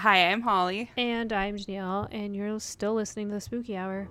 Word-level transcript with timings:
Hi, 0.00 0.30
I'm 0.30 0.40
Holly. 0.40 0.90
And 0.96 1.30
I'm 1.30 1.56
Danyelle, 1.56 2.08
and 2.10 2.34
you're 2.34 2.58
still 2.58 2.94
listening 2.94 3.28
to 3.28 3.34
the 3.34 3.40
Spooky 3.42 3.76
Hour. 3.76 4.08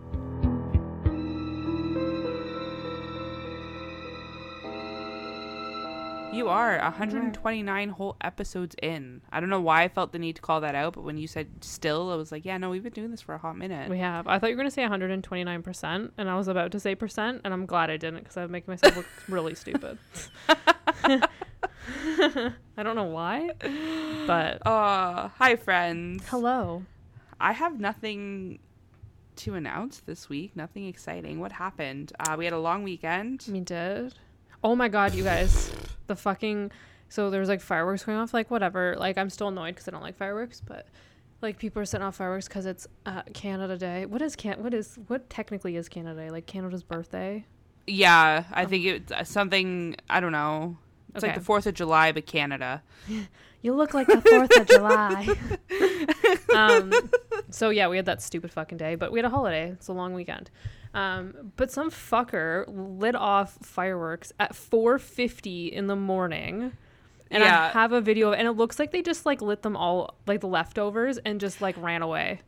You 6.32 6.48
are 6.48 6.78
129 6.78 7.90
whole 7.90 8.16
episodes 8.21 8.75
in. 8.84 9.21
I 9.32 9.39
don't 9.39 9.50
know 9.50 9.60
why 9.60 9.82
I 9.82 9.88
felt 9.88 10.12
the 10.12 10.20
need 10.20 10.36
to 10.36 10.44
call 10.44 10.62
that 10.62 10.75
out, 10.75 10.94
but 10.94 11.04
when 11.04 11.18
you 11.18 11.25
said 11.25 11.48
still, 11.61 12.11
I 12.11 12.15
was 12.17 12.31
like, 12.31 12.45
yeah, 12.45 12.59
no, 12.59 12.69
we've 12.69 12.83
been 12.83 12.93
doing 12.93 13.09
this 13.09 13.21
for 13.21 13.33
a 13.33 13.39
hot 13.39 13.57
minute. 13.57 13.89
We 13.89 13.97
have. 13.97 14.27
I 14.27 14.37
thought 14.37 14.51
you 14.51 14.55
were 14.55 14.61
going 14.61 14.69
to 14.69 14.71
say 14.71 14.83
129%, 14.83 16.11
and 16.19 16.29
I 16.29 16.37
was 16.37 16.47
about 16.47 16.71
to 16.73 16.79
say 16.79 16.93
percent, 16.93 17.41
and 17.43 17.51
I'm 17.51 17.65
glad 17.65 17.89
I 17.89 17.97
didn't 17.97 18.19
because 18.19 18.37
I 18.37 18.43
was 18.43 18.51
making 18.51 18.71
myself 18.71 18.95
look 18.95 19.07
really 19.27 19.55
stupid. 19.55 19.97
I 22.77 22.83
don't 22.83 22.95
know 22.95 23.05
why, 23.05 23.52
but. 24.27 24.61
Uh, 24.65 25.29
hi, 25.38 25.55
friends. 25.55 26.23
Hello. 26.27 26.84
I 27.39 27.53
have 27.53 27.80
nothing 27.80 28.59
to 29.38 29.55
announce 29.55 30.02
this 30.02 30.27
week, 30.27 30.55
nothing 30.55 30.85
exciting. 30.85 31.39
What 31.39 31.53
happened? 31.53 32.11
Uh, 32.20 32.35
we 32.38 32.44
had 32.44 32.53
a 32.53 32.59
long 32.59 32.84
weekend. 32.84 33.45
We 33.49 33.61
did. 33.61 34.13
Oh 34.63 34.75
my 34.75 34.89
god, 34.89 35.13
you 35.13 35.23
guys. 35.23 35.71
The 36.08 36.16
fucking. 36.16 36.71
So 37.08 37.30
there 37.30 37.39
was 37.39 37.49
like 37.49 37.61
fireworks 37.61 38.03
going 38.03 38.17
off, 38.17 38.33
like 38.33 38.52
whatever. 38.52 38.95
Like 38.97 39.17
I'm 39.17 39.30
still 39.30 39.47
annoyed 39.47 39.75
because 39.75 39.88
I 39.88 39.91
don't 39.91 40.03
like 40.03 40.17
fireworks, 40.17 40.61
but 40.61 40.88
like 41.41 41.58
people 41.58 41.81
are 41.81 41.86
setting 41.86 42.05
off 42.05 42.17
fireworks 42.17 42.47
because 42.47 42.66
it's 42.66 42.88
uh, 43.05 43.23
Canada 43.33 43.77
Day. 43.77 44.05
What 44.05 44.22
is 44.22 44.36
can? 44.36 44.61
What 44.61 44.73
is 44.73 44.99
what 45.08 45.30
technically 45.30 45.77
is 45.77 45.88
Canada 45.88 46.20
Day? 46.20 46.30
Like 46.30 46.45
Canada's 46.45 46.83
birthday. 46.83 47.45
Yeah, 47.88 48.44
I 48.52 48.66
think 48.66 48.86
it's 48.86 49.30
something. 49.30 49.95
I 50.09 50.20
don't 50.20 50.33
know. 50.33 50.77
It's 51.16 51.23
like 51.23 51.36
the 51.36 51.41
Fourth 51.41 51.66
of 51.68 51.73
July, 51.73 52.12
but 52.12 52.26
Canada. 52.26 52.84
You 53.62 53.73
look 53.73 53.94
like 53.94 54.08
the 54.08 54.22
Fourth 54.22 54.55
of 54.58 54.67
July. 54.67 55.36
um, 56.55 56.94
so 57.50 57.70
yeah, 57.72 57.90
we 57.90 57.98
had 57.98 58.05
that 58.05 58.22
stupid 58.22 58.54
fucking 58.54 58.77
day, 58.77 58.95
but 58.95 59.12
we 59.12 59.20
had 59.20 59.26
a 59.26 59.30
holiday. 59.30 59.72
It's 59.72 59.89
a 59.89 59.92
long 59.92 60.14
weekend. 60.14 60.50
Um, 60.94 61.52
but 61.58 61.70
some 61.70 61.92
fucker 61.92 62.64
lit 62.67 63.16
off 63.16 63.58
fireworks 63.61 64.31
at 64.39 64.53
4:50 64.53 65.73
in 65.73 65.88
the 65.88 65.98
morning. 65.98 66.72
And 67.30 67.44
Yeah. 67.44 67.66
I 67.66 67.78
have 67.78 67.92
a 67.92 68.00
video, 68.00 68.31
and 68.31 68.48
it 68.48 68.53
looks 68.53 68.80
like 68.80 68.92
they 68.92 69.02
just 69.02 69.26
like 69.26 69.42
lit 69.42 69.61
them 69.61 69.76
all, 69.76 70.16
like 70.26 70.39
the 70.39 70.48
leftovers, 70.48 71.17
and 71.20 71.42
just 71.42 71.59
like 71.61 71.76
ran 71.81 72.02
away. 72.02 72.39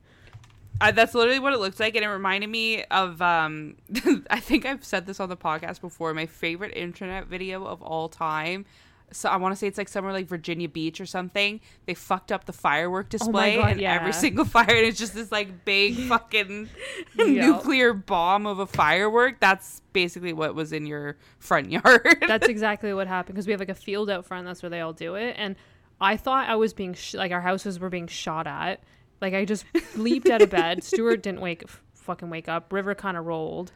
I, 0.82 0.92
that's 0.92 1.14
literally 1.14 1.40
what 1.40 1.54
it 1.54 1.60
looks 1.60 1.80
like, 1.80 1.96
and 1.96 2.04
it 2.04 2.08
reminded 2.08 2.50
me 2.50 2.84
of. 2.86 3.22
Um, 3.22 3.76
I 4.30 4.40
think 4.40 4.66
I've 4.66 4.84
said 4.84 5.06
this 5.06 5.20
on 5.20 5.30
the 5.30 5.38
podcast 5.38 5.82
before. 5.82 6.14
My 6.14 6.26
favorite 6.26 6.76
internet 6.76 7.28
video 7.28 7.66
of 7.66 7.82
all 7.82 8.10
time. 8.10 8.66
So 9.14 9.30
I 9.30 9.36
want 9.36 9.52
to 9.52 9.58
say 9.58 9.68
it's 9.68 9.78
like 9.78 9.90
somewhere 9.90 10.14
like 10.14 10.28
Virginia 10.28 10.70
Beach 10.70 11.02
or 11.02 11.06
something. 11.06 11.60
They 11.86 11.94
fucked 11.94 12.32
up 12.32 12.46
the 12.46 12.54
firework 12.54 13.10
display, 13.10 13.58
God, 13.58 13.72
and 13.72 13.82
yeah. 13.82 13.94
every 13.94 14.14
single 14.14 14.46
fire, 14.58 14.70
and 14.70 14.86
it's 14.86 14.98
just 14.98 15.14
this 15.14 15.32
like 15.32 15.66
big 15.66 15.96
fucking 16.08 16.70
nuclear 17.18 17.94
bomb 17.94 18.46
of 18.46 18.60
a 18.60 18.66
firework. 18.66 19.40
That's 19.40 19.82
basically 19.94 20.34
what 20.34 20.56
was 20.56 20.72
in 20.72 20.86
your 20.86 21.18
front 21.40 21.72
yard. 21.72 22.24
That's 22.26 22.48
exactly 22.48 22.94
what 22.94 23.08
happened 23.08 23.36
because 23.36 23.48
we 23.48 23.52
have 23.52 23.60
like 23.60 23.70
a 23.70 23.76
field 23.76 24.10
out 24.10 24.26
front. 24.26 24.48
That's 24.48 24.64
where 24.64 24.70
they 24.70 24.80
all 24.80 24.94
do 24.94 25.16
it. 25.16 25.36
And 25.38 25.56
I 26.00 26.18
thought 26.18 26.50
I 26.50 26.56
was 26.56 26.74
being 26.74 26.94
sh- 26.94 27.14
like 27.14 27.32
our 27.32 27.42
houses 27.42 27.80
were 27.80 27.90
being 27.90 28.08
shot 28.08 28.48
at. 28.48 28.82
Like 29.22 29.34
I 29.34 29.46
just 29.46 29.66
leaped 29.96 30.30
out 30.30 30.42
of 30.42 30.50
bed. 30.50 30.84
Stuart 30.84 31.24
didn't 31.24 31.42
wake 31.42 31.64
f- 31.66 31.82
fucking 31.94 32.30
wake 32.30 32.50
up. 32.50 32.74
River 32.74 32.96
kind 32.96 33.18
of 33.18 33.26
rolled. 33.26 33.72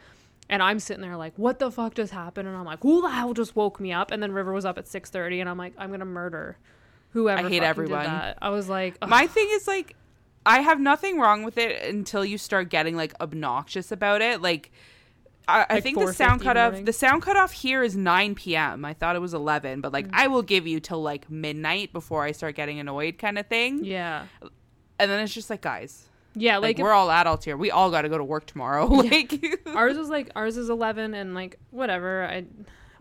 And 0.50 0.62
I'm 0.62 0.80
sitting 0.80 1.02
there 1.02 1.18
like, 1.18 1.34
what 1.38 1.58
the 1.60 1.72
fuck 1.72 1.96
just 1.96 2.12
happened? 2.12 2.48
And 2.48 2.56
I'm 2.56 2.66
like, 2.66 2.82
who 2.82 3.02
the 3.02 3.10
hell 3.10 3.34
just 3.34 3.56
woke 3.56 3.80
me 3.80 3.92
up? 3.92 4.12
And 4.12 4.22
then 4.22 4.32
River 4.32 4.54
was 4.54 4.66
up 4.66 4.78
at 4.78 4.86
6:30, 4.86 5.40
and 5.40 5.50
I'm 5.50 5.58
like, 5.58 5.74
I'm 5.78 5.92
gonna 5.92 6.06
murder 6.06 6.58
whoever. 7.12 7.40
I 7.40 7.44
hate 7.44 7.48
fucking 7.48 7.62
did 7.62 7.68
everyone. 7.68 8.04
that. 8.04 8.38
I 8.42 8.50
was 8.50 8.70
like, 8.70 8.98
ugh. 9.02 9.10
My 9.10 9.28
thing 9.28 9.48
is 9.52 9.68
like 9.68 9.96
I 10.46 10.60
have 10.60 10.80
nothing 10.80 11.20
wrong 11.20 11.44
with 11.44 11.58
it 11.58 11.82
until 11.84 12.24
you 12.24 12.38
start 12.38 12.70
getting 12.70 12.96
like 12.96 13.14
obnoxious 13.20 13.92
about 13.92 14.22
it. 14.22 14.42
Like 14.42 14.72
I, 15.48 15.66
I 15.70 15.80
think 15.80 15.98
the 15.98 16.14
sound 16.14 16.34
in 16.34 16.38
the 16.40 16.44
cutoff 16.44 16.72
morning? 16.72 16.86
the 16.86 16.94
sound 16.94 17.22
cutoff 17.24 17.52
here 17.52 17.84
is 17.84 17.96
nine 17.96 18.36
PM. 18.36 18.86
I 18.86 18.94
thought 18.94 19.16
it 19.16 19.20
was 19.20 19.34
eleven, 19.34 19.82
but 19.82 19.92
like 19.92 20.08
mm. 20.08 20.14
I 20.14 20.28
will 20.28 20.44
give 20.44 20.68
you 20.68 20.80
till 20.80 21.02
like 21.02 21.30
midnight 21.30 21.94
before 21.94 22.24
I 22.24 22.32
start 22.32 22.56
getting 22.56 22.80
annoyed 22.80 23.18
kind 23.18 23.40
of 23.40 23.48
thing. 23.48 23.84
yeah, 23.84 24.26
And 25.00 25.10
then 25.12 25.20
it's 25.20 25.34
just 25.34 25.50
like 25.50 25.62
guys. 25.62 26.06
yeah. 26.36 26.58
Like, 26.58 26.78
Like, 26.78 26.84
we're 26.84 26.94
all 26.94 27.10
adults 27.12 27.46
here. 27.46 27.58
We 27.58 27.72
all 27.72 27.92
gotta 27.92 28.10
go 28.10 28.18
to 28.18 28.24
work 28.24 28.46
tomorrow. 28.46 28.86
like 28.88 29.44
ours 29.68 29.98
is 29.98 30.10
like 30.18 30.30
ours 30.36 30.58
is 30.58 30.70
11 30.70 31.14
and 31.14 31.34
like 31.36 31.58
whatever 31.72 32.26
i 32.26 32.46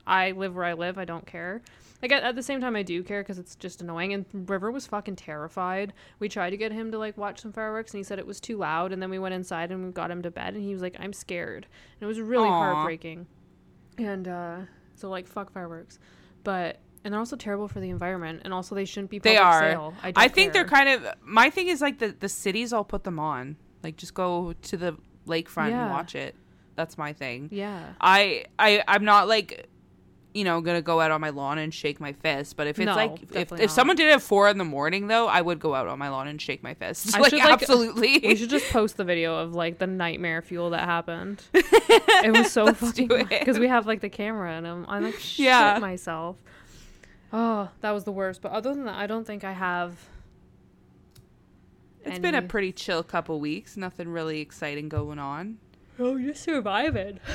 i 0.07 0.33
live 0.33 0.55
where 0.55 0.65
i 0.65 0.73
live 0.75 0.99
i 0.99 1.05
don't 1.05 1.27
care 1.27 1.63
like 2.03 2.13
at, 2.13 2.23
at 2.23 2.35
the 2.37 2.43
same 2.43 2.61
time 2.61 2.77
i 2.77 2.83
do 2.83 3.03
care 3.03 3.23
because 3.23 3.39
it's 3.39 3.55
just 3.57 3.81
annoying 3.81 4.13
and 4.13 4.27
river 4.51 4.71
was 4.71 4.87
fucking 4.87 5.17
terrified 5.17 5.93
we 6.19 6.29
tried 6.29 6.51
to 6.51 6.57
get 6.57 6.73
him 6.73 6.91
to 6.91 6.99
like 6.99 7.17
watch 7.17 7.41
some 7.41 7.53
fireworks 7.53 7.93
and 7.93 7.99
he 7.99 8.05
said 8.05 8.19
it 8.19 8.27
was 8.27 8.41
too 8.41 8.57
loud 8.59 8.93
and 8.93 9.01
then 9.01 9.09
we 9.09 9.19
went 9.19 9.35
inside 9.35 9.71
and 9.71 9.85
we 9.87 9.91
got 9.93 10.11
him 10.11 10.21
to 10.21 10.31
bed 10.31 10.55
and 10.55 10.63
he 10.63 10.73
was 10.73 10.83
like 10.83 10.97
i'm 10.99 11.13
scared 11.13 11.67
and 11.99 12.03
it 12.03 12.07
was 12.07 12.21
really 12.21 12.49
Aw. 12.49 12.75
heartbreaking 12.75 13.27
and 13.97 14.29
uh 14.29 14.59
so 14.97 15.09
like 15.09 15.27
fuck 15.27 15.51
fireworks 15.53 15.99
but 16.43 16.79
and 17.05 17.13
they're 17.13 17.21
also 17.21 17.37
terrible 17.37 17.69
for 17.69 17.81
the 17.81 17.91
environment 17.91 18.41
and 18.45 18.53
also 18.55 18.75
they 18.75 18.85
shouldn't 18.87 19.11
be 19.11 19.19
They 19.19 19.37
are. 19.37 19.61
sale. 19.61 19.95
I, 20.03 20.13
I 20.17 20.29
think 20.29 20.53
they're 20.53 20.65
kind 20.65 20.89
of 20.89 21.07
my 21.23 21.51
thing 21.51 21.69
is 21.69 21.81
like 21.81 21.99
the 21.99 22.15
the 22.19 22.29
cities 22.29 22.73
all 22.73 22.85
put 22.85 23.05
them 23.05 23.19
on. 23.19 23.57
Like 23.83 23.97
just 23.97 24.15
go 24.15 24.55
to 24.63 24.77
the 24.77 24.97
lakefront 25.27 25.73
and 25.73 25.91
watch 25.91 26.15
it. 26.15 26.35
That's 26.77 26.99
my 26.99 27.13
thing. 27.13 27.49
yeah 27.53 27.93
I 28.01 28.45
I 28.59 28.83
I'm 28.89 29.05
not 29.05 29.29
like 29.29 29.69
you 30.35 30.43
know 30.43 30.61
gonna 30.61 30.83
go 30.83 31.01
out 31.01 31.13
on 31.13 31.21
my 31.21 31.31
lawn 31.31 31.59
and 31.59 31.73
shake 31.73 32.01
my 32.01 32.13
fist, 32.13 32.57
but 32.57 32.67
if 32.67 32.79
it's 32.81 32.87
No, 32.87 32.97
like 32.97 33.19
if, 33.33 33.53
if 33.53 33.71
someone 33.71 33.95
did 33.95 34.09
it 34.09 34.15
at 34.15 34.23
four 34.23 34.49
in 34.49 34.59
the 34.59 34.65
morning 34.65 35.07
though, 35.07 35.29
I 35.29 35.41
would 35.41 35.61
go 35.61 35.75
out 35.77 35.87
on 35.87 35.97
my 36.01 36.09
lawn 36.09 36.27
and 36.27 36.43
shake 36.43 36.61
my 36.63 36.75
fist. 36.75 37.15
I 37.15 37.21
like 37.21 37.31
should, 37.31 37.39
like- 37.39 37.53
absolutely. 37.53 38.19
We 38.25 38.35
should 38.35 38.51
just 38.51 38.69
post 38.73 38.97
the 38.97 39.05
video 39.05 39.37
of 39.37 39.55
like 39.55 39.79
the 39.79 39.87
nightmare 39.87 40.43
fuel 40.43 40.71
that 40.71 40.85
happened. 40.87 41.41
it 41.55 42.37
was 42.37 42.51
so 42.51 42.65
Let's 42.65 42.81
fucking 42.81 43.07
because 43.29 43.61
we 43.61 43.69
have 43.69 43.87
like 43.87 44.01
the 44.01 44.09
camera 44.09 44.53
and 44.57 44.67
I'm, 44.67 44.85
I'm 44.89 45.05
like 45.05 45.21
shit 45.21 45.45
Yeah. 45.47 45.79
myself. 45.81 46.37
Oh, 47.37 47.69
that 47.81 47.91
was 47.91 48.05
the 48.05 48.13
worst. 48.13 48.41
But 48.43 48.53
other 48.53 48.73
than 48.73 48.85
that, 48.85 48.95
I 48.95 49.09
don't 49.09 49.27
think 49.27 49.43
I 49.43 49.53
have. 49.53 49.99
it's 52.05 52.21
been 52.21 52.37
a 52.37 52.43
pretty 52.43 52.71
chill 52.71 53.03
couple 53.03 53.41
weeks. 53.41 53.77
Nothing 53.77 54.09
really 54.09 54.41
exciting 54.41 54.89
going 54.89 55.19
on. 55.19 55.59
oh, 55.99 56.17
you're 56.17 56.35
surviving. 56.35 57.19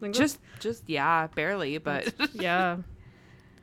Like, 0.00 0.12
Just 0.12 0.38
just 0.60 0.84
yeah, 0.86 1.26
barely, 1.34 1.76
but 1.78 2.14
yeah, 2.32 2.76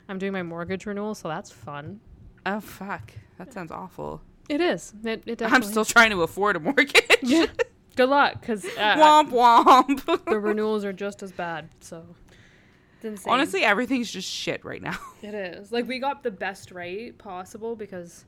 I'm 0.09 0.19
doing 0.19 0.33
my 0.33 0.43
mortgage 0.43 0.85
renewal, 0.85 1.15
so 1.15 1.29
that's 1.29 1.49
fun. 1.49 2.01
oh 2.45 2.59
fuck, 2.59 3.13
that 3.37 3.53
sounds 3.53 3.71
awful. 3.71 4.21
It 4.49 4.59
is. 4.59 4.93
It, 5.05 5.23
it. 5.25 5.41
I'm 5.41 5.63
still 5.63 5.85
trying 5.85 6.09
to 6.09 6.23
afford 6.23 6.57
a 6.57 6.59
mortgage. 6.59 6.91
Yeah. 7.23 7.45
Good 7.95 8.09
luck, 8.09 8.41
because 8.41 8.65
uh, 8.77 8.97
womp 8.97 9.29
womp. 9.31 10.25
the 10.25 10.37
renewals 10.37 10.83
are 10.83 10.91
just 10.91 11.23
as 11.23 11.31
bad. 11.31 11.69
So. 11.79 12.03
It's 13.05 13.21
insane. 13.21 13.33
Honestly, 13.33 13.63
everything's 13.63 14.11
just 14.11 14.29
shit 14.29 14.63
right 14.65 14.81
now. 14.81 14.97
It 15.21 15.33
is. 15.33 15.71
Like 15.71 15.87
we 15.87 15.99
got 15.99 16.21
the 16.23 16.31
best 16.31 16.71
rate 16.71 17.17
possible 17.17 17.75
because 17.75 18.25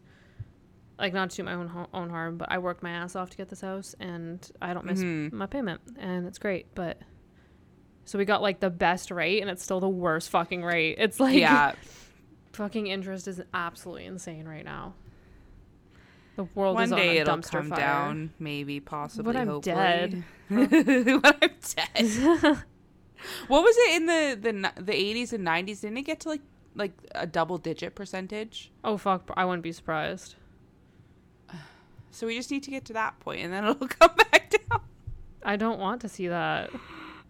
like 0.99 1.13
not 1.13 1.29
to 1.31 1.43
my 1.43 1.53
own 1.53 1.67
ho- 1.67 1.87
own 1.93 2.09
harm, 2.09 2.37
but 2.37 2.51
I 2.51 2.57
worked 2.57 2.81
my 2.81 2.89
ass 2.89 3.15
off 3.15 3.29
to 3.29 3.37
get 3.37 3.49
this 3.49 3.61
house 3.61 3.95
and 3.99 4.49
I 4.61 4.73
don't 4.73 4.85
miss 4.85 4.99
Mhm. 4.99 5.31
my 5.31 5.45
payment 5.45 5.81
and 5.99 6.25
it's 6.25 6.39
great, 6.39 6.65
but 6.73 6.99
so 8.05 8.17
we 8.17 8.25
got 8.25 8.41
like 8.41 8.59
the 8.61 8.69
best 8.71 9.11
rate 9.11 9.41
and 9.41 9.49
it's 9.49 9.61
still 9.63 9.79
the 9.79 9.87
worst 9.89 10.29
fucking 10.31 10.63
rate. 10.63 10.95
It's 10.97 11.19
like 11.19 11.35
yeah, 11.37 11.73
fucking 12.53 12.87
interest 12.87 13.27
is 13.27 13.41
absolutely 13.53 14.05
insane 14.05 14.47
right 14.47 14.65
now. 14.65 14.93
The 16.35 16.45
world 16.55 16.75
one 16.75 16.83
is 16.85 16.91
on 16.91 16.97
day 16.99 17.17
a 17.17 17.21
it'll 17.21 17.37
dumpster 17.37 17.51
come 17.51 17.69
fire. 17.69 17.79
down, 17.79 18.33
maybe, 18.39 18.79
possibly, 18.79 19.35
I'm 19.37 19.47
hopefully. 19.47 19.75
dead. 19.75 20.23
when 20.47 21.21
I'm 21.23 21.49
dead. 21.75 22.63
What 23.47 23.63
was 23.63 23.75
it 23.77 23.95
in 23.95 24.05
the 24.05 24.37
the 24.41 24.81
the 24.81 24.93
80s 24.93 25.33
and 25.33 25.45
90s? 25.45 25.81
Didn't 25.81 25.97
it 25.97 26.03
get 26.03 26.19
to 26.21 26.29
like 26.29 26.41
like 26.75 26.93
a 27.15 27.25
double 27.27 27.57
digit 27.57 27.95
percentage? 27.95 28.71
Oh 28.83 28.97
fuck, 28.97 29.31
I 29.35 29.45
wouldn't 29.45 29.63
be 29.63 29.71
surprised. 29.71 30.35
So 32.11 32.25
we 32.25 32.35
just 32.35 32.49
need 32.49 32.63
to 32.63 32.71
get 32.71 32.83
to 32.85 32.93
that 32.93 33.19
point, 33.19 33.41
and 33.41 33.53
then 33.53 33.63
it'll 33.63 33.87
come 33.87 34.15
back 34.15 34.49
down. 34.49 34.81
I 35.43 35.55
don't 35.55 35.79
want 35.79 36.01
to 36.01 36.09
see 36.09 36.27
that. 36.27 36.71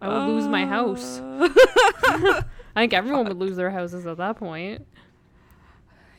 I 0.00 0.08
will 0.08 0.28
lose 0.28 0.46
my 0.48 0.64
house. 0.64 1.18
Uh, 1.18 1.48
I 2.76 2.82
think 2.82 2.94
everyone 2.94 3.26
would 3.26 3.36
lose 3.36 3.56
their 3.56 3.70
houses 3.70 4.06
at 4.06 4.16
that 4.16 4.36
point. 4.36 4.86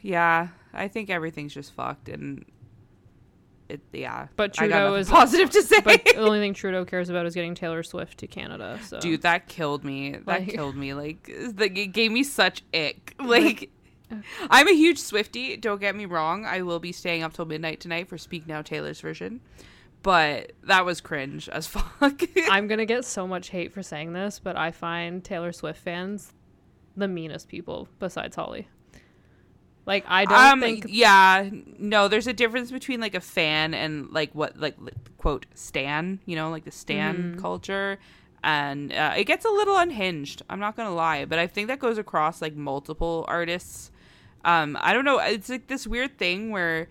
yeah, 0.01 0.49
I 0.73 0.87
think 0.87 1.09
everything's 1.09 1.53
just 1.53 1.73
fucked, 1.73 2.09
and 2.09 2.45
it 3.69 3.81
yeah. 3.93 4.27
But 4.35 4.53
Trudeau 4.53 4.95
is 4.95 5.09
positive 5.09 5.49
to 5.51 5.61
say. 5.61 5.79
But 5.81 6.03
the 6.03 6.15
only 6.17 6.39
thing 6.41 6.53
Trudeau 6.53 6.85
cares 6.85 7.09
about 7.09 7.25
is 7.25 7.33
getting 7.35 7.55
Taylor 7.55 7.83
Swift 7.83 8.17
to 8.19 8.27
Canada. 8.27 8.79
So 8.85 8.99
Dude, 8.99 9.21
that 9.21 9.47
killed 9.47 9.83
me. 9.83 10.11
That 10.11 10.25
Like- 10.27 10.49
killed 10.49 10.75
me. 10.75 10.93
Like, 10.93 11.25
it 11.29 11.93
gave 11.93 12.11
me 12.11 12.23
such 12.23 12.63
ick. 12.73 13.15
Like, 13.23 13.69
I'm 14.49 14.67
a 14.67 14.73
huge 14.73 14.97
Swifty. 14.97 15.55
Don't 15.55 15.79
get 15.79 15.95
me 15.95 16.05
wrong. 16.05 16.43
I 16.45 16.63
will 16.63 16.79
be 16.79 16.91
staying 16.91 17.21
up 17.21 17.33
till 17.33 17.45
midnight 17.45 17.79
tonight 17.79 18.09
for 18.09 18.17
Speak 18.17 18.47
Now 18.47 18.61
Taylor's 18.63 18.99
version. 19.01 19.39
But 20.01 20.53
that 20.63 20.83
was 20.85 20.99
cringe 21.01 21.47
as 21.49 21.67
fuck. 21.67 22.21
I'm 22.49 22.67
gonna 22.67 22.85
get 22.85 23.05
so 23.05 23.27
much 23.27 23.49
hate 23.49 23.71
for 23.73 23.83
saying 23.83 24.13
this, 24.13 24.39
but 24.39 24.55
I 24.55 24.71
find 24.71 25.23
Taylor 25.23 25.51
Swift 25.51 25.79
fans 25.79 26.33
the 26.97 27.07
meanest 27.07 27.47
people 27.49 27.87
besides 27.99 28.35
Holly. 28.35 28.67
Like 29.89 30.05
I 30.07 30.25
don't 30.25 30.37
um, 30.37 30.59
think 30.59 30.85
yeah, 30.87 31.49
no. 31.79 32.07
There's 32.07 32.27
a 32.27 32.33
difference 32.33 32.69
between 32.69 33.01
like 33.01 33.15
a 33.15 33.19
fan 33.19 33.73
and 33.73 34.11
like 34.11 34.29
what 34.35 34.55
like 34.55 34.77
quote 35.17 35.47
stan. 35.55 36.19
You 36.27 36.35
know, 36.35 36.51
like 36.51 36.63
the 36.63 36.69
stan 36.71 37.15
Mm-hmm. 37.31 37.39
culture, 37.39 37.97
and 38.43 38.93
uh, 38.93 39.15
it 39.17 39.23
gets 39.23 39.45
a 39.45 39.49
little 39.49 39.75
unhinged. 39.77 40.43
I'm 40.47 40.59
not 40.59 40.77
gonna 40.77 40.93
lie, 40.93 41.25
but 41.25 41.39
I 41.39 41.47
think 41.47 41.69
that 41.69 41.79
goes 41.79 41.97
across 41.97 42.39
like 42.39 42.55
multiple 42.55 43.25
artists. 43.27 43.89
Um, 44.45 44.77
I 44.79 44.93
don't 44.93 45.05
know. 45.05 45.17
It's 45.17 45.49
like 45.49 45.65
this 45.65 45.87
weird 45.87 46.19
thing 46.19 46.51
where 46.51 46.87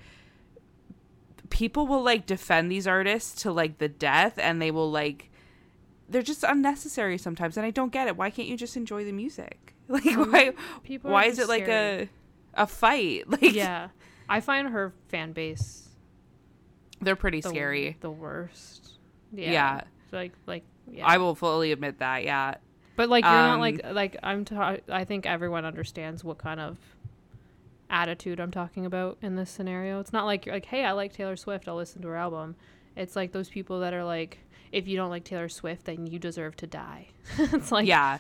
people 1.51 1.87
will 1.87 2.03
like 2.03 2.27
defend 2.27 2.71
these 2.71 2.89
artists 2.89 3.43
to 3.43 3.53
like 3.53 3.79
the 3.79 3.89
death, 3.89 4.39
and 4.39 4.61
they 4.61 4.73
will 4.73 4.91
like 4.91 5.31
they're 6.09 6.21
just 6.23 6.43
unnecessary 6.43 7.17
sometimes, 7.17 7.57
and 7.57 7.65
I 7.65 7.71
don't 7.71 7.93
get 7.93 8.09
it. 8.09 8.17
Why 8.17 8.31
can't 8.31 8.49
you 8.49 8.57
just 8.57 8.77
enjoy 8.77 9.05
the 9.05 9.13
music? 9.13 9.75
Like 9.89 10.05
why? 10.05 10.53
people 10.83 11.11
Why 11.13 11.25
is 11.27 11.39
it 11.39 11.49
like 11.49 11.67
a 11.69 12.11
a 12.59 12.67
fight? 12.67 13.25
Like 13.31 13.55
yeah. 13.55 13.89
I 14.29 14.41
find 14.41 14.69
her 14.69 14.93
fan 15.09 15.33
base 15.33 15.89
they're 17.01 17.17
pretty 17.17 17.41
the, 17.41 17.49
scary. 17.49 17.97
the 18.01 18.11
worst. 18.11 18.99
Yeah. 19.33 19.53
Yeah. 19.53 19.81
Like 20.13 20.33
like 20.47 20.65
yeah. 20.91 21.07
I 21.07 21.19
will 21.19 21.35
fully 21.35 21.73
admit 21.73 21.99
that. 21.99 22.25
Yeah. 22.25 22.55
But 22.97 23.09
like 23.09 23.25
you're 23.25 23.33
not 23.33 23.55
Um, 23.55 23.61
like 23.61 23.81
like 23.93 24.17
I'm 24.23 24.45
ta- 24.45 24.79
I 24.89 25.05
think 25.05 25.27
everyone 25.27 25.65
understands 25.65 26.25
what 26.25 26.39
kind 26.39 26.61
of 26.61 26.77
attitude 27.91 28.41
I'm 28.41 28.51
talking 28.51 28.85
about 28.87 29.19
in 29.23 29.37
this 29.37 29.51
scenario. 29.51 30.01
It's 30.01 30.13
not 30.13 30.25
like 30.25 30.45
you're 30.47 30.55
like, 30.55 30.67
"Hey, 30.67 30.85
I 30.85 30.93
like 30.93 31.13
Taylor 31.13 31.37
Swift. 31.37 31.69
I'll 31.69 31.77
listen 31.77 32.03
to 32.03 32.09
her 32.09 32.17
album." 32.17 32.57
It's 32.97 33.15
like 33.15 33.33
those 33.33 33.49
people 33.49 33.81
that 33.81 33.95
are 33.95 34.05
like, 34.05 34.39
"If 34.73 34.89
you 34.89 34.97
don't 34.97 35.11
like 35.11 35.25
Taylor 35.25 35.49
Swift, 35.49 35.85
then 35.85 36.07
you 36.07 36.19
deserve 36.19 36.57
to 36.57 36.67
die." 36.67 37.09
it's 37.39 37.71
like, 37.71 37.87
yeah, 37.87 38.19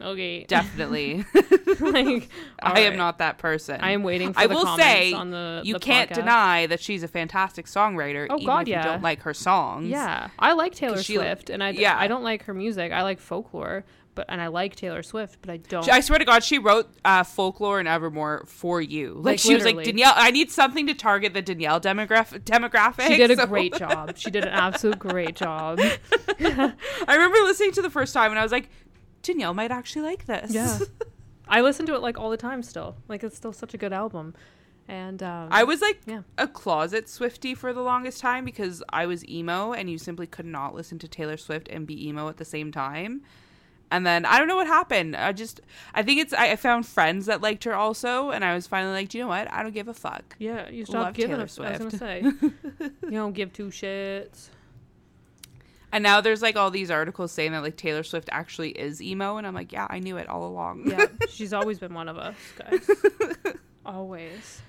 okay, 0.00 0.44
definitely. 0.44 1.24
like 1.80 2.28
I 2.62 2.80
am 2.80 2.96
not 2.96 3.18
that 3.18 3.38
person. 3.38 3.80
I 3.80 3.90
am 3.92 4.02
waiting 4.02 4.32
for 4.32 4.40
I 4.40 4.46
the 4.46 4.54
will 4.54 4.64
comments 4.64 4.84
say 4.84 5.12
on 5.12 5.30
the 5.30 5.62
you 5.64 5.74
the 5.74 5.80
can't 5.80 6.10
podcast. 6.10 6.14
deny 6.14 6.66
that 6.66 6.80
she's 6.80 7.02
a 7.02 7.08
fantastic 7.08 7.66
songwriter, 7.66 8.26
Oh, 8.30 8.34
even 8.36 8.46
God, 8.46 8.60
if 8.62 8.68
you 8.68 8.74
yeah. 8.74 8.82
don't 8.84 9.02
like 9.02 9.20
her 9.22 9.34
songs. 9.34 9.88
Yeah, 9.88 10.28
I 10.38 10.52
like 10.52 10.74
Taylor 10.74 11.02
she- 11.02 11.14
Swift, 11.16 11.50
and 11.50 11.62
I 11.62 11.70
yeah. 11.70 11.96
I 11.98 12.06
don't 12.08 12.22
like 12.24 12.44
her 12.44 12.54
music. 12.54 12.92
I 12.92 13.02
like 13.02 13.20
folklore, 13.20 13.84
but 14.14 14.26
and 14.28 14.40
I 14.40 14.48
like 14.48 14.74
Taylor 14.76 15.02
Swift, 15.02 15.38
but 15.40 15.50
I 15.50 15.56
don't. 15.58 15.88
I 15.88 16.00
swear 16.00 16.18
to 16.18 16.24
God, 16.24 16.42
she 16.42 16.58
wrote 16.58 16.88
uh, 17.04 17.22
folklore 17.22 17.78
and 17.78 17.88
Evermore 17.88 18.44
for 18.46 18.80
you. 18.80 19.14
Like, 19.14 19.24
Like, 19.24 19.38
she 19.38 19.54
was 19.54 19.64
like. 19.64 19.76
Danyelle. 19.76 20.12
I 20.16 20.30
need 20.30 20.50
something 20.50 20.86
to 20.88 20.94
target 20.94 21.32
the 21.34 21.42
Danyelle 21.42 21.80
demographic. 21.80 22.40
Demographic. 22.40 23.06
she 23.08 23.16
did 23.16 23.30
a 23.30 23.36
so- 23.42 23.46
great 23.46 23.74
job. 23.74 24.16
She 24.16 24.30
did 24.30 24.44
an 24.44 24.50
absolute 24.50 24.98
great 24.98 25.36
job. 25.36 25.78
I 25.80 26.72
remember 27.08 27.38
listening 27.38 27.72
to 27.72 27.82
the 27.82 27.90
first 27.90 28.12
time 28.14 28.30
and 28.32 28.38
I 28.38 28.42
was 28.42 28.52
like, 28.52 28.68
Danyelle 29.22 29.54
might 29.54 29.70
actually 29.70 30.02
like 30.02 30.26
this. 30.26 30.52
Yeah. 30.52 30.78
I 31.48 31.60
listen 31.62 31.84
to 31.86 31.94
it 31.94 32.00
like 32.00 32.18
all 32.18 32.30
the 32.30 32.36
time 32.36 32.62
still. 32.62 32.96
Like 33.08 33.24
it's 33.24 33.36
still 33.36 33.52
such 33.52 33.74
a 33.74 33.78
good 33.78 33.92
album. 33.92 34.34
And 34.88 35.22
um 35.22 35.48
I 35.50 35.64
was 35.64 35.80
like 35.80 36.00
Yeah. 36.06 36.22
a 36.38 36.46
closet 36.48 37.08
Swifty 37.08 37.54
for 37.54 37.72
the 37.72 37.80
longest 37.82 38.20
time 38.20 38.44
because 38.44 38.82
I 38.90 39.06
was 39.06 39.26
emo 39.28 39.72
and 39.72 39.88
you 39.90 39.98
simply 39.98 40.26
could 40.26 40.46
not 40.46 40.74
listen 40.74 40.98
to 41.00 41.08
Taylor 41.08 41.36
Swift 41.36 41.68
and 41.68 41.86
be 41.86 42.08
emo 42.08 42.28
at 42.28 42.36
the 42.38 42.44
same 42.44 42.72
time. 42.72 43.22
And 43.92 44.06
then 44.06 44.24
I 44.24 44.38
don't 44.38 44.46
know 44.46 44.54
what 44.54 44.68
happened. 44.68 45.16
I 45.16 45.32
just 45.32 45.60
I 45.94 46.02
think 46.04 46.20
it's 46.20 46.32
I, 46.32 46.52
I 46.52 46.56
found 46.56 46.86
friends 46.86 47.26
that 47.26 47.40
liked 47.40 47.64
her 47.64 47.74
also, 47.74 48.30
and 48.30 48.44
I 48.44 48.54
was 48.54 48.68
finally 48.68 48.92
like, 48.94 49.08
Do 49.08 49.18
you 49.18 49.24
know 49.24 49.28
what? 49.28 49.52
I 49.52 49.64
don't 49.64 49.74
give 49.74 49.88
a 49.88 49.94
fuck. 49.94 50.36
yeah, 50.38 50.68
you 50.70 50.80
Love 50.84 50.88
stopped 50.88 51.16
giving 51.16 51.30
Taylor 51.44 51.66
i 51.66 51.70
was 51.72 51.78
gonna 51.78 51.90
say. 51.90 52.22
you 53.02 53.10
don't 53.10 53.32
give 53.32 53.52
two 53.52 53.66
shits. 53.66 54.50
And 55.92 56.02
now 56.02 56.20
there's 56.20 56.42
like 56.42 56.56
all 56.56 56.70
these 56.70 56.90
articles 56.90 57.32
saying 57.32 57.52
that 57.52 57.62
like 57.62 57.76
Taylor 57.76 58.02
Swift 58.02 58.28
actually 58.32 58.70
is 58.70 59.02
emo, 59.02 59.36
and 59.36 59.46
I'm 59.46 59.54
like, 59.54 59.72
yeah, 59.72 59.86
I 59.90 59.98
knew 59.98 60.16
it 60.16 60.28
all 60.28 60.46
along. 60.46 60.88
Yeah, 60.88 61.06
she's 61.28 61.52
always 61.52 61.78
been 61.78 61.94
one 61.94 62.08
of 62.08 62.16
us, 62.16 62.36
guys. 62.56 62.88
always. 63.84 64.62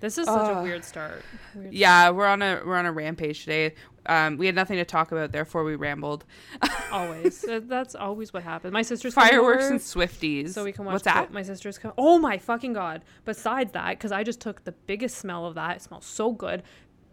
This 0.00 0.18
is 0.18 0.26
such 0.26 0.54
a 0.54 0.62
weird 0.62 0.84
start. 0.84 1.22
Weird 1.54 1.72
yeah, 1.72 2.10
we're 2.10 2.26
on 2.26 2.42
a 2.42 2.60
we're 2.64 2.76
on 2.76 2.84
a 2.84 2.92
rampage 2.92 3.44
today. 3.44 3.74
Um, 4.06 4.36
we 4.36 4.44
had 4.44 4.54
nothing 4.54 4.76
to 4.76 4.84
talk 4.84 5.12
about, 5.12 5.32
therefore 5.32 5.64
we 5.64 5.76
rambled. 5.76 6.26
Always. 6.92 7.42
That's 7.48 7.94
always 7.94 8.34
what 8.34 8.42
happens. 8.42 8.70
My 8.70 8.82
sister's 8.82 9.14
Fireworks 9.14 9.64
over, 9.64 9.72
and 9.72 9.80
Swifties. 9.80 10.50
so 10.50 10.62
we 10.62 10.72
can 10.72 10.84
watch. 10.84 10.92
What's 10.92 11.04
that? 11.04 11.32
My 11.32 11.42
sister's 11.42 11.78
coming. 11.78 11.94
Oh 11.96 12.18
my 12.18 12.36
fucking 12.36 12.74
god! 12.74 13.02
Besides 13.24 13.72
that, 13.72 13.96
because 13.96 14.12
I 14.12 14.22
just 14.22 14.40
took 14.40 14.64
the 14.64 14.72
biggest 14.72 15.16
smell 15.16 15.46
of 15.46 15.54
that. 15.54 15.76
It 15.76 15.82
smells 15.82 16.04
so 16.04 16.32
good. 16.32 16.62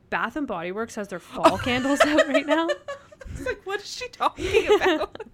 Bath 0.09 0.35
and 0.35 0.45
Body 0.45 0.73
Works 0.73 0.95
has 0.95 1.07
their 1.07 1.19
fall 1.19 1.57
candles 1.57 2.01
out 2.01 2.27
right 2.27 2.45
now. 2.45 2.67
It's 3.33 3.45
like, 3.45 3.65
what 3.65 3.81
is 3.81 3.87
she 3.89 4.07
talking 4.09 4.67
about? 4.75 5.17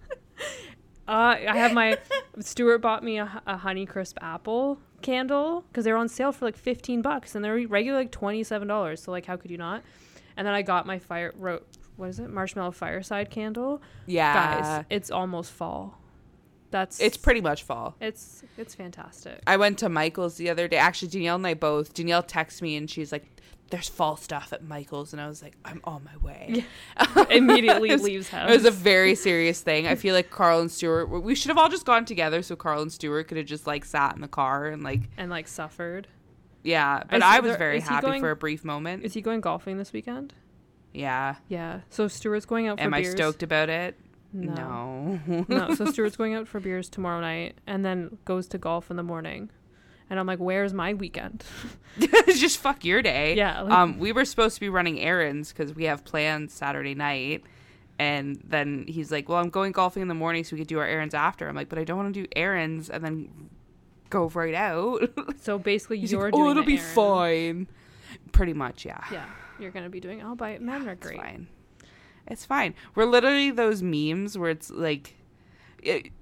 Uh, 1.08 1.36
I 1.48 1.56
have 1.56 1.72
my 1.72 1.96
Stuart 2.38 2.80
bought 2.80 3.02
me 3.02 3.16
a, 3.18 3.42
a 3.46 3.56
Honey 3.56 3.86
Crisp 3.86 4.18
apple 4.20 4.78
candle 5.00 5.64
because 5.72 5.86
they're 5.86 5.96
on 5.96 6.06
sale 6.06 6.32
for 6.32 6.44
like 6.44 6.56
fifteen 6.58 7.00
bucks 7.00 7.34
and 7.34 7.42
they're 7.42 7.66
regular 7.66 7.98
like 8.00 8.10
twenty 8.12 8.44
seven 8.44 8.68
dollars. 8.68 9.02
So 9.02 9.10
like, 9.10 9.24
how 9.24 9.36
could 9.36 9.50
you 9.50 9.56
not? 9.56 9.82
And 10.36 10.46
then 10.46 10.52
I 10.52 10.60
got 10.60 10.84
my 10.86 10.98
fire 10.98 11.32
wrote 11.38 11.66
what 11.96 12.10
is 12.10 12.18
it 12.18 12.28
marshmallow 12.28 12.72
fireside 12.72 13.30
candle. 13.30 13.80
yeah, 14.04 14.60
Guys, 14.60 14.84
it's 14.90 15.10
almost 15.10 15.50
fall. 15.50 15.98
That's 16.70 17.00
it's 17.00 17.16
pretty 17.16 17.40
much 17.40 17.62
fall. 17.62 17.96
it's 18.02 18.44
it's 18.58 18.74
fantastic. 18.74 19.40
I 19.46 19.56
went 19.56 19.78
to 19.78 19.88
Michael's 19.88 20.36
the 20.36 20.50
other 20.50 20.68
day. 20.68 20.76
Actually, 20.76 21.08
Danyelle 21.08 21.36
and 21.36 21.46
I 21.46 21.54
both. 21.54 21.94
Danyelle 21.94 22.28
texted 22.28 22.60
me 22.60 22.76
and 22.76 22.88
she's 22.90 23.12
like, 23.12 23.24
"There's 23.70 23.88
fall 23.88 24.16
stuff 24.16 24.52
at 24.52 24.64
Michael's," 24.64 25.12
and 25.12 25.20
I 25.20 25.28
was 25.28 25.42
like, 25.42 25.54
"I'm 25.64 25.80
on 25.84 26.04
my 26.04 26.16
way." 26.26 26.64
Immediately 27.30 27.90
was- 27.90 28.02
leaves 28.04 28.28
house. 28.28 28.50
It 28.50 28.54
was 28.54 28.64
a 28.64 28.70
very 28.70 29.14
serious 29.14 29.60
thing. 29.60 29.86
I 29.86 29.94
feel 29.94 30.14
like 30.14 30.30
Carl 30.30 30.60
and 30.60 30.70
Stuart. 30.70 31.06
We 31.06 31.34
should 31.34 31.48
have 31.48 31.58
all 31.58 31.68
just 31.68 31.84
gone 31.86 32.04
together, 32.04 32.42
so 32.42 32.56
Carl 32.56 32.82
and 32.82 32.92
Stuart 32.92 33.28
could 33.28 33.36
have 33.36 33.46
just 33.46 33.66
like 33.66 33.84
sat 33.84 34.14
in 34.14 34.20
the 34.20 34.28
car 34.28 34.66
and 34.66 34.82
like, 34.82 35.00
and 35.16 35.30
like 35.30 35.48
suffered. 35.48 36.08
yeah. 36.62 37.02
But 37.08 37.18
Is 37.18 37.22
I 37.24 37.40
was 37.40 37.50
there- 37.50 37.58
very 37.58 37.80
happy 37.80 38.06
going- 38.06 38.20
for 38.20 38.30
a 38.30 38.36
brief 38.36 38.64
moment. 38.64 39.04
Is 39.04 39.14
he 39.14 39.20
going 39.20 39.40
golfing 39.40 39.78
this 39.78 39.92
weekend? 39.92 40.34
yeah. 40.92 41.36
Yeah. 41.48 41.80
So 41.90 42.08
Stuart's 42.08 42.46
going 42.46 42.66
out 42.66 42.78
for 42.78 42.84
Am 42.84 42.94
I 42.94 43.02
stoked 43.02 43.42
about 43.42 43.68
it? 43.68 43.96
No. 44.32 45.20
No. 45.26 45.44
no, 45.48 45.74
so 45.74 45.84
Stuart's 45.92 46.16
going 46.16 46.34
out 46.34 46.48
for 46.48 46.60
beers 46.60 46.88
tomorrow 46.88 47.20
night 47.20 47.56
and 47.66 47.84
then 47.84 48.18
goes 48.24 48.46
to 48.48 48.58
golf 48.58 48.90
in 48.90 48.96
the 48.96 49.02
morning. 49.02 49.50
And 50.10 50.18
I'm 50.18 50.26
like, 50.26 50.38
where's 50.38 50.72
my 50.72 50.94
weekend? 50.94 51.44
just 52.28 52.58
fuck 52.58 52.84
your 52.84 53.02
day. 53.02 53.34
Yeah, 53.34 53.60
like- 53.62 53.72
um, 53.72 53.98
we 53.98 54.12
were 54.12 54.24
supposed 54.24 54.54
to 54.54 54.60
be 54.60 54.68
running 54.68 55.00
errands 55.00 55.52
because 55.52 55.74
we 55.74 55.84
have 55.84 56.04
plans 56.04 56.52
Saturday 56.52 56.94
night. 56.94 57.44
And 58.00 58.40
then 58.44 58.84
he's 58.86 59.10
like, 59.10 59.28
"Well, 59.28 59.38
I'm 59.38 59.50
going 59.50 59.72
golfing 59.72 60.02
in 60.02 60.06
the 60.08 60.14
morning, 60.14 60.44
so 60.44 60.54
we 60.54 60.60
could 60.60 60.68
do 60.68 60.78
our 60.78 60.86
errands 60.86 61.14
after." 61.14 61.48
I'm 61.48 61.56
like, 61.56 61.68
"But 61.68 61.80
I 61.80 61.84
don't 61.84 61.96
want 61.96 62.14
to 62.14 62.22
do 62.22 62.28
errands 62.36 62.88
and 62.90 63.02
then 63.04 63.50
go 64.08 64.28
right 64.28 64.54
out." 64.54 65.10
So 65.40 65.58
basically, 65.58 65.98
you're 65.98 66.22
like, 66.22 66.32
doing 66.32 66.46
"Oh, 66.46 66.50
it'll 66.52 66.62
be 66.62 66.76
fine." 66.76 67.66
Pretty 68.30 68.52
much, 68.52 68.84
yeah. 68.84 69.02
Yeah, 69.10 69.26
you're 69.58 69.72
gonna 69.72 69.88
be 69.90 69.98
doing. 69.98 70.22
I'll 70.22 70.36
buy 70.36 70.50
it. 70.50 70.62
Men 70.62 70.88
are 70.88 70.92
It's 70.92 71.04
great. 71.04 71.16
fine. 71.20 71.48
It's 72.28 72.44
fine. 72.44 72.74
We're 72.94 73.04
literally 73.06 73.50
those 73.50 73.82
memes 73.82 74.38
where 74.38 74.50
it's 74.50 74.70
like, 74.70 75.16
it, 75.82 76.12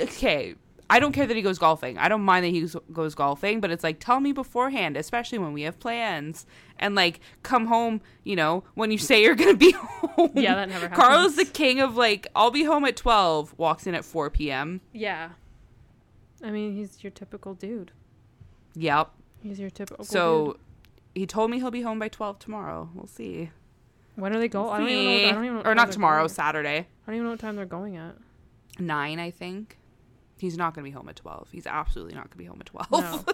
okay, 0.00 0.56
I 0.90 0.98
don't 1.00 1.12
care 1.12 1.26
that 1.26 1.34
he 1.36 1.42
goes 1.42 1.58
golfing. 1.58 1.96
I 1.98 2.08
don't 2.08 2.22
mind 2.22 2.44
that 2.44 2.50
he 2.50 2.68
goes- 2.92 3.14
golfing, 3.14 3.60
but 3.60 3.70
it's 3.70 3.82
like, 3.82 4.00
tell 4.00 4.20
me 4.20 4.32
beforehand, 4.32 4.96
especially 4.96 5.38
when 5.38 5.52
we 5.52 5.62
have 5.62 5.78
plans. 5.80 6.44
And 6.78 6.94
like, 6.94 7.20
come 7.42 7.66
home, 7.66 8.00
you 8.22 8.36
know, 8.36 8.64
when 8.74 8.90
you 8.90 8.98
say 8.98 9.22
you're 9.22 9.34
going 9.34 9.52
to 9.52 9.56
be 9.56 9.72
home. 9.78 10.30
Yeah, 10.34 10.54
that 10.54 10.68
never 10.68 10.88
happens. 10.88 10.96
Carlos, 11.00 11.36
the 11.36 11.46
king 11.46 11.80
of 11.80 11.96
like, 11.96 12.26
I'll 12.36 12.50
be 12.50 12.64
home 12.64 12.84
at 12.84 12.96
12, 12.96 13.54
walks 13.56 13.86
in 13.86 13.94
at 13.94 14.04
4 14.04 14.28
p.m. 14.30 14.80
Yeah. 14.92 15.30
I 16.42 16.50
mean, 16.50 16.76
he's 16.76 17.02
your 17.02 17.10
typical 17.12 17.54
dude. 17.54 17.92
Yep. 18.74 19.10
He's 19.42 19.58
your 19.58 19.70
typical. 19.70 20.04
So 20.04 20.46
dude. 20.46 20.56
he 21.14 21.26
told 21.26 21.50
me 21.50 21.58
he'll 21.58 21.70
be 21.70 21.82
home 21.82 21.98
by 21.98 22.08
12 22.08 22.38
tomorrow. 22.38 22.90
We'll 22.94 23.06
see. 23.06 23.50
when 24.16 24.34
are 24.36 24.38
they 24.38 24.48
going? 24.48 24.70
I 24.70 24.78
don't 24.78 24.88
even 24.90 25.04
know. 25.22 25.28
I 25.28 25.32
don't 25.32 25.44
even 25.44 25.56
know 25.56 25.62
or 25.64 25.74
not 25.74 25.92
tomorrow. 25.92 26.26
Saturday. 26.28 26.78
I 26.78 26.86
don't 27.06 27.14
even 27.14 27.24
know 27.24 27.30
what 27.30 27.40
time 27.40 27.56
they're 27.56 27.64
going 27.64 27.96
at. 27.96 28.16
nine, 28.78 29.18
I 29.18 29.30
think. 29.30 29.78
He's 30.38 30.56
not 30.56 30.74
going 30.74 30.84
to 30.84 30.90
be 30.90 30.94
home 30.94 31.08
at 31.08 31.16
12. 31.16 31.48
He's 31.52 31.66
absolutely 31.66 32.14
not 32.14 32.24
going 32.24 32.32
to 32.32 32.36
be 32.38 32.44
home 32.44 32.58
at 32.60 32.66
12. 32.66 32.90
No. 32.90 33.24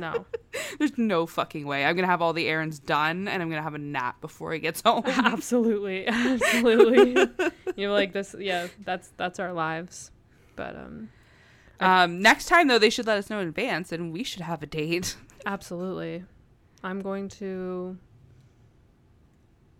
No. 0.00 0.26
There's 0.78 0.96
no 0.98 1.26
fucking 1.26 1.66
way. 1.66 1.84
I'm 1.84 1.94
going 1.94 2.04
to 2.04 2.10
have 2.10 2.22
all 2.22 2.32
the 2.32 2.46
errands 2.48 2.78
done 2.78 3.28
and 3.28 3.42
I'm 3.42 3.48
going 3.48 3.58
to 3.58 3.64
have 3.64 3.74
a 3.74 3.78
nap 3.78 4.20
before 4.20 4.52
he 4.52 4.58
gets 4.58 4.82
home. 4.82 5.02
Absolutely. 5.06 6.06
Absolutely. 6.08 7.28
You're 7.76 7.92
like 7.92 8.12
this. 8.12 8.34
Yeah. 8.38 8.68
That's 8.84 9.10
that's 9.16 9.38
our 9.38 9.52
lives. 9.52 10.10
But 10.56 10.76
um. 10.76 11.08
um, 11.80 12.20
next 12.20 12.46
time, 12.46 12.68
though, 12.68 12.78
they 12.78 12.90
should 12.90 13.06
let 13.06 13.18
us 13.18 13.30
know 13.30 13.40
in 13.40 13.48
advance 13.48 13.92
and 13.92 14.12
we 14.12 14.24
should 14.24 14.42
have 14.42 14.62
a 14.62 14.66
date. 14.66 15.16
Absolutely. 15.46 16.24
I'm 16.82 17.00
going 17.00 17.28
to. 17.30 17.96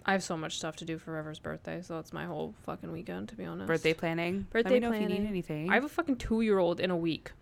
I 0.07 0.13
have 0.13 0.23
so 0.23 0.37
much 0.37 0.57
stuff 0.57 0.77
to 0.77 0.85
do 0.85 0.99
for 0.99 1.13
River's 1.13 1.39
birthday, 1.39 1.83
so 1.83 1.95
that's 1.97 2.13
my 2.13 2.25
whole 2.25 2.55
fucking 2.65 2.91
weekend, 2.91 3.29
to 3.29 3.37
be 3.37 3.45
honest. 3.45 3.67
Birthday 3.69 3.95
planning. 3.95 4.47
Birthday 4.51 4.71
Let 4.71 4.75
me 4.75 4.81
know 4.81 4.89
if 4.95 5.01
you 5.01 5.07
planning. 5.07 5.23
need 5.25 5.29
anything. 5.29 5.71
I 5.71 5.75
have 5.75 5.85
a 5.85 5.89
fucking 5.89 6.17
two 6.17 6.41
year 6.41 6.59
old 6.59 6.81
in 6.81 6.91
a 6.91 6.97
week. 6.97 7.33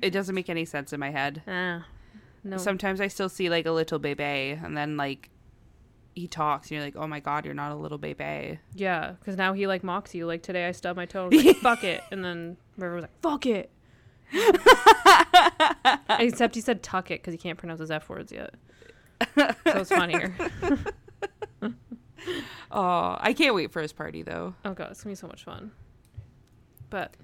It 0.00 0.10
doesn't 0.10 0.34
make 0.34 0.50
any 0.50 0.64
sense 0.64 0.92
in 0.92 1.00
my 1.00 1.10
head. 1.10 1.42
Ah, 1.46 1.86
no. 2.44 2.56
Sometimes 2.56 3.00
I 3.00 3.08
still 3.08 3.28
see 3.28 3.48
like 3.48 3.66
a 3.66 3.70
little 3.72 3.98
baby 3.98 4.58
and 4.62 4.76
then 4.76 4.96
like 4.96 5.30
he 6.14 6.26
talks 6.26 6.66
and 6.68 6.72
you're 6.76 6.84
like, 6.84 6.96
oh 6.96 7.06
my 7.06 7.20
God, 7.20 7.44
you're 7.44 7.54
not 7.54 7.72
a 7.72 7.76
little 7.76 7.98
baby. 7.98 8.58
yeah, 8.74 9.12
because 9.12 9.36
now 9.36 9.52
he 9.52 9.66
like 9.66 9.82
mocks 9.84 10.14
you. 10.14 10.26
Like 10.26 10.42
today, 10.42 10.66
I 10.66 10.72
stubbed 10.72 10.96
my 10.96 11.06
toe. 11.06 11.28
Like, 11.32 11.56
fuck 11.62 11.84
it, 11.84 12.02
and 12.10 12.24
then 12.24 12.56
River 12.76 12.96
was 12.96 13.02
like, 13.02 13.20
fuck 13.22 13.46
it, 13.46 13.70
Except 16.18 16.54
he 16.54 16.60
said 16.60 16.82
tuck 16.82 17.10
it 17.10 17.20
because 17.20 17.32
he 17.32 17.38
can't 17.38 17.58
pronounce 17.58 17.80
his 17.80 17.90
F 17.90 18.08
words 18.08 18.32
yet. 18.32 18.54
So 19.36 19.54
it's 19.66 19.90
funnier. 19.90 20.34
Oh, 22.74 23.18
I 23.20 23.34
can't 23.34 23.54
wait 23.54 23.70
for 23.70 23.82
his 23.82 23.92
party 23.92 24.22
though. 24.22 24.54
Oh 24.64 24.72
god, 24.72 24.92
it's 24.92 25.02
gonna 25.02 25.12
be 25.12 25.16
so 25.16 25.26
much 25.26 25.44
fun. 25.44 25.72
But 26.88 27.14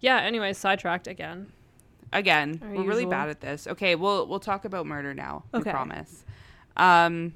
yeah, 0.00 0.20
anyways, 0.20 0.56
sidetracked 0.56 1.06
again. 1.06 1.52
Again, 2.12 2.60
Our 2.62 2.74
we're 2.74 2.84
really 2.84 3.04
bad 3.04 3.28
at 3.28 3.40
this. 3.40 3.66
Okay, 3.66 3.94
we'll 3.96 4.26
we'll 4.26 4.40
talk 4.40 4.64
about 4.64 4.86
murder 4.86 5.12
now. 5.12 5.44
Okay. 5.52 5.68
We 5.68 5.72
promise. 5.72 6.24
Um, 6.78 7.34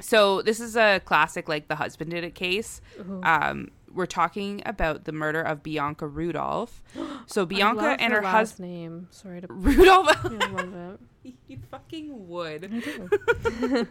so 0.00 0.40
this 0.42 0.60
is 0.60 0.76
a 0.76 1.00
classic, 1.04 1.48
like 1.48 1.68
the 1.68 1.74
husband 1.76 2.10
did 2.10 2.24
it 2.24 2.34
case. 2.34 2.80
Ooh. 3.00 3.20
Um, 3.22 3.70
we're 3.92 4.06
talking 4.06 4.62
about 4.66 5.04
the 5.04 5.12
murder 5.12 5.40
of 5.40 5.62
Bianca 5.62 6.06
Rudolph. 6.06 6.82
So 7.28 7.42
I 7.42 7.44
Bianca 7.46 7.96
and 7.98 8.12
her 8.12 8.22
last 8.22 8.52
husband 8.52 8.70
name. 8.70 9.08
Sorry 9.10 9.40
to 9.40 9.46
Rudolph. 9.50 10.24
I 10.24 10.28
love 10.46 11.00
it. 11.24 11.34
you 11.48 11.58
fucking 11.70 12.28
would. 12.28 13.88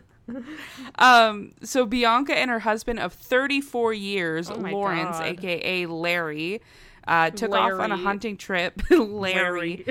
Um, 0.98 1.51
so 1.62 1.86
Bianca 1.86 2.36
and 2.38 2.50
her 2.50 2.60
husband 2.60 3.00
of 3.00 3.13
34 3.13 3.94
years, 3.94 4.50
Oh 4.50 4.55
Lawrence, 4.55 5.17
God. 5.17 5.24
aka 5.27 5.86
Larry, 5.86 6.62
uh, 7.08 7.29
took 7.32 7.51
off 7.53 7.79
on 7.79 7.91
a 7.91 7.98
hunting 7.98 8.38
trip. 8.38 8.82
Larry. 8.89 9.86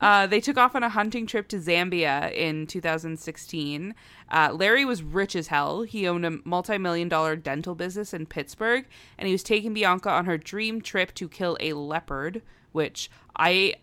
Uh, 0.00 0.26
they 0.26 0.40
took 0.40 0.56
off 0.58 0.74
on 0.74 0.82
a 0.82 0.88
hunting 0.88 1.26
trip 1.28 1.46
to 1.46 1.58
Zambia 1.58 2.32
in 2.34 2.66
2016. 2.66 3.94
Uh, 4.30 4.50
Larry 4.52 4.84
was 4.84 5.00
rich 5.02 5.36
as 5.36 5.46
hell. 5.46 5.82
He 5.82 6.08
owned 6.08 6.26
a 6.26 6.38
multi 6.44 6.76
million 6.76 7.08
dollar 7.08 7.36
dental 7.36 7.74
business 7.76 8.12
in 8.12 8.26
Pittsburgh, 8.26 8.84
and 9.16 9.28
he 9.28 9.32
was 9.32 9.44
taking 9.44 9.72
Bianca 9.72 10.10
on 10.10 10.24
her 10.24 10.36
dream 10.36 10.80
trip 10.80 11.14
to 11.14 11.28
kill 11.28 11.56
a 11.60 11.72
leopard, 11.74 12.42
which 12.72 13.10
I. 13.36 13.74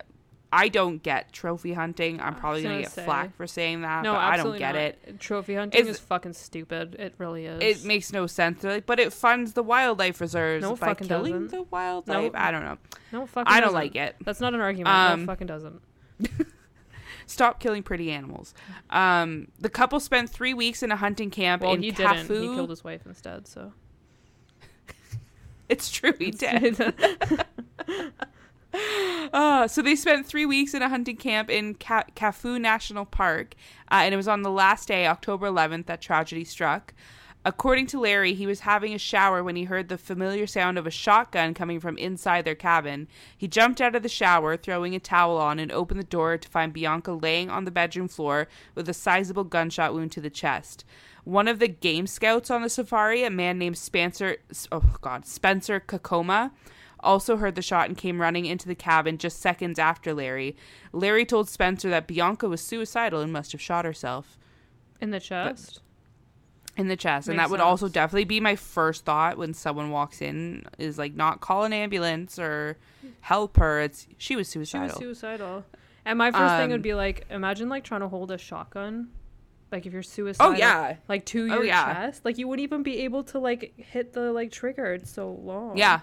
I 0.51 0.67
don't 0.67 1.03
get 1.03 1.31
trophy 1.31 1.73
hunting. 1.73 2.19
I'm 2.19 2.33
probably 2.33 2.63
gonna 2.63 2.75
gonna 2.75 2.83
get 2.83 2.91
say. 2.91 3.05
flack 3.05 3.35
for 3.35 3.45
saying 3.45 3.81
that, 3.81 4.03
No, 4.03 4.13
but 4.13 4.19
I 4.19 4.37
don't 4.37 4.57
get 4.57 4.73
not. 4.73 4.81
it. 4.81 5.19
Trophy 5.19 5.53
hunting 5.53 5.79
It's- 5.79 5.95
is 5.97 6.01
fucking 6.01 6.33
stupid. 6.33 6.95
It 6.97 7.13
really 7.19 7.45
is. 7.45 7.61
It 7.61 7.87
makes 7.87 8.11
no 8.11 8.25
sense. 8.25 8.63
Like, 8.63 8.87
but 8.87 8.99
it 8.99 9.13
funds 9.13 9.53
the 9.53 9.61
wildlife 9.61 10.19
reserves 10.19 10.63
No, 10.63 10.75
by 10.75 10.87
fucking 10.87 11.07
killing 11.07 11.33
doesn't. 11.33 11.51
the 11.51 11.61
wildlife. 11.63 12.33
No. 12.33 12.39
I 12.39 12.49
don't 12.49 12.63
know. 12.63 12.77
no, 13.11 13.25
fucking 13.27 13.51
I 13.51 13.59
don't 13.59 13.67
doesn't. 13.73 13.75
like 13.75 13.95
it. 13.95 14.15
That's 14.25 14.39
not 14.39 14.55
an 14.55 14.59
argument. 14.61 14.87
Um, 14.95 15.19
no, 15.21 15.25
fucking 15.27 15.47
doesn't. 15.47 15.81
Stop 17.27 17.59
killing 17.59 17.83
pretty 17.83 18.09
animals. 18.11 18.55
Um, 18.89 19.49
the 19.59 19.69
couple 19.69 19.99
spent 19.99 20.31
three 20.31 20.55
weeks 20.55 20.81
in 20.81 20.91
a 20.91 20.95
hunting 20.95 21.29
camp 21.29 21.61
Well, 21.61 21.73
in 21.73 21.83
he 21.83 21.91
didn't. 21.91 22.21
He 22.27 22.33
killed 22.55 22.71
his 22.71 22.83
wife 22.83 23.01
instead. 23.05 23.47
So 23.47 23.71
It's 25.69 25.91
true, 25.91 26.13
he 26.17 26.31
did. 26.31 26.75
Uh, 28.73 29.67
so 29.67 29.81
they 29.81 29.95
spent 29.95 30.25
three 30.25 30.45
weeks 30.45 30.73
in 30.73 30.81
a 30.81 30.89
hunting 30.89 31.15
camp 31.15 31.49
in 31.49 31.75
Ca- 31.75 32.05
Kafue 32.15 32.59
National 32.59 33.05
Park, 33.05 33.53
uh, 33.91 34.01
and 34.03 34.13
it 34.13 34.17
was 34.17 34.27
on 34.27 34.41
the 34.41 34.49
last 34.49 34.87
day, 34.87 35.05
October 35.05 35.47
11th, 35.47 35.85
that 35.85 36.01
tragedy 36.01 36.43
struck. 36.43 36.93
According 37.45 37.87
to 37.87 37.99
Larry, 37.99 38.33
he 38.33 38.45
was 38.45 38.61
having 38.61 38.93
a 38.93 38.99
shower 38.99 39.43
when 39.43 39.55
he 39.55 39.63
heard 39.63 39.87
the 39.87 39.97
familiar 39.97 40.45
sound 40.45 40.77
of 40.77 40.85
a 40.85 40.91
shotgun 40.91 41.53
coming 41.53 41.79
from 41.79 41.97
inside 41.97 42.43
their 42.43 42.53
cabin. 42.53 43.07
He 43.37 43.47
jumped 43.47 43.79
out 43.79 43.95
of 43.95 44.03
the 44.03 44.09
shower, 44.09 44.57
throwing 44.57 44.93
a 44.93 44.99
towel 44.99 45.37
on, 45.37 45.57
and 45.57 45.71
opened 45.71 46.01
the 46.01 46.05
door 46.05 46.37
to 46.37 46.49
find 46.49 46.73
Bianca 46.73 47.13
laying 47.13 47.49
on 47.49 47.63
the 47.63 47.71
bedroom 47.71 48.09
floor 48.09 48.49
with 48.75 48.89
a 48.89 48.93
sizable 48.93 49.45
gunshot 49.45 49.93
wound 49.93 50.11
to 50.13 50.21
the 50.21 50.29
chest. 50.29 50.83
One 51.23 51.47
of 51.47 51.59
the 51.59 51.69
game 51.69 52.07
scouts 52.07 52.51
on 52.51 52.61
the 52.61 52.69
safari, 52.69 53.23
a 53.23 53.29
man 53.29 53.57
named 53.57 53.77
Spencer, 53.77 54.37
oh 54.71 54.95
god, 54.99 55.25
Spencer 55.25 55.79
Kakoma, 55.79 56.51
also 57.01 57.37
heard 57.37 57.55
the 57.55 57.61
shot 57.61 57.87
and 57.87 57.97
came 57.97 58.19
running 58.21 58.45
into 58.45 58.67
the 58.67 58.75
cabin 58.75 59.17
just 59.17 59.39
seconds 59.39 59.79
after 59.79 60.13
Larry. 60.13 60.55
Larry 60.91 61.25
told 61.25 61.47
Spencer 61.49 61.89
that 61.89 62.07
Bianca 62.07 62.47
was 62.49 62.61
suicidal 62.61 63.21
and 63.21 63.31
must 63.33 63.51
have 63.53 63.61
shot 63.61 63.85
herself 63.85 64.37
in 65.01 65.11
the 65.11 65.19
chest. 65.19 65.81
in 66.77 66.87
the 66.87 66.95
chest. 66.95 67.27
and 67.27 67.37
that 67.39 67.49
would 67.49 67.59
also 67.59 67.87
definitely 67.89 68.23
be 68.25 68.39
my 68.39 68.55
first 68.55 69.03
thought 69.05 69.37
when 69.37 69.53
someone 69.53 69.89
walks 69.91 70.21
in 70.21 70.63
is 70.77 70.97
like 70.97 71.13
not 71.13 71.41
call 71.41 71.63
an 71.63 71.73
ambulance 71.73 72.37
or 72.39 72.77
help 73.21 73.57
her. 73.57 73.81
It's 73.81 74.07
she 74.17 74.35
was 74.35 74.47
suicidal. 74.47 74.97
She 74.99 75.05
was 75.05 75.19
suicidal. 75.19 75.65
And 76.05 76.17
my 76.17 76.31
first 76.31 76.55
thing 76.55 76.65
Um, 76.65 76.71
would 76.71 76.81
be 76.81 76.93
like, 76.93 77.25
imagine 77.29 77.67
like 77.69 77.83
trying 77.83 78.01
to 78.01 78.07
hold 78.07 78.31
a 78.31 78.37
shotgun, 78.37 79.09
like 79.71 79.85
if 79.85 79.91
you're 79.93 80.01
suicidal. 80.03 80.53
oh 80.53 80.55
yeah. 80.55 80.95
Like 81.09 81.25
to 81.27 81.43
Oh, 81.51 81.55
your 81.55 81.63
yeah. 81.65 81.93
chest, 82.05 82.23
like 82.25 82.37
you 82.37 82.47
wouldn't 82.47 82.63
even 82.63 82.81
be 82.83 82.99
able 82.99 83.23
to 83.25 83.39
like 83.39 83.73
hit 83.77 84.13
the 84.13 84.31
like 84.31 84.51
trigger. 84.51 84.93
It's 84.93 85.11
so 85.11 85.31
long. 85.43 85.77
Yeah. 85.77 85.99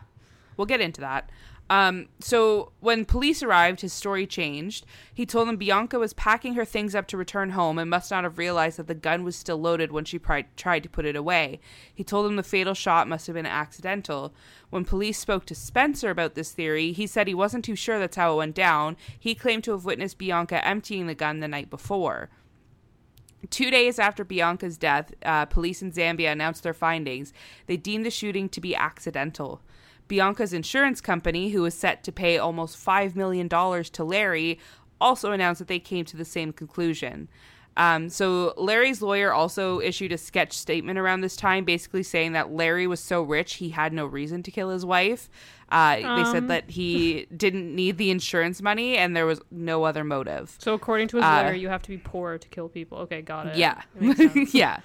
We'll 0.57 0.67
get 0.67 0.81
into 0.81 1.01
that. 1.01 1.31
Um, 1.69 2.09
so 2.21 2.71
when 2.79 3.05
police 3.05 3.43
arrived, 3.43 3.81
his 3.81 3.93
story 3.93 4.27
changed. 4.27 4.87
He 5.13 5.27
told 5.27 5.49
them 5.49 5.57
Bianca 5.57 5.99
was 5.99 6.13
packing 6.13 6.55
her 6.55 6.65
things 6.65 6.95
up 6.95 7.09
to 7.09 7.17
return 7.17 7.51
home 7.51 7.79
and 7.79 7.91
must 7.91 8.11
not 8.11 8.23
have 8.23 8.39
realized 8.39 8.79
that 8.79 8.87
the 8.87 8.95
gun 8.95 9.25
was 9.25 9.35
still 9.35 9.57
loaded 9.57 9.91
when 9.91 10.05
she 10.05 10.21
tried 10.21 10.83
to 10.85 10.89
put 10.89 11.05
it 11.05 11.17
away. 11.17 11.59
He 11.93 12.05
told 12.05 12.27
them 12.27 12.37
the 12.37 12.45
fatal 12.45 12.75
shot 12.75 13.09
must 13.09 13.27
have 13.27 13.35
been 13.35 13.47
accidental. 13.47 14.33
When 14.71 14.85
police 14.85 15.19
spoke 15.19 15.45
to 15.47 15.57
Spencer 15.57 16.11
about 16.11 16.37
this 16.37 16.53
theory, 16.53 16.93
he 16.93 17.07
said 17.07 17.27
he 17.27 17.35
wasn't 17.35 17.65
too 17.65 17.77
sure 17.77 17.99
that's 17.99 18.17
how 18.17 18.35
it 18.35 18.37
went 18.37 18.55
down. 18.55 18.97
He 19.19 19.35
claimed 19.35 19.65
to 19.65 19.73
have 19.73 19.85
witnessed 19.85 20.19
Bianca 20.19 20.65
emptying 20.65 21.09
the 21.09 21.15
gun 21.17 21.41
the 21.41 21.49
night 21.49 21.69
before. 21.69 22.31
Two 23.51 23.71
days 23.71 23.99
after 23.99 24.25
Bianca's 24.25 24.79
death, 24.79 25.13
uh, 25.25 25.47
police 25.47 25.83
in 25.83 25.93
Zambia 25.93 26.33
announced 26.33 26.63
their 26.63 26.75
findings. 26.75 27.33
They 27.67 27.77
deemed 27.77 28.07
the 28.07 28.11
shooting 28.11 28.49
to 28.51 28.61
be 28.61 28.75
accidental. 28.75 29.61
Bianca's 30.09 30.53
insurance 30.53 31.01
company, 31.01 31.51
who 31.51 31.63
was 31.63 31.75
set 31.75 32.03
to 32.05 32.13
pay 32.13 32.39
almost 32.39 32.77
$5 32.85 33.15
million 33.17 33.49
to 33.49 34.05
Larry, 34.05 34.59
also 35.01 35.33
announced 35.33 35.59
that 35.59 35.69
they 35.69 35.79
came 35.79 36.05
to 36.07 36.17
the 36.17 36.25
same 36.25 36.53
conclusion. 36.53 37.29
Um, 37.79 38.09
so 38.09 38.55
Larry's 38.57 39.03
lawyer 39.03 39.35
also 39.35 39.81
issued 39.81 40.11
a 40.11 40.17
sketch 40.17 40.55
statement 40.55 40.99
around 40.99 41.21
this 41.21 41.37
time, 41.37 41.65
basically 41.67 42.03
saying 42.03 42.33
that 42.33 42.51
Larry 42.51 42.87
was 42.87 43.01
so 43.01 43.21
rich 43.23 43.55
he 43.57 43.69
had 43.69 43.93
no 43.93 44.07
reason 44.07 44.43
to 44.45 44.51
kill 44.51 44.71
his 44.71 44.87
wife. 44.87 45.29
Uh, 45.71 45.97
they 45.97 46.25
said 46.25 46.45
Um. 46.45 46.47
that 46.47 46.71
he 46.71 47.27
didn't 47.37 47.75
need 47.75 47.99
the 47.99 48.11
insurance 48.11 48.63
money 48.63 48.97
and 48.97 49.15
there 49.15 49.27
was 49.27 49.43
no 49.51 49.85
other 49.85 50.05
motive. 50.05 50.57
So 50.59 50.73
according 50.73 51.09
to 51.09 51.17
his 51.19 51.25
Uh, 51.27 51.43
lawyer, 51.43 51.53
you 51.53 51.69
have 51.69 51.83
to 51.83 51.91
be 51.91 51.99
poor 51.99 52.39
to 52.39 52.49
kill 52.49 52.71
people. 52.71 52.97
Okay, 52.99 53.21
got 53.21 53.49
it. 53.49 53.57
Yeah. 53.57 53.83
It 54.01 54.49
yeah. 54.55 54.79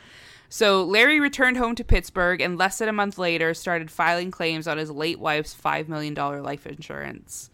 So 0.53 0.83
Larry 0.83 1.21
returned 1.21 1.55
home 1.55 1.75
to 1.75 1.83
Pittsburgh 1.85 2.41
and 2.41 2.57
less 2.57 2.79
than 2.79 2.89
a 2.89 2.93
month 2.93 3.17
later 3.17 3.53
started 3.53 3.89
filing 3.89 4.31
claims 4.31 4.67
on 4.67 4.77
his 4.77 4.91
late 4.91 5.17
wife's 5.17 5.55
$5 5.55 5.87
million 5.87 6.13
life 6.13 6.67
insurance. 6.67 7.49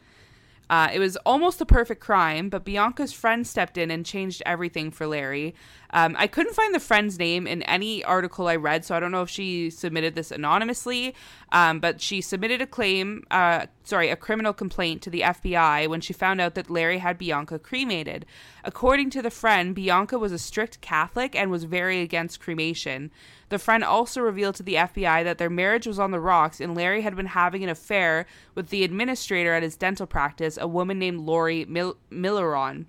Uh, 0.67 0.89
it 0.91 0.97
was 0.97 1.15
almost 1.17 1.61
a 1.61 1.65
perfect 1.65 2.01
crime, 2.01 2.49
but 2.49 2.65
Bianca's 2.65 3.13
friend 3.13 3.45
stepped 3.45 3.77
in 3.77 3.91
and 3.91 4.03
changed 4.03 4.41
everything 4.47 4.89
for 4.89 5.05
Larry. 5.05 5.53
Um, 5.91 6.15
I 6.17 6.27
couldn't 6.27 6.53
find 6.53 6.73
the 6.73 6.79
friend's 6.79 7.17
name 7.17 7.47
in 7.47 7.63
any 7.63 8.03
article 8.03 8.47
I 8.47 8.55
read, 8.55 8.85
so 8.85 8.95
I 8.95 8.99
don't 8.99 9.11
know 9.11 9.21
if 9.21 9.29
she 9.29 9.69
submitted 9.69 10.15
this 10.15 10.31
anonymously, 10.31 11.15
um, 11.51 11.79
but 11.79 12.01
she 12.01 12.21
submitted 12.21 12.61
a 12.61 12.67
claim, 12.67 13.23
uh, 13.31 13.67
sorry, 13.83 14.09
a 14.09 14.15
criminal 14.15 14.53
complaint 14.53 15.01
to 15.03 15.09
the 15.09 15.21
FBI 15.21 15.87
when 15.87 16.01
she 16.01 16.13
found 16.13 16.41
out 16.41 16.55
that 16.55 16.69
Larry 16.69 16.97
had 16.97 17.17
Bianca 17.17 17.57
cremated. 17.57 18.25
According 18.63 19.11
to 19.11 19.21
the 19.21 19.31
friend, 19.31 19.73
Bianca 19.73 20.19
was 20.19 20.31
a 20.31 20.37
strict 20.37 20.81
Catholic 20.81 21.35
and 21.35 21.49
was 21.49 21.63
very 21.63 22.01
against 22.01 22.41
cremation. 22.41 23.11
The 23.49 23.59
friend 23.59 23.83
also 23.83 24.19
revealed 24.19 24.55
to 24.55 24.63
the 24.63 24.75
FBI 24.75 25.23
that 25.23 25.37
their 25.37 25.49
marriage 25.49 25.87
was 25.87 25.99
on 25.99 26.11
the 26.11 26.19
rocks 26.19 26.59
and 26.59 26.75
Larry 26.75 27.01
had 27.01 27.15
been 27.15 27.27
having 27.27 27.63
an 27.63 27.69
affair 27.69 28.25
with 28.55 28.69
the 28.69 28.83
administrator 28.83 29.53
at 29.53 29.63
his 29.63 29.77
dental 29.77 30.05
practice, 30.05 30.57
a 30.59 30.67
woman 30.67 30.99
named 30.99 31.21
Lori 31.21 31.63
Mil- 31.63 31.97
Milliron. 32.11 32.85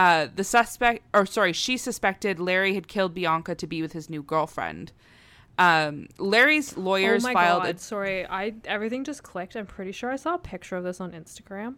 Uh, 0.00 0.28
the 0.34 0.44
suspect, 0.44 1.02
or 1.12 1.26
sorry, 1.26 1.52
she 1.52 1.76
suspected 1.76 2.40
Larry 2.40 2.72
had 2.72 2.88
killed 2.88 3.12
Bianca 3.12 3.54
to 3.54 3.66
be 3.66 3.82
with 3.82 3.92
his 3.92 4.08
new 4.08 4.22
girlfriend. 4.22 4.92
Um, 5.58 6.08
Larry's 6.16 6.74
lawyers 6.74 7.22
oh 7.22 7.28
my 7.28 7.34
filed. 7.34 7.64
god! 7.64 7.80
Sorry, 7.80 8.24
I 8.26 8.54
everything 8.64 9.04
just 9.04 9.22
clicked. 9.22 9.56
I'm 9.56 9.66
pretty 9.66 9.92
sure 9.92 10.10
I 10.10 10.16
saw 10.16 10.36
a 10.36 10.38
picture 10.38 10.76
of 10.76 10.84
this 10.84 11.02
on 11.02 11.12
Instagram. 11.12 11.74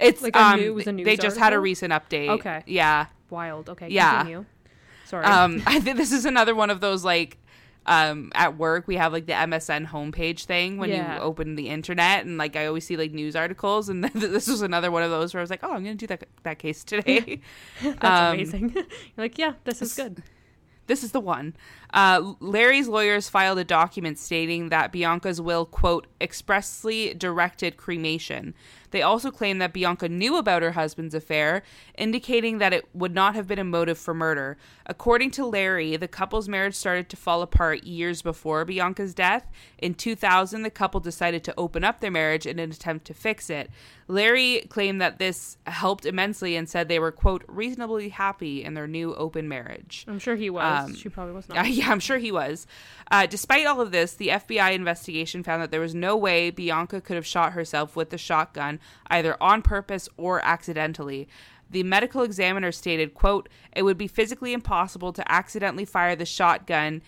A, 0.00 0.04
it's 0.04 0.20
like 0.20 0.34
a 0.34 0.42
um, 0.42 0.58
new- 0.58 0.66
it 0.66 0.74
was 0.74 0.88
a 0.88 0.92
they 0.92 1.04
news 1.04 1.18
just 1.20 1.36
had 1.36 1.52
a 1.52 1.60
recent 1.60 1.92
update. 1.92 2.30
Okay. 2.30 2.64
Yeah. 2.66 3.06
Wild. 3.30 3.70
Okay. 3.70 3.88
Yeah. 3.88 4.16
Continue. 4.16 4.46
Sorry. 5.04 5.26
Um, 5.26 5.62
I 5.66 5.78
think 5.78 5.96
this 5.96 6.10
is 6.10 6.24
another 6.24 6.56
one 6.56 6.70
of 6.70 6.80
those 6.80 7.04
like 7.04 7.38
um 7.86 8.30
at 8.34 8.58
work 8.58 8.86
we 8.86 8.96
have 8.96 9.12
like 9.12 9.26
the 9.26 9.32
MSN 9.32 9.86
homepage 9.86 10.44
thing 10.44 10.76
when 10.76 10.90
Yeah. 10.90 11.16
you 11.16 11.20
open 11.22 11.54
the 11.56 11.68
internet 11.68 12.26
and 12.26 12.36
like 12.36 12.54
I 12.54 12.66
always 12.66 12.84
see 12.84 12.96
like 12.96 13.12
news 13.12 13.34
articles 13.34 13.88
and 13.88 14.04
this 14.14 14.48
was 14.48 14.60
another 14.62 14.90
one 14.90 15.02
of 15.02 15.10
those 15.10 15.32
where 15.32 15.40
I 15.40 15.42
was 15.42 15.50
like 15.50 15.60
oh 15.62 15.72
I'm 15.72 15.82
gonna 15.82 15.94
do 15.94 16.06
that 16.08 16.24
that 16.42 16.58
case 16.58 16.84
today 16.84 17.40
That's 17.82 18.04
um, 18.04 18.34
amazing. 18.34 18.70
You're 18.74 18.84
like, 19.16 19.38
yeah, 19.38 19.54
this 19.64 19.80
is 19.80 19.94
good. 19.94 20.22
this 20.88 21.02
is 21.02 21.12
the 21.12 21.20
one 21.20 21.54
uh, 21.94 22.34
Larry's 22.40 22.86
lawyers 22.86 23.28
filed 23.28 23.58
a 23.58 23.64
document 23.64 24.18
stating 24.18 24.68
that 24.68 24.92
Bianca's 24.92 25.40
will 25.40 25.64
quote 25.64 26.06
expressly 26.20 27.14
directed 27.14 27.76
cremation 27.76 28.54
They 28.90 29.02
also 29.02 29.30
claim 29.30 29.58
that 29.58 29.72
Bianca 29.72 30.08
knew 30.08 30.36
about 30.36 30.62
her 30.62 30.72
husband's 30.72 31.14
affair, 31.14 31.62
indicating 31.96 32.58
that 32.58 32.72
it 32.72 32.88
would 32.94 33.14
not 33.14 33.34
have 33.34 33.46
been 33.46 33.58
a 33.58 33.64
motive 33.64 33.98
for 33.98 34.14
murder. 34.14 34.56
According 34.86 35.30
to 35.32 35.46
Larry, 35.46 35.96
the 35.96 36.08
couple's 36.08 36.48
marriage 36.48 36.74
started 36.74 37.08
to 37.10 37.16
fall 37.16 37.42
apart 37.42 37.84
years 37.84 38.22
before 38.22 38.64
Bianca's 38.64 39.14
death. 39.14 39.46
In 39.78 39.94
2000, 39.94 40.62
the 40.62 40.70
couple 40.70 41.00
decided 41.00 41.44
to 41.44 41.54
open 41.56 41.84
up 41.84 42.00
their 42.00 42.10
marriage 42.10 42.46
in 42.46 42.58
an 42.58 42.70
attempt 42.70 43.06
to 43.06 43.14
fix 43.14 43.50
it. 43.50 43.70
Larry 44.10 44.66
claimed 44.68 45.00
that 45.00 45.18
this 45.18 45.56
helped 45.66 46.04
immensely 46.04 46.56
and 46.56 46.68
said 46.68 46.88
they 46.88 46.98
were, 46.98 47.12
quote, 47.12 47.44
reasonably 47.46 48.08
happy 48.08 48.64
in 48.64 48.74
their 48.74 48.88
new 48.88 49.14
open 49.14 49.48
marriage. 49.48 50.04
I'm 50.08 50.18
sure 50.18 50.34
he 50.34 50.50
was. 50.50 50.84
Um, 50.86 50.94
she 50.96 51.08
probably 51.08 51.34
was 51.34 51.48
not. 51.48 51.68
yeah, 51.70 51.90
I'm 51.90 52.00
sure 52.00 52.18
he 52.18 52.32
was. 52.32 52.66
Uh, 53.12 53.26
despite 53.26 53.66
all 53.66 53.80
of 53.80 53.92
this, 53.92 54.14
the 54.14 54.28
FBI 54.28 54.72
investigation 54.72 55.44
found 55.44 55.62
that 55.62 55.70
there 55.70 55.80
was 55.80 55.94
no 55.94 56.16
way 56.16 56.50
Bianca 56.50 57.00
could 57.00 57.14
have 57.14 57.26
shot 57.26 57.52
herself 57.52 57.94
with 57.94 58.10
the 58.10 58.18
shotgun, 58.18 58.79
either 59.08 59.36
on 59.40 59.62
purpose 59.62 60.08
or 60.16 60.44
accidentally. 60.44 61.28
The 61.70 61.82
medical 61.84 62.22
examiner 62.22 62.72
stated, 62.72 63.14
quote, 63.14 63.48
it 63.74 63.82
would 63.82 63.98
be 63.98 64.08
physically 64.08 64.52
impossible 64.52 65.12
to 65.12 65.32
accidentally 65.32 65.84
fire 65.84 66.16
the 66.16 66.26
shotgun 66.26 67.02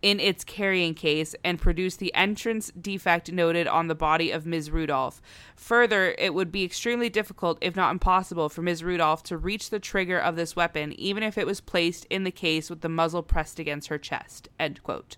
in 0.00 0.20
its 0.20 0.44
carrying 0.44 0.94
case 0.94 1.34
and 1.44 1.58
produce 1.58 1.96
the 1.96 2.14
entrance 2.14 2.70
defect 2.80 3.32
noted 3.32 3.66
on 3.66 3.88
the 3.88 3.94
body 3.94 4.30
of 4.30 4.46
Ms. 4.46 4.70
Rudolph. 4.70 5.20
Further, 5.56 6.14
it 6.18 6.34
would 6.34 6.52
be 6.52 6.64
extremely 6.64 7.08
difficult, 7.08 7.58
if 7.60 7.74
not 7.74 7.90
impossible, 7.90 8.48
for 8.48 8.62
Ms. 8.62 8.84
Rudolph 8.84 9.22
to 9.24 9.36
reach 9.36 9.70
the 9.70 9.80
trigger 9.80 10.18
of 10.18 10.36
this 10.36 10.54
weapon, 10.54 10.92
even 10.92 11.22
if 11.22 11.36
it 11.36 11.46
was 11.46 11.60
placed 11.60 12.04
in 12.10 12.24
the 12.24 12.30
case 12.30 12.70
with 12.70 12.80
the 12.80 12.88
muzzle 12.88 13.22
pressed 13.22 13.58
against 13.58 13.88
her 13.88 13.98
chest. 13.98 14.48
End 14.60 14.82
quote. 14.82 15.16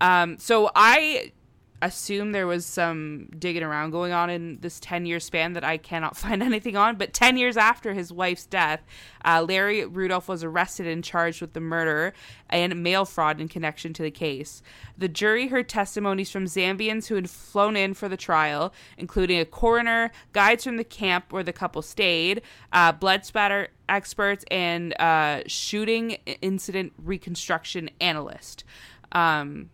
Um, 0.00 0.38
so 0.38 0.70
I 0.76 1.32
assume 1.80 2.32
there 2.32 2.46
was 2.46 2.66
some 2.66 3.28
digging 3.38 3.62
around 3.62 3.90
going 3.90 4.12
on 4.12 4.30
in 4.30 4.58
this 4.60 4.80
10 4.80 5.06
year 5.06 5.20
span 5.20 5.52
that 5.52 5.64
I 5.64 5.76
cannot 5.76 6.16
find 6.16 6.42
anything 6.42 6.76
on. 6.76 6.96
But 6.96 7.12
10 7.12 7.36
years 7.36 7.56
after 7.56 7.94
his 7.94 8.12
wife's 8.12 8.46
death, 8.46 8.82
uh, 9.24 9.44
Larry 9.46 9.84
Rudolph 9.84 10.28
was 10.28 10.42
arrested 10.42 10.86
and 10.86 11.04
charged 11.04 11.40
with 11.40 11.52
the 11.52 11.60
murder 11.60 12.12
and 12.50 12.82
mail 12.82 13.04
fraud 13.04 13.40
in 13.40 13.48
connection 13.48 13.92
to 13.94 14.02
the 14.02 14.10
case. 14.10 14.62
The 14.96 15.08
jury 15.08 15.48
heard 15.48 15.68
testimonies 15.68 16.30
from 16.30 16.46
Zambians 16.46 17.06
who 17.06 17.14
had 17.14 17.30
flown 17.30 17.76
in 17.76 17.94
for 17.94 18.08
the 18.08 18.16
trial, 18.16 18.72
including 18.96 19.38
a 19.38 19.44
coroner, 19.44 20.10
guides 20.32 20.64
from 20.64 20.76
the 20.76 20.84
camp 20.84 21.32
where 21.32 21.44
the 21.44 21.52
couple 21.52 21.82
stayed, 21.82 22.42
uh, 22.72 22.92
blood 22.92 23.24
spatter 23.24 23.68
experts, 23.88 24.44
and 24.50 24.98
uh, 25.00 25.42
shooting 25.46 26.12
incident 26.42 26.92
reconstruction 26.98 27.90
analyst. 28.00 28.64
Um, 29.12 29.70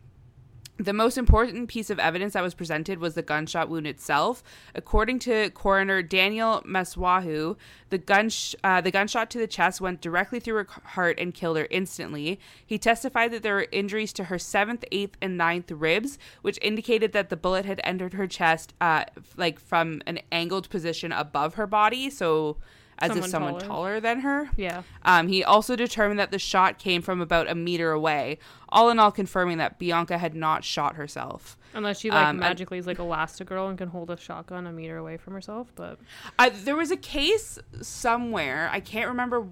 the 0.77 0.93
most 0.93 1.17
important 1.17 1.69
piece 1.69 1.89
of 1.89 2.01
evidence 2.01 2.33
that 2.33 2.43
was 2.43 2.55
presented 2.55 2.99
was 2.99 3.15
the 3.15 3.23
gunshot 3.23 3.69
wound 3.69 3.87
itself. 3.87 4.43
According 4.75 5.21
to 5.21 5.51
coroner 5.51 6.03
Daniel 6.03 6.63
Maswahu, 6.67 7.57
the 7.91 7.99
gun 7.99 8.29
sh- 8.29 8.57
uh, 8.65 8.81
the 8.81 8.91
gunshot 8.91 9.31
to 9.31 9.39
the 9.39 9.47
chest 9.47 9.81
went 9.81 10.01
directly 10.01 10.41
through 10.41 10.57
her 10.57 10.67
heart 10.85 11.19
and 11.21 11.33
killed 11.33 11.57
her 11.59 11.69
instantly. 11.71 12.41
He 12.67 12.77
testified 12.77 13.31
that 13.31 13.45
there 13.45 13.55
were 13.55 13.69
injuries 13.71 14.13
to 14.15 14.25
her 14.25 14.39
seventh, 14.39 14.85
eighth, 14.91 15.17
and 15.23 15.37
ninth 15.37 15.71
ribs, 15.71 16.19
which 16.43 16.59
indicated 16.61 17.13
that 17.13 17.29
the 17.29 17.37
bullet 17.37 17.65
had 17.65 17.81
entered 17.85 18.15
her 18.15 18.27
chest, 18.27 18.75
uh, 18.81 19.05
like 19.37 19.61
from 19.61 20.03
an 20.07 20.21
angled 20.33 20.69
position 20.71 21.13
above 21.13 21.55
her 21.55 21.69
body, 21.69 22.11
so 22.11 22.57
as 23.05 23.09
Someone 23.11 23.25
if 23.25 23.31
someone 23.31 23.53
taller. 23.55 23.67
taller 23.67 24.01
than 24.01 24.21
her. 24.21 24.49
Yeah. 24.57 24.83
Um, 25.05 25.29
he 25.29 25.43
also 25.45 25.77
determined 25.77 26.19
that 26.19 26.31
the 26.31 26.39
shot 26.39 26.79
came 26.79 27.03
from 27.03 27.21
about 27.21 27.49
a 27.51 27.55
meter 27.55 27.93
away, 27.93 28.39
all 28.69 28.91
in 28.91 28.99
all 28.99 29.11
confirming 29.13 29.59
that 29.59 29.79
Bianca 29.79 30.19
had 30.19 30.35
not 30.35 30.65
shot 30.65 30.97
herself. 30.97 31.57
Unless 31.75 32.01
she 32.01 32.11
like 32.11 32.27
Um, 32.29 32.39
magically 32.39 32.79
is 32.79 32.87
like 32.87 32.99
Elastigirl 32.99 33.69
and 33.69 33.77
can 33.79 33.89
hold 33.89 34.11
a 34.11 34.17
shotgun 34.17 34.67
a 34.67 34.73
meter 34.73 34.97
away 34.97 35.17
from 35.17 35.33
herself, 35.35 35.73
but 35.75 35.99
Uh, 36.39 36.51
there 36.53 36.77
was 36.77 36.91
a 36.91 36.97
case 36.97 37.59
somewhere, 37.83 38.69
I 38.73 38.81
can't 38.81 39.09
remember, 39.09 39.47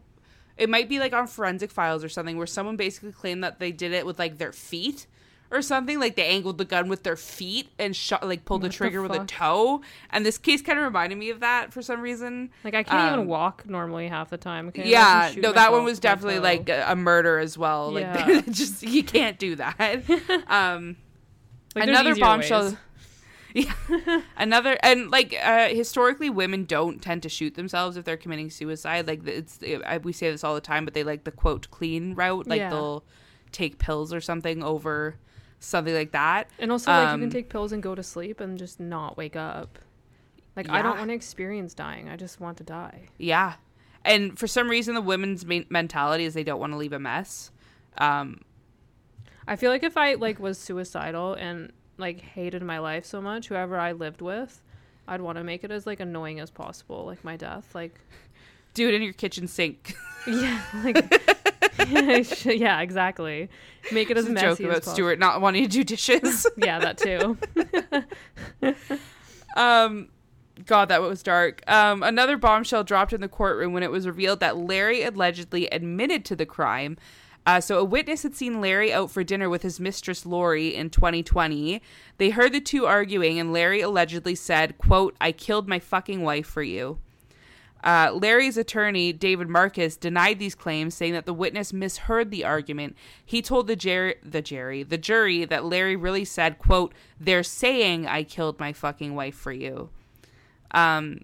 it 0.56 0.68
might 0.68 0.88
be 0.88 0.98
like 1.00 1.12
on 1.12 1.26
Forensic 1.26 1.70
Files 1.70 2.04
or 2.04 2.08
something, 2.08 2.36
where 2.36 2.46
someone 2.46 2.76
basically 2.76 3.12
claimed 3.12 3.42
that 3.42 3.58
they 3.58 3.72
did 3.72 3.92
it 3.92 4.06
with 4.06 4.18
like 4.18 4.38
their 4.38 4.52
feet 4.52 5.06
or 5.52 5.62
something. 5.62 6.00
Like 6.00 6.16
they 6.16 6.26
angled 6.26 6.58
the 6.58 6.64
gun 6.64 6.88
with 6.88 7.02
their 7.04 7.16
feet 7.16 7.68
and 7.78 7.94
shot, 7.94 8.26
like 8.26 8.44
pulled 8.44 8.62
the 8.62 8.66
What 8.66 8.72
the 8.72 8.76
trigger 8.76 9.02
with 9.02 9.12
a 9.12 9.24
toe. 9.26 9.82
And 10.10 10.26
this 10.26 10.38
case 10.38 10.62
kind 10.62 10.78
of 10.78 10.84
reminded 10.84 11.18
me 11.18 11.30
of 11.30 11.40
that 11.40 11.72
for 11.72 11.82
some 11.82 12.00
reason. 12.00 12.50
like 12.64 12.74
I 12.74 12.82
can't 12.82 13.08
Um, 13.08 13.14
even 13.14 13.26
walk 13.28 13.68
normally 13.68 14.08
half 14.08 14.30
the 14.30 14.38
time. 14.38 14.68
Okay, 14.68 14.88
yeah, 14.88 15.32
no, 15.36 15.52
that 15.52 15.70
one 15.70 15.84
was 15.84 16.00
definitely 16.00 16.38
like 16.40 16.68
a, 16.68 16.86
a 16.88 16.96
murder 16.96 17.38
as 17.38 17.56
well. 17.56 17.92
Like, 17.92 18.02
Yeah. 18.02 18.40
just 18.50 18.82
you 18.82 19.04
can't 19.04 19.38
do 19.38 19.54
that. 19.56 20.02
Um, 20.48 20.96
Like, 21.76 21.88
another 21.88 22.16
bombshell. 22.16 22.64
ways. 22.64 22.76
Yeah, 23.54 23.74
another 24.38 24.78
and 24.82 25.10
like 25.10 25.36
uh, 25.42 25.68
historically, 25.68 26.30
women 26.30 26.64
don't 26.64 27.02
tend 27.02 27.22
to 27.24 27.28
shoot 27.28 27.54
themselves 27.54 27.98
if 27.98 28.04
they're 28.06 28.16
committing 28.16 28.48
suicide. 28.48 29.06
Like 29.06 29.26
it's 29.28 29.58
I, 29.84 29.98
we 29.98 30.14
say 30.14 30.30
this 30.30 30.42
all 30.42 30.54
the 30.54 30.62
time, 30.62 30.86
but 30.86 30.94
they 30.94 31.04
like 31.04 31.24
the 31.24 31.30
quote 31.32 31.70
clean 31.70 32.14
route. 32.14 32.46
Like 32.46 32.60
Yeah. 32.60 32.70
they'll 32.70 33.04
take 33.50 33.78
pills 33.78 34.10
or 34.14 34.22
something 34.22 34.62
over 34.62 35.16
something 35.62 35.94
like 35.94 36.12
that. 36.12 36.50
And 36.58 36.70
also, 36.72 36.90
like, 36.90 37.08
you 37.08 37.14
Um, 37.14 37.20
can 37.20 37.30
take 37.30 37.48
pills 37.48 37.72
and 37.72 37.82
go 37.82 37.94
to 37.94 38.02
sleep 38.02 38.40
and 38.40 38.58
just 38.58 38.80
not 38.80 39.16
wake 39.16 39.36
up. 39.36 39.78
Like, 40.56 40.68
I 40.68 40.82
don't 40.82 40.98
want 40.98 41.08
to 41.08 41.14
experience 41.14 41.72
dying. 41.72 42.08
I 42.10 42.16
just 42.16 42.40
want 42.40 42.58
to 42.58 42.64
die. 42.64 43.08
Yeah, 43.16 43.54
and 44.04 44.38
for 44.38 44.46
some 44.46 44.68
reason, 44.68 44.94
the 44.94 45.00
women's 45.00 45.46
mentality 45.46 46.24
is 46.24 46.34
they 46.34 46.44
don't 46.44 46.60
want 46.60 46.72
to 46.72 46.76
leave 46.76 46.92
a 46.92 46.98
mess. 46.98 47.50
Um, 47.98 48.42
I 49.46 49.56
feel 49.56 49.70
like 49.70 49.82
if 49.82 49.96
I 49.96 50.14
like 50.14 50.38
was 50.38 50.58
suicidal 50.58 51.34
and 51.34 51.72
like 51.98 52.20
hated 52.20 52.62
my 52.62 52.78
life 52.78 53.04
so 53.04 53.20
much, 53.22 53.48
whoever 53.48 53.78
I 53.78 53.92
lived 53.92 54.20
with, 54.20 54.62
I'd 55.08 55.20
want 55.20 55.38
to 55.38 55.44
make 55.44 55.64
it 55.64 55.70
as 55.70 55.86
like 55.86 56.00
annoying 56.00 56.40
as 56.40 56.50
possible, 56.50 57.06
like 57.06 57.24
my 57.24 57.36
death. 57.36 57.74
Like, 57.74 57.98
do 58.74 58.88
it 58.88 58.94
in 58.94 59.02
your 59.02 59.12
kitchen 59.14 59.46
sink. 59.48 59.94
yeah, 60.26 60.62
like, 60.84 60.96
yeah, 61.88 62.80
exactly. 62.80 63.48
Make 63.92 64.10
it 64.10 64.16
as 64.16 64.28
messy 64.28 64.46
joke 64.46 64.60
about 64.60 64.74
possible. 64.74 64.94
Stuart 64.94 65.18
not 65.18 65.40
wanting 65.40 65.64
to 65.64 65.68
do 65.68 65.84
dishes. 65.84 66.46
Yeah, 66.56 66.78
that 66.78 66.98
too. 66.98 67.38
Um, 69.54 70.08
God, 70.64 70.88
that 70.88 71.02
was 71.02 71.22
dark. 71.22 71.60
Um, 71.70 72.02
another 72.02 72.38
bombshell 72.38 72.84
dropped 72.84 73.12
in 73.12 73.20
the 73.20 73.28
courtroom 73.28 73.74
when 73.74 73.82
it 73.82 73.90
was 73.90 74.06
revealed 74.06 74.40
that 74.40 74.56
Larry 74.56 75.02
allegedly 75.02 75.66
admitted 75.66 76.24
to 76.26 76.36
the 76.36 76.46
crime. 76.46 76.96
Uh, 77.44 77.60
so, 77.60 77.78
a 77.78 77.84
witness 77.84 78.22
had 78.22 78.34
seen 78.36 78.60
Larry 78.62 78.92
out 78.92 79.10
for 79.10 79.24
dinner 79.24 79.50
with 79.50 79.62
his 79.62 79.80
mistress 79.80 80.24
Lori 80.24 80.74
in 80.74 80.88
2020. 80.90 81.82
They 82.18 82.30
heard 82.30 82.52
the 82.52 82.60
two 82.60 82.86
arguing, 82.86 83.38
and 83.38 83.52
Larry 83.52 83.80
allegedly 83.80 84.36
said, 84.36 84.78
"quote 84.78 85.16
I 85.20 85.32
killed 85.32 85.68
my 85.68 85.80
fucking 85.80 86.22
wife 86.22 86.46
for 86.46 86.62
you." 86.62 86.98
Uh, 87.82 88.12
Larry's 88.12 88.56
attorney, 88.56 89.12
David 89.12 89.48
Markus, 89.48 89.96
denied 89.96 90.38
these 90.38 90.54
claims, 90.54 90.94
saying 90.94 91.12
that 91.14 91.26
the 91.26 91.34
witness 91.34 91.72
misheard 91.72 92.30
the 92.30 92.44
argument. 92.44 92.96
He 93.24 93.42
told 93.42 93.66
the 93.66 93.76
Jerry, 93.76 94.16
the 94.22 94.42
Jerry, 94.42 94.82
the 94.82 94.98
jury 94.98 95.44
that 95.44 95.64
Larry 95.64 95.96
really 95.96 96.24
said, 96.24 96.58
"quote 96.58 96.94
They're 97.18 97.42
saying 97.42 98.06
I 98.06 98.22
killed 98.22 98.60
my 98.60 98.72
fucking 98.72 99.14
wife 99.14 99.34
for 99.34 99.52
you." 99.52 99.90
Um, 100.72 101.20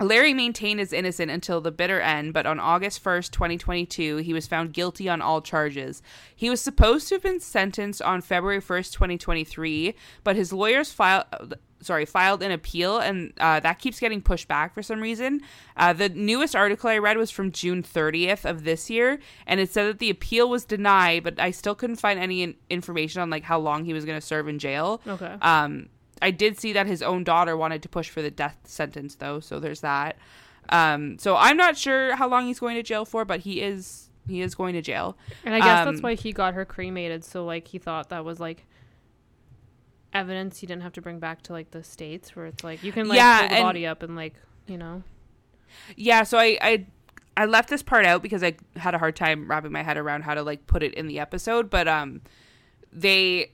Larry 0.00 0.34
maintained 0.34 0.80
his 0.80 0.92
innocent 0.92 1.30
until 1.30 1.60
the 1.60 1.70
bitter 1.70 2.00
end, 2.00 2.32
but 2.32 2.46
on 2.46 2.58
August 2.58 3.02
1st, 3.02 3.30
2022, 3.30 4.18
he 4.18 4.32
was 4.32 4.46
found 4.46 4.72
guilty 4.72 5.08
on 5.08 5.22
all 5.22 5.40
charges. 5.40 6.02
He 6.34 6.50
was 6.50 6.60
supposed 6.60 7.08
to 7.08 7.14
have 7.14 7.22
been 7.22 7.40
sentenced 7.40 8.02
on 8.02 8.20
February 8.20 8.60
1st, 8.60 8.92
2023, 8.92 9.94
but 10.24 10.36
his 10.36 10.52
lawyers 10.52 10.92
filed 10.92 11.54
sorry, 11.84 12.04
filed 12.04 12.42
an 12.42 12.50
appeal 12.50 12.98
and 12.98 13.32
uh, 13.38 13.60
that 13.60 13.78
keeps 13.78 14.00
getting 14.00 14.20
pushed 14.22 14.48
back 14.48 14.74
for 14.74 14.82
some 14.82 15.00
reason. 15.00 15.40
Uh, 15.76 15.92
the 15.92 16.08
newest 16.08 16.56
article 16.56 16.90
I 16.90 16.98
read 16.98 17.16
was 17.16 17.30
from 17.30 17.52
June 17.52 17.82
30th 17.82 18.44
of 18.48 18.64
this 18.64 18.90
year, 18.90 19.18
and 19.46 19.60
it 19.60 19.70
said 19.70 19.86
that 19.86 19.98
the 19.98 20.10
appeal 20.10 20.48
was 20.48 20.64
denied, 20.64 21.22
but 21.24 21.38
I 21.38 21.50
still 21.50 21.74
couldn't 21.74 21.96
find 21.96 22.18
any 22.18 22.42
in- 22.42 22.54
information 22.70 23.22
on 23.22 23.30
like 23.30 23.44
how 23.44 23.58
long 23.58 23.84
he 23.84 23.92
was 23.92 24.04
going 24.04 24.18
to 24.20 24.26
serve 24.26 24.48
in 24.48 24.58
jail. 24.58 25.00
Okay. 25.06 25.36
Um, 25.42 25.88
I 26.22 26.30
did 26.30 26.58
see 26.58 26.72
that 26.72 26.86
his 26.86 27.02
own 27.02 27.24
daughter 27.24 27.56
wanted 27.56 27.82
to 27.82 27.88
push 27.88 28.08
for 28.08 28.22
the 28.22 28.30
death 28.30 28.56
sentence, 28.64 29.16
though, 29.16 29.40
so 29.40 29.60
there's 29.60 29.80
that. 29.82 30.16
Um, 30.70 31.18
so 31.18 31.36
I'm 31.36 31.56
not 31.58 31.76
sure 31.76 32.16
how 32.16 32.28
long 32.28 32.46
he's 32.46 32.58
going 32.58 32.76
to 32.76 32.82
jail 32.82 33.04
for, 33.04 33.24
but 33.24 33.40
he 33.40 33.60
is 33.60 34.08
he 34.26 34.40
is 34.40 34.54
going 34.54 34.72
to 34.72 34.80
jail. 34.80 35.18
And 35.44 35.54
I 35.54 35.58
guess 35.58 35.84
that's 35.84 35.98
Um, 35.98 36.02
why 36.02 36.14
he 36.14 36.32
got 36.32 36.54
her 36.54 36.64
cremated. 36.64 37.24
So 37.24 37.44
like 37.44 37.68
he 37.68 37.76
thought 37.78 38.08
that 38.08 38.24
was 38.24 38.40
like 38.40 38.64
evidence 40.14 40.62
you 40.62 40.68
didn't 40.68 40.82
have 40.82 40.92
to 40.94 41.02
bring 41.02 41.18
back 41.18 41.42
to 41.42 41.52
like 41.52 41.70
the 41.72 41.82
states, 41.84 42.34
where 42.36 42.46
it's 42.46 42.62
like 42.64 42.82
you 42.82 42.92
can 42.92 43.08
like 43.08 43.16
Yeah, 43.16 43.40
pull 43.40 43.48
the 43.48 43.54
and- 43.56 43.62
body 43.64 43.86
up 43.86 44.02
and 44.02 44.16
like 44.16 44.34
you 44.66 44.78
know. 44.78 45.02
Yeah, 45.96 46.22
so 46.22 46.38
I, 46.38 46.56
I 46.62 46.86
I 47.36 47.44
left 47.46 47.68
this 47.68 47.82
part 47.82 48.06
out 48.06 48.22
because 48.22 48.42
I 48.44 48.54
had 48.76 48.94
a 48.94 48.98
hard 48.98 49.16
time 49.16 49.48
wrapping 49.48 49.72
my 49.72 49.82
head 49.82 49.96
around 49.96 50.22
how 50.22 50.34
to 50.34 50.42
like 50.42 50.66
put 50.66 50.82
it 50.82 50.94
in 50.94 51.08
the 51.08 51.18
episode, 51.18 51.68
but 51.68 51.88
um 51.88 52.20
they 52.92 53.50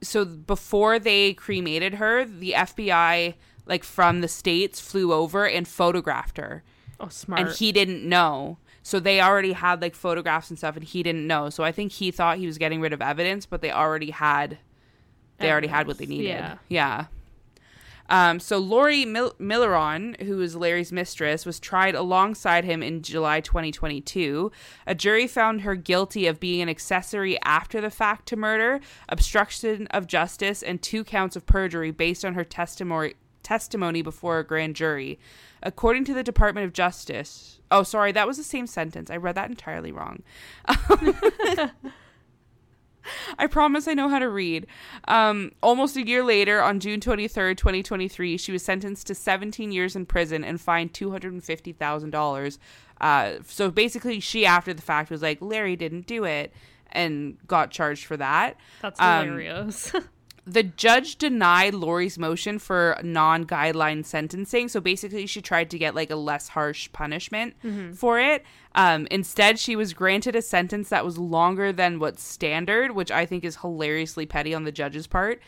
so 0.00 0.24
before 0.24 0.98
they 0.98 1.34
cremated 1.34 1.94
her, 1.94 2.24
the 2.24 2.52
FBI 2.56 3.34
like 3.66 3.82
from 3.84 4.20
the 4.20 4.28
states 4.28 4.80
flew 4.80 5.12
over 5.12 5.46
and 5.46 5.66
photographed 5.66 6.38
her. 6.38 6.62
Oh, 7.00 7.08
smart. 7.08 7.40
and 7.40 7.50
he 7.50 7.70
didn't 7.72 8.08
know. 8.08 8.58
So 8.82 8.98
they 9.00 9.20
already 9.20 9.52
had 9.52 9.82
like 9.82 9.94
photographs 9.94 10.48
and 10.50 10.58
stuff, 10.58 10.76
and 10.76 10.84
he 10.84 11.02
didn't 11.02 11.26
know. 11.26 11.50
So 11.50 11.62
I 11.64 11.72
think 11.72 11.92
he 11.92 12.10
thought 12.10 12.38
he 12.38 12.46
was 12.46 12.58
getting 12.58 12.80
rid 12.80 12.92
of 12.92 13.02
evidence, 13.02 13.44
but 13.44 13.60
they 13.60 13.70
already 13.70 14.10
had, 14.10 14.58
they 15.38 15.50
already 15.50 15.68
had 15.68 15.86
what 15.86 15.98
they 15.98 16.06
needed. 16.06 16.26
yeah. 16.28 16.56
Yeah. 16.68 17.04
Um, 18.10 18.40
so 18.40 18.56
Lori 18.58 19.04
Mil- 19.04 19.34
Milliron, 19.38 20.20
who 20.22 20.40
is 20.40 20.56
Larry's 20.56 20.92
mistress, 20.92 21.44
was 21.44 21.60
tried 21.60 21.94
alongside 21.94 22.64
him 22.64 22.82
in 22.82 23.02
July 23.02 23.40
2022. 23.40 24.50
A 24.86 24.94
jury 24.94 25.26
found 25.26 25.60
her 25.60 25.74
guilty 25.74 26.26
of 26.26 26.40
being 26.40 26.62
an 26.62 26.68
accessory 26.68 27.38
after 27.42 27.80
the 27.80 27.90
fact 27.90 28.26
to 28.28 28.36
murder, 28.36 28.80
obstruction 29.08 29.86
of 29.88 30.06
justice, 30.06 30.62
and 30.62 30.80
two 30.80 31.04
counts 31.04 31.36
of 31.36 31.44
perjury 31.44 31.90
based 31.90 32.24
on 32.24 32.34
her 32.34 32.44
testimony 32.44 33.14
testimony 33.42 34.02
before 34.02 34.38
a 34.38 34.44
grand 34.44 34.76
jury. 34.76 35.18
According 35.62 36.04
to 36.06 36.14
the 36.14 36.22
Department 36.22 36.66
of 36.66 36.72
Justice, 36.72 37.60
oh 37.70 37.82
sorry, 37.82 38.12
that 38.12 38.26
was 38.26 38.36
the 38.36 38.42
same 38.42 38.66
sentence. 38.66 39.10
I 39.10 39.16
read 39.16 39.34
that 39.36 39.48
entirely 39.48 39.90
wrong. 39.92 40.22
I 43.38 43.46
promise 43.46 43.86
I 43.88 43.94
know 43.94 44.08
how 44.08 44.18
to 44.18 44.28
read. 44.28 44.66
Um, 45.06 45.52
almost 45.62 45.96
a 45.96 46.06
year 46.06 46.22
later, 46.24 46.62
on 46.62 46.80
June 46.80 47.00
23rd, 47.00 47.56
2023, 47.56 48.36
she 48.36 48.52
was 48.52 48.62
sentenced 48.62 49.06
to 49.08 49.14
17 49.14 49.72
years 49.72 49.94
in 49.96 50.06
prison 50.06 50.44
and 50.44 50.60
fined 50.60 50.92
$250,000. 50.92 52.58
Uh, 53.00 53.32
so 53.46 53.70
basically, 53.70 54.20
she, 54.20 54.44
after 54.44 54.74
the 54.74 54.82
fact, 54.82 55.10
was 55.10 55.22
like, 55.22 55.38
Larry 55.40 55.76
didn't 55.76 56.06
do 56.06 56.24
it 56.24 56.52
and 56.92 57.36
got 57.46 57.70
charged 57.70 58.04
for 58.06 58.16
that. 58.16 58.56
That's 58.82 58.98
Um, 59.00 59.26
hilarious. 59.26 59.92
The 60.48 60.62
judge 60.62 61.16
denied 61.16 61.74
Lori's 61.74 62.18
motion 62.18 62.58
for 62.58 62.98
non 63.02 63.44
guideline 63.44 64.04
sentencing. 64.04 64.68
So 64.68 64.80
basically, 64.80 65.26
she 65.26 65.42
tried 65.42 65.70
to 65.70 65.78
get 65.78 65.94
like 65.94 66.10
a 66.10 66.16
less 66.16 66.48
harsh 66.48 66.90
punishment 66.92 67.54
for 67.94 68.18
it. 68.18 68.44
Um, 68.74 69.06
instead, 69.10 69.58
she 69.58 69.76
was 69.76 69.92
granted 69.92 70.34
a 70.36 70.42
sentence 70.42 70.88
that 70.88 71.04
was 71.04 71.18
longer 71.18 71.72
than 71.72 71.98
what's 71.98 72.22
standard, 72.22 72.92
which 72.92 73.10
I 73.10 73.26
think 73.26 73.44
is 73.44 73.56
hilariously 73.56 74.26
petty 74.26 74.54
on 74.54 74.64
the 74.64 74.72
judge's 74.72 75.06
part. 75.06 75.40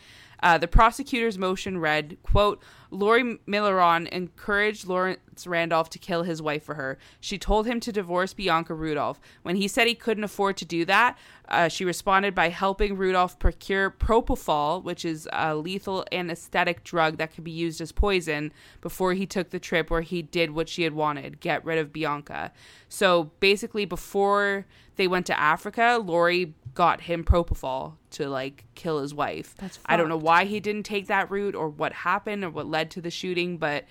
Uh, 0.43 0.57
the 0.57 0.67
prosecutor's 0.67 1.37
motion 1.37 1.77
read, 1.77 2.17
quote, 2.23 2.61
Lori 2.89 3.37
Milliron 3.47 4.07
encouraged 4.09 4.87
Lawrence 4.87 5.19
Randolph 5.45 5.89
to 5.91 5.99
kill 5.99 6.23
his 6.23 6.41
wife 6.41 6.63
for 6.63 6.75
her. 6.75 6.97
She 7.19 7.37
told 7.37 7.65
him 7.65 7.79
to 7.81 7.91
divorce 7.91 8.33
Bianca 8.33 8.73
Rudolph. 8.73 9.19
When 9.43 9.55
he 9.55 9.67
said 9.67 9.87
he 9.87 9.95
couldn't 9.95 10.23
afford 10.23 10.57
to 10.57 10.65
do 10.65 10.85
that, 10.85 11.17
uh, 11.47 11.67
she 11.67 11.83
responded 11.83 12.33
by 12.33 12.49
helping 12.49 12.95
Rudolph 12.95 13.39
procure 13.39 13.91
propofol, 13.91 14.83
which 14.83 15.03
is 15.03 15.27
a 15.33 15.55
lethal 15.55 16.05
anesthetic 16.11 16.83
drug 16.83 17.17
that 17.17 17.33
could 17.33 17.43
be 17.43 17.51
used 17.51 17.81
as 17.81 17.91
poison, 17.91 18.53
before 18.81 19.13
he 19.13 19.25
took 19.25 19.49
the 19.49 19.59
trip 19.59 19.89
where 19.89 20.01
he 20.01 20.21
did 20.21 20.51
what 20.51 20.69
she 20.69 20.83
had 20.83 20.93
wanted 20.93 21.39
get 21.39 21.63
rid 21.65 21.77
of 21.77 21.91
Bianca. 21.91 22.51
So 22.87 23.31
basically, 23.39 23.85
before 23.85 24.65
they 24.95 25.07
went 25.07 25.25
to 25.27 25.39
Africa, 25.39 25.99
Lori 26.03 26.53
got 26.73 27.01
him 27.01 27.23
propofol 27.23 27.93
to 28.11 28.29
like 28.29 28.65
kill 28.75 29.01
his 29.01 29.13
wife. 29.13 29.55
That's 29.57 29.79
I 29.85 29.97
don't 29.97 30.09
know 30.09 30.17
why 30.17 30.45
he 30.45 30.59
didn't 30.59 30.83
take 30.83 31.07
that 31.07 31.29
route 31.29 31.55
or 31.55 31.69
what 31.69 31.93
happened 31.93 32.43
or 32.43 32.49
what 32.49 32.67
led 32.67 32.91
to 32.91 33.01
the 33.01 33.11
shooting, 33.11 33.57
but 33.57 33.85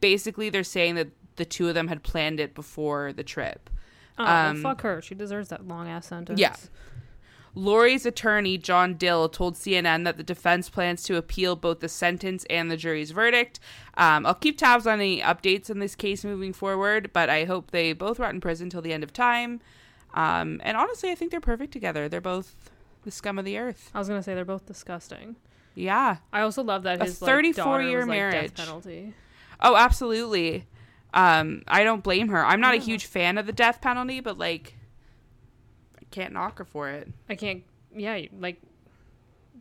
basically 0.00 0.50
they're 0.50 0.64
saying 0.64 0.94
that 0.96 1.08
the 1.36 1.44
two 1.44 1.68
of 1.68 1.74
them 1.74 1.88
had 1.88 2.02
planned 2.02 2.40
it 2.40 2.54
before 2.54 3.12
the 3.12 3.22
trip. 3.22 3.70
oh, 4.18 4.24
well, 4.24 4.50
um, 4.50 4.62
fuck 4.62 4.82
her. 4.82 5.00
She 5.00 5.14
deserves 5.14 5.48
that 5.48 5.66
long 5.66 5.88
ass 5.88 6.06
sentence. 6.06 6.40
Yeah. 6.40 6.56
Lori's 7.54 8.06
attorney, 8.06 8.56
John 8.58 8.94
Dill, 8.94 9.28
told 9.28 9.54
CNN 9.56 10.04
that 10.04 10.16
the 10.16 10.22
defense 10.22 10.68
plans 10.70 11.02
to 11.04 11.16
appeal 11.16 11.56
both 11.56 11.80
the 11.80 11.88
sentence 11.88 12.44
and 12.48 12.70
the 12.70 12.76
jury's 12.76 13.10
verdict. 13.10 13.58
Um, 13.96 14.26
I'll 14.26 14.34
keep 14.34 14.58
tabs 14.58 14.86
on 14.86 15.00
any 15.00 15.20
updates 15.20 15.68
in 15.68 15.80
this 15.80 15.94
case 15.96 16.24
moving 16.24 16.52
forward, 16.52 17.10
but 17.12 17.28
I 17.28 17.44
hope 17.44 17.70
they 17.70 17.92
both 17.94 18.20
rot 18.20 18.32
in 18.32 18.40
prison 18.40 18.70
till 18.70 18.82
the 18.82 18.92
end 18.92 19.02
of 19.02 19.12
time. 19.12 19.60
Um, 20.14 20.60
and 20.62 20.76
honestly, 20.76 21.10
I 21.10 21.14
think 21.14 21.30
they're 21.30 21.40
perfect 21.40 21.72
together. 21.72 22.08
They're 22.08 22.20
both 22.20 22.54
the 23.04 23.10
scum 23.10 23.38
of 23.38 23.44
the 23.44 23.58
earth. 23.58 23.90
I 23.94 23.98
was 23.98 24.08
gonna 24.08 24.22
say 24.22 24.34
they're 24.34 24.44
both 24.44 24.66
disgusting. 24.66 25.36
Yeah. 25.74 26.18
I 26.32 26.42
also 26.42 26.62
love 26.62 26.82
that 26.84 27.00
A 27.00 27.06
his 27.06 27.18
34 27.18 27.64
like, 27.64 27.86
year 27.86 28.00
like, 28.00 28.08
marriage. 28.08 28.54
death 28.54 28.66
penalty. 28.66 29.14
Oh, 29.60 29.76
absolutely. 29.76 30.66
Um, 31.14 31.62
I 31.66 31.84
don't 31.84 32.02
blame 32.04 32.28
her. 32.28 32.44
I'm 32.44 32.60
not 32.60 32.74
a 32.74 32.78
huge 32.78 33.06
fan 33.06 33.38
of 33.38 33.46
the 33.46 33.52
death 33.52 33.80
penalty, 33.80 34.20
but 34.20 34.38
like, 34.38 34.74
I 35.98 36.04
can't 36.10 36.32
knock 36.32 36.58
her 36.58 36.64
for 36.64 36.88
it. 36.90 37.08
I 37.28 37.34
can't. 37.34 37.62
Yeah, 37.94 38.20
like 38.38 38.60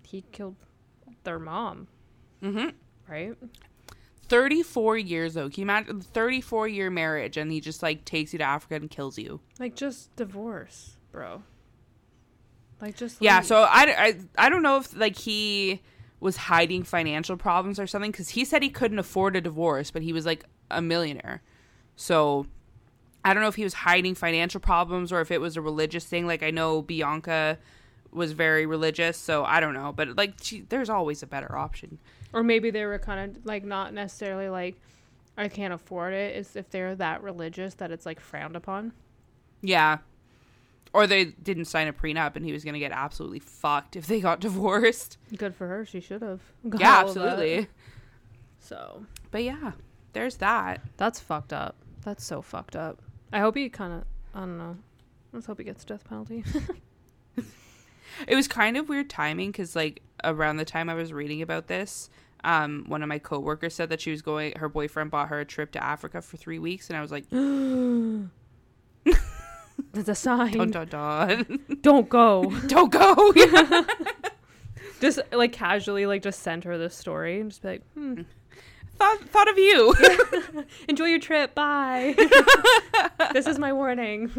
he 0.04 0.24
killed 0.32 0.56
their 1.24 1.40
mom, 1.40 1.88
Mm-hmm. 2.44 2.70
right? 3.12 3.36
34 4.30 4.98
years 4.98 5.34
though. 5.34 5.50
Can 5.50 5.62
you 5.62 5.66
imagine 5.66 6.02
34 6.02 6.68
year 6.68 6.90
marriage 6.90 7.38
and 7.38 7.52
he 7.52 7.62
just 7.62 7.82
like 7.82 8.04
takes 8.06 8.34
you 8.34 8.40
to 8.40 8.46
Africa 8.46 8.76
and 8.76 8.90
kills 8.90 9.18
you? 9.18 9.40
Like 9.60 9.76
just 9.76 10.14
divorce, 10.16 10.98
bro. 11.12 11.44
Like 12.82 12.96
just 12.98 13.22
Yeah, 13.22 13.42
so 13.42 13.62
I, 13.64 13.96
I, 14.38 14.46
I 14.46 14.50
don't 14.50 14.62
know 14.64 14.78
if 14.78 14.96
like 14.96 15.16
he 15.18 15.82
was 16.20 16.38
hiding 16.38 16.84
financial 16.84 17.38
problems 17.38 17.80
or 17.80 17.88
something 17.88 18.12
because 18.12 18.30
he 18.30 18.44
said 18.44 18.64
he 18.64 18.70
couldn't 18.70 19.00
afford 19.00 19.36
a 19.36 19.42
divorce, 19.42 19.92
but 19.92 20.02
he 20.02 20.14
was 20.14 20.26
like 20.26 20.46
a 20.72 20.82
millionaire. 20.82 21.42
So 21.96 22.48
I 23.24 23.34
don't 23.34 23.44
know 23.44 23.50
if 23.50 23.56
he 23.56 23.64
was 23.64 23.74
hiding 23.74 24.16
financial 24.16 24.60
problems 24.60 25.12
or 25.12 25.22
if 25.22 25.32
it 25.32 25.42
was 25.42 25.58
a 25.58 25.62
religious 25.62 26.06
thing. 26.06 26.26
Like 26.26 26.44
I 26.44 26.50
know 26.52 26.82
Bianca 26.82 27.58
was 28.12 28.32
very 28.32 28.66
religious, 28.66 29.18
so 29.18 29.44
I 29.44 29.60
don't 29.60 29.74
know. 29.74 29.92
But 29.92 30.16
like, 30.18 30.34
she, 30.42 30.62
there's 30.62 30.90
always 30.90 31.22
a 31.22 31.28
better 31.28 31.56
option. 31.58 32.00
or 32.34 32.42
maybe 32.44 32.72
they 32.72 32.86
were 32.86 33.00
kind 33.00 33.38
of 33.38 33.46
like 33.46 33.64
not 33.64 33.94
necessarily 33.94 34.50
like 34.50 34.76
I 35.38 35.48
can't 35.50 35.74
afford 35.74 36.14
it. 36.14 36.36
It's 36.36 36.56
if 36.56 36.70
they're 36.72 36.96
that 36.96 37.22
religious 37.22 37.76
that 37.76 37.92
it's 37.92 38.06
like 38.06 38.20
frowned 38.20 38.56
upon. 38.56 38.94
Yeah. 39.62 40.00
Or 40.94 41.06
they 41.08 41.26
didn't 41.26 41.66
sign 41.66 41.88
a 41.88 41.94
prenup 41.94 42.36
and 42.36 42.46
he 42.46 42.52
was 42.54 42.64
going 42.64 42.74
to 42.74 42.80
get 42.80 42.92
absolutely 42.92 43.40
fucked 43.40 43.96
if 43.96 44.08
they 44.08 44.20
got 44.22 44.40
divorced. 44.40 45.18
Good 45.36 45.56
for 45.56 45.68
her. 45.68 45.86
She 45.86 46.00
should 46.00 46.22
have. 46.22 46.42
yeah, 46.64 47.00
absolutely. 47.02 47.68
So 48.60 49.06
But 49.32 49.44
yeah, 49.44 49.74
there's 50.14 50.38
that. 50.38 50.82
that's 50.98 51.20
fucked 51.20 51.54
up. 51.54 51.76
That's 52.04 52.24
so 52.24 52.42
fucked 52.42 52.76
up. 52.76 53.02
I 53.34 53.40
hope 53.40 53.56
he 53.56 53.70
kind 53.70 53.94
of. 53.94 54.04
I 54.34 54.40
don't 54.42 54.58
know. 54.58 54.78
Let's 55.34 55.46
hope 55.46 55.58
he 55.58 55.64
gets 55.66 55.84
death 55.84 56.08
penalty. 56.08 56.44
It 58.28 58.36
was 58.36 58.48
kind 58.48 58.78
of 58.78 58.90
weird 58.90 59.10
timing 59.10 59.52
because, 59.52 59.76
like, 59.76 60.02
around 60.24 60.58
the 60.58 60.66
time 60.66 60.90
I 60.90 60.96
was 60.96 61.14
reading 61.14 61.42
about 61.44 61.68
this, 61.68 62.10
um, 62.44 62.86
one 62.88 63.04
of 63.04 63.10
my 63.10 63.20
coworkers 63.20 63.76
said 63.76 63.90
that 63.90 64.02
she 64.02 64.10
was 64.10 64.22
going. 64.24 64.54
Her 64.58 64.70
boyfriend 64.70 65.12
bought 65.12 65.28
her 65.30 65.40
a 65.42 65.46
trip 65.46 65.72
to 65.74 65.84
Africa 65.84 66.22
for 66.22 66.36
three 66.38 66.58
weeks, 66.58 66.90
and 66.90 66.98
I 66.98 67.02
was 67.02 67.12
like, 67.12 67.26
That's 69.98 70.10
a 70.10 70.16
sign. 70.16 70.52
"Dun 70.54 70.72
dun 70.72 70.88
dun, 70.88 71.60
Don't 71.82 72.08
go. 72.10 72.52
don't 72.68 72.92
go." 72.92 73.34
just 75.02 75.20
like 75.32 75.52
casually, 75.52 76.06
like 76.06 76.22
just 76.22 76.42
send 76.42 76.64
her 76.64 76.78
this 76.78 76.96
story 76.96 77.40
and 77.40 77.50
just 77.52 77.62
be 77.62 77.68
like, 77.70 77.82
hmm, 77.94 78.22
thought 78.98 79.20
thought 79.30 79.50
of 79.50 79.58
you. 79.58 79.94
enjoy 80.88 81.06
your 81.06 81.20
trip. 81.20 81.54
Bye. 81.56 82.16
this 83.34 83.48
is 83.48 83.60
my 83.60 83.74
warning. 83.74 84.32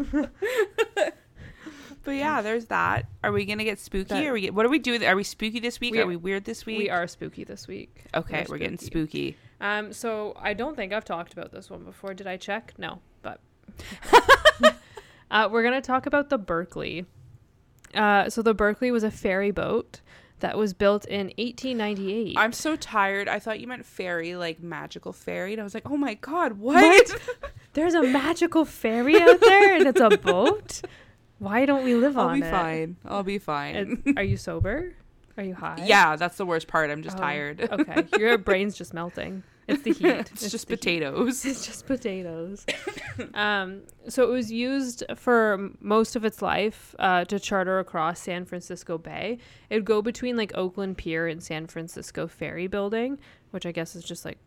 but 2.03 2.11
yeah, 2.11 2.41
there's 2.41 2.65
that. 2.65 3.05
Are 3.23 3.31
we 3.31 3.45
gonna 3.45 3.63
get 3.63 3.79
spooky? 3.79 4.05
That- 4.09 4.25
Are 4.25 4.33
we? 4.33 4.49
What 4.49 4.65
are 4.65 4.69
we 4.69 4.79
doing? 4.79 5.03
Are 5.05 5.15
we 5.15 5.23
spooky 5.23 5.59
this 5.59 5.79
week? 5.79 5.93
We- 5.93 5.99
are 5.99 6.07
we 6.07 6.15
weird 6.15 6.45
this 6.45 6.65
week? 6.65 6.77
we 6.79 6.89
are 6.89 7.07
spooky 7.07 7.43
this 7.43 7.67
week. 7.67 8.03
Okay, 8.15 8.45
We're 8.47 8.55
we're 8.55 8.59
getting 8.59 8.77
spooky. 8.77 9.37
Um, 9.61 9.91
so 9.91 10.35
I 10.39 10.53
don't 10.53 10.75
think 10.75 10.93
I've 10.93 11.03
talked 11.05 11.33
about 11.33 11.51
this 11.51 11.69
one 11.69 11.83
before. 11.83 12.13
Did 12.13 12.27
I 12.27 12.37
check? 12.37 12.73
No, 12.77 12.99
but 13.21 13.41
uh, 15.31 15.47
we're 15.51 15.63
gonna 15.63 15.81
talk 15.81 16.05
about 16.05 16.29
the 16.29 16.37
Berkeley. 16.37 17.05
Uh, 17.93 18.29
so 18.29 18.41
the 18.41 18.53
Berkeley 18.53 18.91
was 18.91 19.03
a 19.03 19.11
ferry 19.11 19.51
boat 19.51 20.01
that 20.41 20.57
was 20.57 20.73
built 20.73 21.05
in 21.05 21.27
1898. 21.37 22.35
I'm 22.37 22.53
so 22.53 22.75
tired. 22.75 23.27
I 23.27 23.39
thought 23.39 23.59
you 23.59 23.67
meant 23.67 23.85
fairy, 23.85 24.35
like 24.35 24.61
magical 24.61 25.11
fairy, 25.11 25.53
and 25.53 25.59
I 25.59 25.63
was 25.63 25.73
like, 25.73 25.89
"Oh 25.89 25.97
my 25.97 26.13
god, 26.15 26.53
what?" 26.53 27.11
There's 27.73 27.93
a 27.93 28.03
magical 28.03 28.63
ferry 28.65 29.19
out 29.19 29.39
there, 29.41 29.75
and 29.75 29.87
it's 29.87 29.99
a 29.99 30.09
boat. 30.17 30.81
Why 31.39 31.65
don't 31.65 31.83
we 31.83 31.95
live 31.95 32.17
on 32.17 32.39
that? 32.41 32.53
I'll 32.53 32.59
be 32.61 32.63
fine. 32.85 32.95
I'll 33.05 33.23
be 33.23 33.37
fine. 33.37 33.75
And- 33.75 34.17
are 34.17 34.23
you 34.23 34.37
sober? 34.37 34.93
Are 35.37 35.43
you 35.43 35.55
high? 35.55 35.83
Yeah, 35.85 36.15
that's 36.17 36.35
the 36.37 36.45
worst 36.45 36.67
part. 36.67 36.89
I'm 36.89 37.01
just 37.01 37.17
Oh, 37.17 37.21
tired. 37.21 37.61
okay, 37.71 38.05
your 38.19 38.37
brain's 38.37 38.77
just 38.77 38.93
melting. 38.93 39.43
It's 39.69 39.83
the 39.83 39.93
heat. 39.93 40.05
it's, 40.31 40.49
just 40.51 40.67
the 40.67 40.73
heat. 40.73 40.79
potatoes. 40.79 41.45
It's 41.45 41.65
just 41.65 41.85
potatoes. 41.85 42.65
um, 43.33 43.81
so 44.07 44.23
it 44.23 44.29
was 44.31 44.51
used 44.51 45.03
for 45.15 45.69
most 45.79 46.15
of 46.15 46.25
its 46.25 46.41
life 46.41 46.95
uh, 46.99 47.25
to 47.25 47.39
charter 47.39 47.79
across 47.79 48.19
San 48.19 48.45
Francisco 48.45 48.97
Bay. 48.97 49.37
It 49.69 49.75
would 49.75 49.85
go 49.85 50.01
between 50.01 50.35
like 50.37 50.51
Oakland 50.55 50.97
Pier 50.97 51.27
and 51.27 51.41
San 51.41 51.67
Francisco 51.67 52.27
Ferry 52.27 52.67
Building, 52.67 53.19
which 53.51 53.65
I 53.65 53.71
guess 53.71 53.95
is 53.95 54.03
just 54.03 54.25
like 54.25 54.37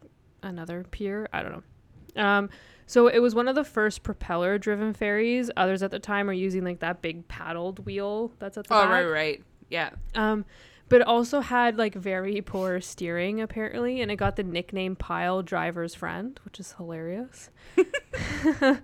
another 0.43 0.85
pier. 0.91 1.29
I 1.33 1.43
don't 1.43 1.53
know. 1.53 2.23
Um, 2.23 2.51
so 2.87 3.07
it 3.07 3.21
was 3.21 3.35
one 3.35 3.49
of 3.49 3.55
the 3.55 3.65
first 3.65 4.03
propeller-driven 4.03 4.93
ferries. 4.95 5.51
Others 5.57 5.83
at 5.83 5.91
the 5.91 5.99
time 5.99 6.29
are 6.29 6.35
using 6.35 6.65
like 6.65 6.81
that 6.81 7.01
big 7.01 7.27
paddled 7.29 7.87
wheel 7.87 8.33
that's 8.39 8.59
at 8.59 8.67
the 8.67 8.75
Oh, 8.75 8.83
back. 8.83 8.91
right, 8.91 9.05
right. 9.05 9.43
Yeah. 9.71 9.91
Um, 10.15 10.45
but 10.93 11.01
also 11.01 11.41
had 11.41 11.79
like 11.79 11.95
very 11.95 12.43
poor 12.43 12.79
steering 12.79 13.41
apparently, 13.41 14.03
and 14.03 14.11
it 14.11 14.17
got 14.17 14.37
the 14.37 14.43
nickname 14.43 14.95
"Pile 14.95 15.43
Driver's 15.43 15.95
Friend," 15.95 16.39
which 16.45 16.61
is 16.61 16.73
hilarious. 16.73 17.49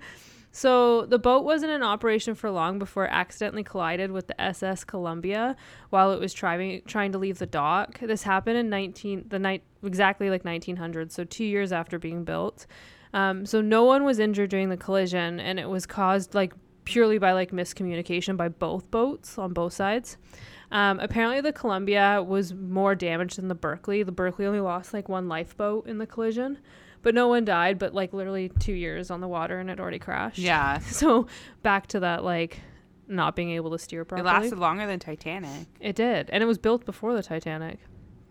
So 0.51 1.05
the 1.05 1.19
boat 1.19 1.45
wasn't 1.45 1.73
in 1.73 1.83
operation 1.83 2.35
for 2.35 2.51
long 2.51 2.79
before 2.81 3.05
it 3.05 3.11
accidentally 3.13 3.63
collided 3.63 4.11
with 4.11 4.27
the 4.27 4.41
SS 4.41 4.83
Columbia 4.83 5.55
while 5.91 6.11
it 6.13 6.19
was 6.19 6.33
trying 6.33 6.83
trying 6.87 7.13
to 7.13 7.19
leave 7.19 7.39
the 7.39 7.47
dock. 7.47 8.01
This 8.01 8.23
happened 8.23 8.57
in 8.57 8.69
19 8.71 9.27
the 9.29 9.39
night 9.39 9.63
exactly 9.85 10.31
like 10.31 10.45
1900, 10.45 11.13
so 11.13 11.23
2 11.23 11.45
years 11.45 11.71
after 11.71 11.99
being 11.99 12.25
built. 12.25 12.67
Um, 13.13 13.47
so 13.47 13.61
no 13.61 13.85
one 13.85 14.05
was 14.05 14.19
injured 14.19 14.51
during 14.51 14.71
the 14.71 14.77
collision 14.77 15.39
and 15.39 15.61
it 15.61 15.69
was 15.69 15.87
caused 15.87 16.35
like 16.35 16.55
purely 16.85 17.19
by 17.19 17.33
like 17.33 17.53
miscommunication 17.53 18.37
by 18.37 18.49
both 18.49 18.91
boats 18.91 19.39
on 19.39 19.53
both 19.53 19.75
sides. 19.75 20.17
Um, 20.71 21.01
apparently, 21.01 21.41
the 21.41 21.53
Columbia 21.53 22.23
was 22.23 22.53
more 22.53 22.95
damaged 22.95 23.39
than 23.39 23.49
the 23.49 23.55
Berkeley. 23.55 24.03
The 24.03 24.13
Berkeley 24.13 24.47
only 24.47 24.61
lost 24.61 24.93
like 24.93 25.09
one 25.09 25.29
lifeboat 25.29 25.87
in 25.87 25.99
the 25.99 26.07
collision, 26.07 26.59
but 27.03 27.15
no 27.15 27.29
one 27.29 27.45
died. 27.45 27.79
But 27.79 27.95
like 27.95 28.13
literally 28.13 28.51
two 28.61 28.75
years 28.75 29.11
on 29.11 29.21
the 29.21 29.29
water 29.29 29.59
and 29.59 29.71
it 29.71 29.81
already 29.81 29.99
crashed. 29.99 30.39
Yeah. 30.39 30.79
So 30.85 31.27
back 31.63 31.87
to 31.89 32.01
that 32.01 32.23
like 32.25 32.61
not 33.07 33.35
being 33.35 33.51
able 33.53 33.71
to 33.71 33.79
steer 33.79 34.05
properly. 34.05 34.29
It 34.29 34.33
lasted 34.33 34.59
longer 34.59 34.87
than 34.87 34.99
Titanic. 34.99 35.67
It 35.81 35.97
did, 35.97 36.29
and 36.31 36.43
it 36.43 36.47
was 36.47 36.59
built 36.59 36.85
before 36.85 37.15
the 37.15 37.23
Titanic. 37.23 37.79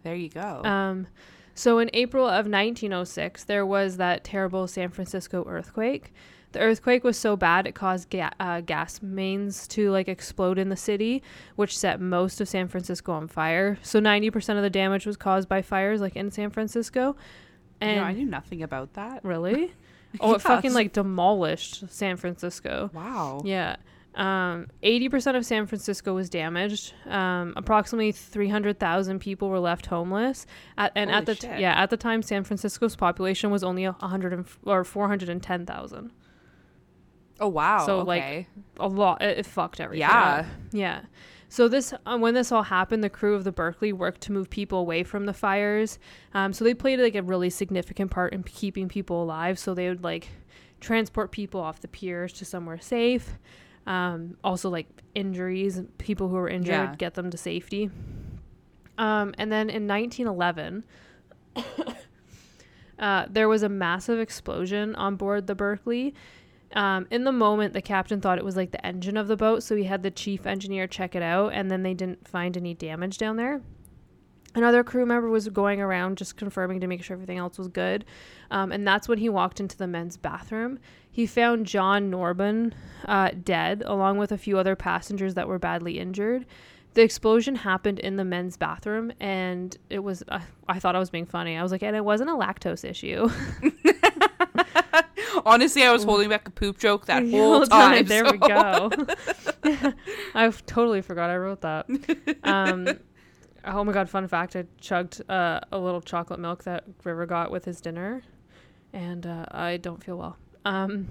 There 0.04 0.16
you 0.16 0.30
go. 0.30 0.64
Um, 0.64 1.08
so 1.56 1.80
in 1.80 1.90
April 1.94 2.28
of 2.28 2.46
1906, 2.46 3.46
there 3.46 3.66
was 3.66 3.98
that 3.98 4.24
terrible 4.24 4.68
San 4.68 4.90
Francisco 4.90 5.44
earthquake. 5.50 6.14
The 6.54 6.60
earthquake 6.60 7.04
was 7.04 7.18
so 7.18 7.36
bad 7.36 7.68
it 7.68 7.76
caused 7.76 8.10
ga- 8.10 8.32
uh, 8.40 8.62
gas 8.62 9.02
mains 9.02 9.68
to 9.70 9.92
like 9.92 10.08
explode 10.08 10.58
in 10.58 10.70
the 10.70 10.78
city, 10.78 11.22
which 11.56 11.78
set 11.78 12.00
most 12.00 12.40
of 12.42 12.48
San 12.48 12.68
Francisco 12.68 13.12
on 13.12 13.28
fire. 13.28 13.78
So 13.82 14.00
90% 14.00 14.56
of 14.56 14.64
the 14.64 14.70
damage 14.70 15.06
was 15.06 15.18
caused 15.18 15.50
by 15.50 15.62
fires, 15.62 16.02
like 16.02 16.16
in 16.16 16.32
San 16.32 16.50
Francisco. 16.50 17.16
And 17.82 17.98
know, 17.98 18.04
I 18.04 18.14
knew 18.14 18.26
nothing 18.26 18.64
about 18.64 18.94
that. 18.94 19.24
really, 19.24 19.74
oh, 20.20 20.34
it 20.36 20.42
fucking 20.42 20.74
like 20.74 20.94
demolished 20.94 21.90
San 21.90 22.18
Francisco. 22.18 22.90
Wow. 22.94 23.42
Yeah. 23.44 23.76
Um, 24.16 24.68
80% 24.82 25.36
of 25.36 25.46
San 25.46 25.68
Francisco 25.68 26.16
was 26.16 26.28
damaged. 26.28 26.94
Um, 27.06 27.54
approximately 27.56 28.12
300,000 28.12 29.20
people 29.20 29.48
were 29.50 29.60
left 29.60 29.86
homeless. 29.86 30.48
At, 30.76 30.92
and 30.96 31.12
Holy 31.12 31.20
at 31.20 31.26
the 31.28 31.36
t- 31.36 31.48
yeah, 31.48 31.76
at 31.80 31.92
the 31.92 31.98
time 31.98 32.24
San 32.24 32.44
Francisco's 32.44 32.96
population 32.96 33.52
was 33.52 33.64
only 33.64 33.84
a 33.86 33.92
100 33.92 34.34
and 34.34 34.46
f- 34.46 34.58
or 34.66 34.84
410,000. 34.84 36.12
Oh 37.40 37.48
wow. 37.48 37.86
So, 37.86 38.02
like. 38.02 38.48
A 38.80 38.88
lot 38.88 39.22
it, 39.22 39.40
it 39.40 39.46
fucked 39.46 39.80
everything. 39.80 40.02
Yeah. 40.02 40.40
up. 40.40 40.46
Yeah. 40.72 41.02
So 41.50 41.68
this 41.68 41.94
uh, 42.06 42.18
when 42.18 42.34
this 42.34 42.52
all 42.52 42.64
happened, 42.64 43.04
the 43.04 43.10
crew 43.10 43.34
of 43.36 43.44
the 43.44 43.52
Berkeley 43.52 43.94
worked 43.94 44.22
to 44.22 44.32
move 44.32 44.50
people 44.50 44.80
away 44.80 45.04
from 45.04 45.26
the 45.26 45.34
fires. 45.34 45.98
Um, 46.34 46.52
so 46.54 46.64
they 46.66 46.74
played 46.74 47.00
like 47.00 47.16
a 47.16 47.24
really 47.24 47.50
significant 47.50 48.12
part 48.12 48.34
in 48.34 48.44
keeping 48.44 48.88
people 48.90 49.24
alive. 49.24 49.58
So 49.58 49.74
they 49.74 49.88
would 49.88 50.04
like 50.04 50.28
transport 50.82 51.32
people 51.32 51.62
off 51.62 51.80
the 51.80 51.88
piers 51.88 52.34
to 52.34 52.46
somewhere 52.46 52.80
safe. 52.80 53.34
Um, 53.88 54.36
also 54.44 54.70
like 54.70 54.88
injuries, 55.16 55.82
people 55.98 56.28
who 56.28 56.36
were 56.36 56.50
injured, 56.50 56.74
Yeah. 56.74 56.96
get 56.98 57.14
them 57.14 57.32
to 57.32 57.38
safety. 57.38 57.90
Um, 58.98 59.34
and 59.38 59.50
then 59.52 59.70
in 59.70 59.88
1911, 59.88 60.84
uh, 63.00 63.26
there 63.30 63.48
was 63.48 63.64
a 63.64 63.70
massive 63.70 64.20
explosion 64.20 64.96
on 64.96 65.16
board 65.16 65.48
the 65.48 65.56
Berkeley. 65.56 66.14
Um, 66.74 67.08
in 67.12 67.24
the 67.24 67.32
moment, 67.32 67.74
the 67.74 67.82
captain 67.82 68.20
thought 68.20 68.38
it 68.38 68.46
was 68.46 68.58
like 68.58 68.72
the 68.72 68.86
engine 68.86 69.18
of 69.18 69.28
the 69.28 69.38
boat, 69.38 69.64
so 69.64 69.76
he 69.76 69.86
had 69.86 70.04
the 70.04 70.12
chief 70.12 70.46
engineer 70.46 70.88
check 70.88 71.16
it 71.16 71.22
out, 71.22 71.54
and 71.54 71.72
then 71.72 71.84
they 71.84 71.94
didn't 71.94 72.28
find 72.28 72.58
any 72.58 72.74
damage 72.74 73.18
down 73.18 73.38
there. 73.38 73.62
Another 74.56 74.84
crew 74.84 75.06
member 75.06 75.30
was 75.30 75.48
going 75.50 75.82
around 75.82 76.18
just 76.18 76.36
confirming 76.36 76.80
to 76.82 76.88
make 76.88 77.04
sure 77.04 77.14
everything 77.14 77.38
else 77.38 77.58
was 77.58 77.68
good, 77.68 78.06
um, 78.52 78.72
and 78.72 78.88
that's 78.88 79.08
when 79.08 79.20
he 79.20 79.30
walked 79.30 79.60
into 79.60 79.78
the 79.78 79.88
men's 79.88 80.18
bathroom. 80.18 80.80
He 81.12 81.26
found 81.26 81.66
John 81.66 82.12
Norban 82.12 82.74
uh, 83.06 83.32
dead, 83.44 83.84
along 83.86 84.18
with 84.18 84.32
a 84.32 84.38
few 84.38 84.58
other 84.58 84.76
passengers 84.76 85.36
that 85.36 85.48
were 85.48 85.60
badly 85.60 86.00
injured. 86.00 86.46
The 86.96 87.04
explosion 87.04 87.56
happened 87.56 88.00
in 88.00 88.16
the 88.16 88.26
men's 88.26 88.58
bathroom, 88.58 89.14
and 89.20 89.78
it 89.90 90.00
was. 90.00 90.24
Uh, 90.28 90.40
I 90.68 90.80
thought 90.80 90.96
I 90.96 91.00
was 91.00 91.12
being 91.12 91.28
funny. 91.28 91.56
I 91.56 91.62
was 91.62 91.72
like, 91.72 91.84
and 91.84 91.96
it 91.96 92.04
wasn't 92.04 92.32
a 92.32 92.34
lactose 92.34 92.84
issue. 92.84 93.30
Honestly, 95.48 95.84
I 95.84 95.92
was 95.94 96.04
holding 96.04 96.28
back 96.30 96.46
a 96.48 96.52
poop 96.52 96.78
joke 96.78 97.06
that 97.06 97.26
whole 97.32 97.66
time. 97.66 98.06
There 98.06 98.26
so- 98.26 98.32
we 98.34 98.38
go. 98.38 98.92
I 100.36 100.52
totally 100.66 101.02
forgot 101.02 101.30
I 101.30 101.38
wrote 101.38 101.62
that. 101.62 101.88
Um, 102.44 102.88
oh 103.66 103.84
my 103.84 103.94
god! 103.94 104.10
Fun 104.10 104.28
fact: 104.28 104.56
I 104.56 104.66
chugged 104.80 105.22
uh, 105.30 105.62
a 105.72 105.78
little 105.80 106.02
chocolate 106.02 106.40
milk 106.40 106.64
that 106.66 106.84
River 107.04 107.26
got 107.26 107.50
with 107.50 107.64
his 107.66 107.80
dinner, 107.82 108.24
and 108.94 109.26
uh, 109.26 109.46
I 109.52 109.78
don't 109.78 110.04
feel 110.04 110.18
well. 110.18 110.38
Um, 110.66 111.08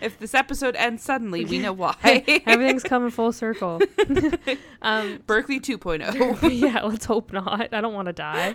If 0.00 0.18
this 0.20 0.34
episode 0.34 0.76
ends 0.76 1.02
suddenly, 1.02 1.44
we 1.44 1.58
know 1.58 1.72
why. 1.72 1.96
everything's 2.46 2.84
coming 2.84 3.10
full 3.10 3.32
circle. 3.32 3.80
um, 4.82 5.20
Berkeley 5.26 5.58
2.0. 5.58 6.60
yeah, 6.60 6.82
let's 6.82 7.06
hope 7.06 7.32
not. 7.32 7.72
I 7.74 7.80
don't 7.80 7.94
want 7.94 8.06
to 8.06 8.12
die. 8.12 8.54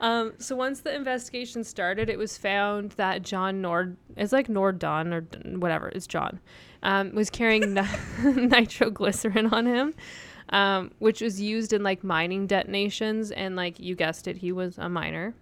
Um, 0.00 0.34
so 0.38 0.54
once 0.56 0.80
the 0.80 0.94
investigation 0.94 1.64
started, 1.64 2.10
it 2.10 2.18
was 2.18 2.36
found 2.36 2.92
that 2.92 3.22
John 3.22 3.60
Nord, 3.60 3.96
it's 4.16 4.32
like 4.32 4.48
Nordon 4.48 5.12
or 5.12 5.22
whatever, 5.58 5.88
it's 5.88 6.06
John, 6.06 6.40
um, 6.82 7.14
was 7.14 7.30
carrying 7.30 7.74
ni- 7.74 7.82
nitroglycerin 8.24 9.46
on 9.46 9.66
him, 9.66 9.94
um, 10.50 10.90
which 10.98 11.20
was 11.20 11.40
used 11.40 11.72
in 11.72 11.82
like 11.82 12.04
mining 12.04 12.46
detonations. 12.46 13.30
And 13.30 13.56
like 13.56 13.80
you 13.80 13.94
guessed 13.94 14.28
it, 14.28 14.36
he 14.38 14.52
was 14.52 14.76
a 14.78 14.88
miner. 14.88 15.34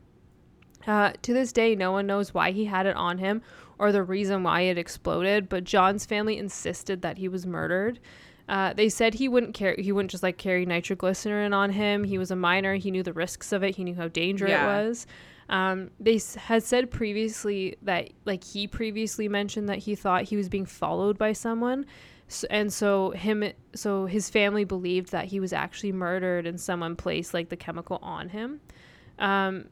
Uh, 0.86 1.12
to 1.22 1.32
this 1.32 1.52
day, 1.52 1.74
no 1.74 1.92
one 1.92 2.06
knows 2.06 2.34
why 2.34 2.50
he 2.50 2.66
had 2.66 2.86
it 2.86 2.94
on 2.94 3.18
him 3.18 3.42
or 3.78 3.90
the 3.90 4.02
reason 4.02 4.42
why 4.42 4.62
it 4.62 4.78
exploded, 4.78 5.48
but 5.48 5.64
John's 5.64 6.06
family 6.06 6.38
insisted 6.38 7.02
that 7.02 7.18
he 7.18 7.28
was 7.28 7.46
murdered. 7.46 7.98
Uh, 8.48 8.72
they 8.74 8.88
said 8.90 9.14
he 9.14 9.26
wouldn't 9.28 9.54
carry, 9.54 9.83
he 9.83 9.90
wouldn't 9.92 10.11
just 10.11 10.22
like 10.22 10.37
carry 10.37 10.66
nitroglycerin 10.66 11.52
on 11.54 11.70
him. 11.70 12.04
He 12.04 12.18
was 12.18 12.30
a 12.30 12.37
miner. 12.37 12.74
He 12.74 12.90
knew 12.90 13.02
the 13.02 13.12
risks 13.14 13.52
of 13.52 13.62
it. 13.62 13.76
He 13.76 13.85
knew 13.85 13.94
how 13.94 14.09
dangerous 14.09 14.50
Yeah. 14.50 14.64
it 14.80 14.87
was. 14.87 15.07
Um, 15.48 15.90
they 16.00 16.16
s- 16.16 16.35
had 16.35 16.62
said 16.62 16.90
previously 16.90 17.76
that 17.83 18.11
like 18.24 18.44
he 18.44 18.66
previously 18.66 19.28
mentioned 19.28 19.68
that 19.68 19.78
he 19.78 19.94
thought 19.94 20.24
he 20.24 20.37
was 20.37 20.48
being 20.48 20.66
followed 20.66 21.16
by 21.18 21.33
someone. 21.33 21.87
S 22.28 22.44
and 22.50 22.72
so 22.72 23.11
him, 23.11 23.44
so 23.74 24.07
his 24.07 24.30
family 24.30 24.64
believed 24.64 25.11
that 25.12 25.26
he 25.26 25.40
was 25.40 25.52
actually 25.52 25.92
murdered 25.92 26.46
and 26.46 26.59
someone 26.61 26.96
placed 26.96 27.35
like 27.35 27.48
the 27.50 27.57
chemical 27.57 27.98
on 28.02 28.30
him. 28.30 28.61
Um, 29.18 29.66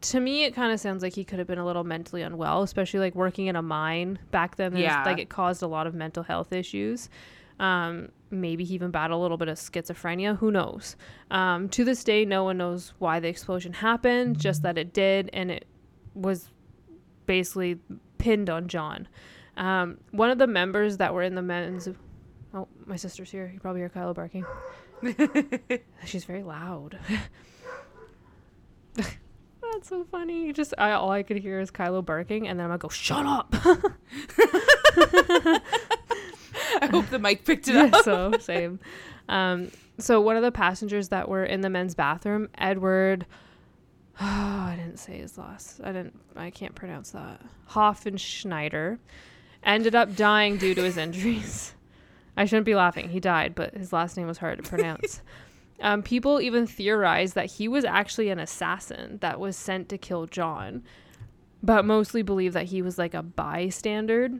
to 0.00 0.20
me 0.20 0.44
it 0.44 0.54
kind 0.54 0.72
of 0.72 0.78
sounds 0.78 1.02
like 1.02 1.14
he 1.14 1.24
could 1.24 1.38
have 1.40 1.48
been 1.48 1.58
a 1.58 1.66
little 1.66 1.82
mentally 1.82 2.22
unwell 2.22 2.62
especially 2.62 3.00
like 3.00 3.16
working 3.16 3.46
in 3.48 3.56
a 3.56 3.62
mine 3.62 4.16
back 4.30 4.54
then 4.54 4.76
Yeah. 4.76 5.02
like 5.04 5.18
it 5.18 5.28
caused 5.28 5.60
a 5.60 5.66
lot 5.66 5.88
of 5.88 5.94
mental 5.94 6.22
health 6.22 6.52
issues 6.52 7.08
um, 7.58 8.08
maybe 8.30 8.64
he 8.64 8.74
even 8.74 8.90
battled 8.90 9.18
a 9.18 9.22
little 9.22 9.36
bit 9.36 9.48
of 9.48 9.58
schizophrenia. 9.58 10.38
Who 10.38 10.50
knows? 10.50 10.96
Um, 11.30 11.68
to 11.70 11.84
this 11.84 12.04
day 12.04 12.24
no 12.24 12.44
one 12.44 12.58
knows 12.58 12.92
why 12.98 13.20
the 13.20 13.28
explosion 13.28 13.72
happened 13.72 14.38
just 14.38 14.62
that 14.62 14.78
it 14.78 14.92
did 14.92 15.30
and 15.32 15.50
it 15.50 15.66
was 16.14 16.50
basically 17.26 17.78
pinned 18.18 18.50
on 18.50 18.68
john. 18.68 19.08
Um, 19.56 19.98
one 20.12 20.30
of 20.30 20.38
the 20.38 20.46
members 20.46 20.98
that 20.98 21.12
were 21.12 21.22
in 21.22 21.34
the 21.34 21.42
men's 21.42 21.88
oh 22.54 22.68
my 22.86 22.96
sister's 22.96 23.30
here. 23.30 23.50
You 23.52 23.60
probably 23.60 23.80
hear 23.80 23.88
kylo 23.88 24.14
barking. 24.14 24.44
She's 26.04 26.24
very 26.24 26.42
loud. 26.42 26.98
That's 29.72 29.88
so 29.88 30.04
funny. 30.10 30.52
Just 30.52 30.74
I, 30.78 30.92
all 30.92 31.10
I 31.10 31.22
could 31.22 31.36
hear 31.36 31.60
is 31.60 31.70
Kylo 31.70 32.04
barking, 32.04 32.48
and 32.48 32.58
then 32.58 32.64
I'm 32.64 32.70
gonna 32.70 32.78
go, 32.78 32.88
"Shut 32.88 33.26
up!" 33.26 33.54
I 36.82 36.86
hope 36.86 37.06
the 37.10 37.18
mic 37.18 37.44
picked 37.44 37.68
it 37.68 37.74
Yeah, 37.74 37.90
up. 37.92 38.04
so 38.04 38.32
same. 38.40 38.80
Um, 39.28 39.70
so 39.98 40.20
one 40.20 40.36
of 40.36 40.42
the 40.42 40.52
passengers 40.52 41.08
that 41.08 41.28
were 41.28 41.44
in 41.44 41.60
the 41.60 41.70
men's 41.70 41.94
bathroom, 41.94 42.48
Edward. 42.56 43.26
Oh, 44.20 44.24
I 44.24 44.74
didn't 44.76 44.98
say 44.98 45.18
his 45.18 45.38
last. 45.38 45.80
I 45.84 45.92
didn't. 45.92 46.18
I 46.34 46.50
can't 46.50 46.74
pronounce 46.74 47.12
that. 47.12 47.40
Hoffenschneider 47.70 48.98
ended 49.62 49.94
up 49.94 50.16
dying 50.16 50.56
due 50.56 50.74
to 50.74 50.82
his 50.82 50.96
injuries. 50.96 51.74
I 52.36 52.44
shouldn't 52.44 52.66
be 52.66 52.74
laughing. 52.74 53.08
He 53.10 53.20
died, 53.20 53.54
but 53.54 53.74
his 53.74 53.92
last 53.92 54.16
name 54.16 54.26
was 54.26 54.38
hard 54.38 54.62
to 54.62 54.68
pronounce. 54.68 55.22
um, 55.80 56.02
people 56.02 56.40
even 56.40 56.66
theorized 56.66 57.34
that 57.36 57.46
he 57.46 57.68
was 57.68 57.84
actually 57.84 58.28
an 58.30 58.38
assassin 58.40 59.18
that 59.20 59.38
was 59.38 59.56
sent 59.56 59.88
to 59.90 59.98
kill 59.98 60.26
John, 60.26 60.82
but 61.62 61.84
mostly 61.84 62.22
believe 62.22 62.52
that 62.54 62.66
he 62.66 62.82
was 62.82 62.98
like 62.98 63.14
a 63.14 63.22
bystander 63.22 64.30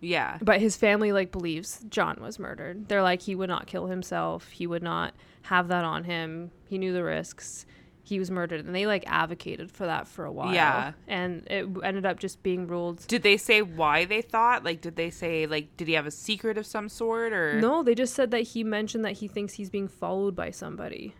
Yeah. 0.00 0.38
but 0.40 0.60
his 0.60 0.76
family 0.76 1.12
like 1.12 1.32
believes 1.32 1.84
John 1.88 2.18
was 2.20 2.38
murdered. 2.38 2.88
They're 2.88 3.02
like 3.02 3.22
he 3.22 3.34
would 3.34 3.48
not 3.48 3.66
kill 3.66 3.86
himself. 3.86 4.48
He 4.48 4.66
would 4.66 4.82
not 4.82 5.14
have 5.42 5.68
that 5.68 5.84
on 5.84 6.04
him. 6.04 6.50
He 6.68 6.78
knew 6.78 6.92
the 6.92 7.02
risks. 7.04 7.66
He 8.04 8.18
was 8.18 8.30
murdered, 8.30 8.64
and 8.64 8.74
they 8.74 8.86
like 8.86 9.04
advocated 9.06 9.70
for 9.70 9.84
that 9.84 10.08
for 10.08 10.24
a 10.24 10.32
while. 10.32 10.54
Yeah. 10.54 10.92
and 11.06 11.46
it 11.48 11.66
ended 11.84 12.06
up 12.06 12.18
just 12.18 12.42
being 12.42 12.66
ruled. 12.66 13.06
Did 13.06 13.22
they 13.22 13.36
say 13.36 13.60
why 13.60 14.06
they 14.06 14.22
thought? 14.22 14.64
Like, 14.64 14.80
did 14.80 14.96
they 14.96 15.10
say, 15.10 15.46
like, 15.46 15.76
did 15.76 15.88
he 15.88 15.94
have 15.94 16.06
a 16.06 16.10
secret 16.10 16.56
of 16.56 16.64
some 16.64 16.88
sort 16.88 17.34
or? 17.34 17.60
No, 17.60 17.82
they 17.82 17.94
just 17.94 18.14
said 18.14 18.30
that 18.30 18.40
he 18.40 18.64
mentioned 18.64 19.04
that 19.04 19.12
he 19.12 19.28
thinks 19.28 19.52
he's 19.52 19.68
being 19.68 19.88
followed 19.88 20.34
by 20.34 20.50
somebody, 20.52 21.14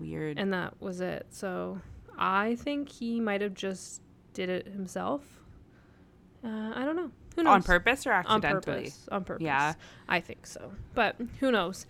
Weird. 0.00 0.38
and 0.38 0.50
that 0.54 0.80
was 0.80 1.00
it. 1.02 1.26
So 1.30 1.80
I 2.16 2.54
think 2.56 2.88
he 2.88 3.20
might 3.20 3.42
have 3.42 3.52
just 3.52 4.00
did 4.32 4.48
it 4.48 4.66
himself. 4.68 5.40
Uh, 6.44 6.72
I 6.74 6.84
don't 6.84 6.96
know. 6.96 7.10
Who 7.36 7.42
knows? 7.42 7.54
On 7.54 7.62
purpose 7.62 8.06
or 8.06 8.12
on 8.12 8.26
accidentally? 8.26 8.84
purpose. 8.84 9.08
On 9.10 9.24
purpose. 9.24 9.44
Yeah. 9.44 9.74
I 10.08 10.20
think 10.20 10.46
so. 10.46 10.72
But 10.94 11.16
who 11.40 11.50
knows? 11.50 11.86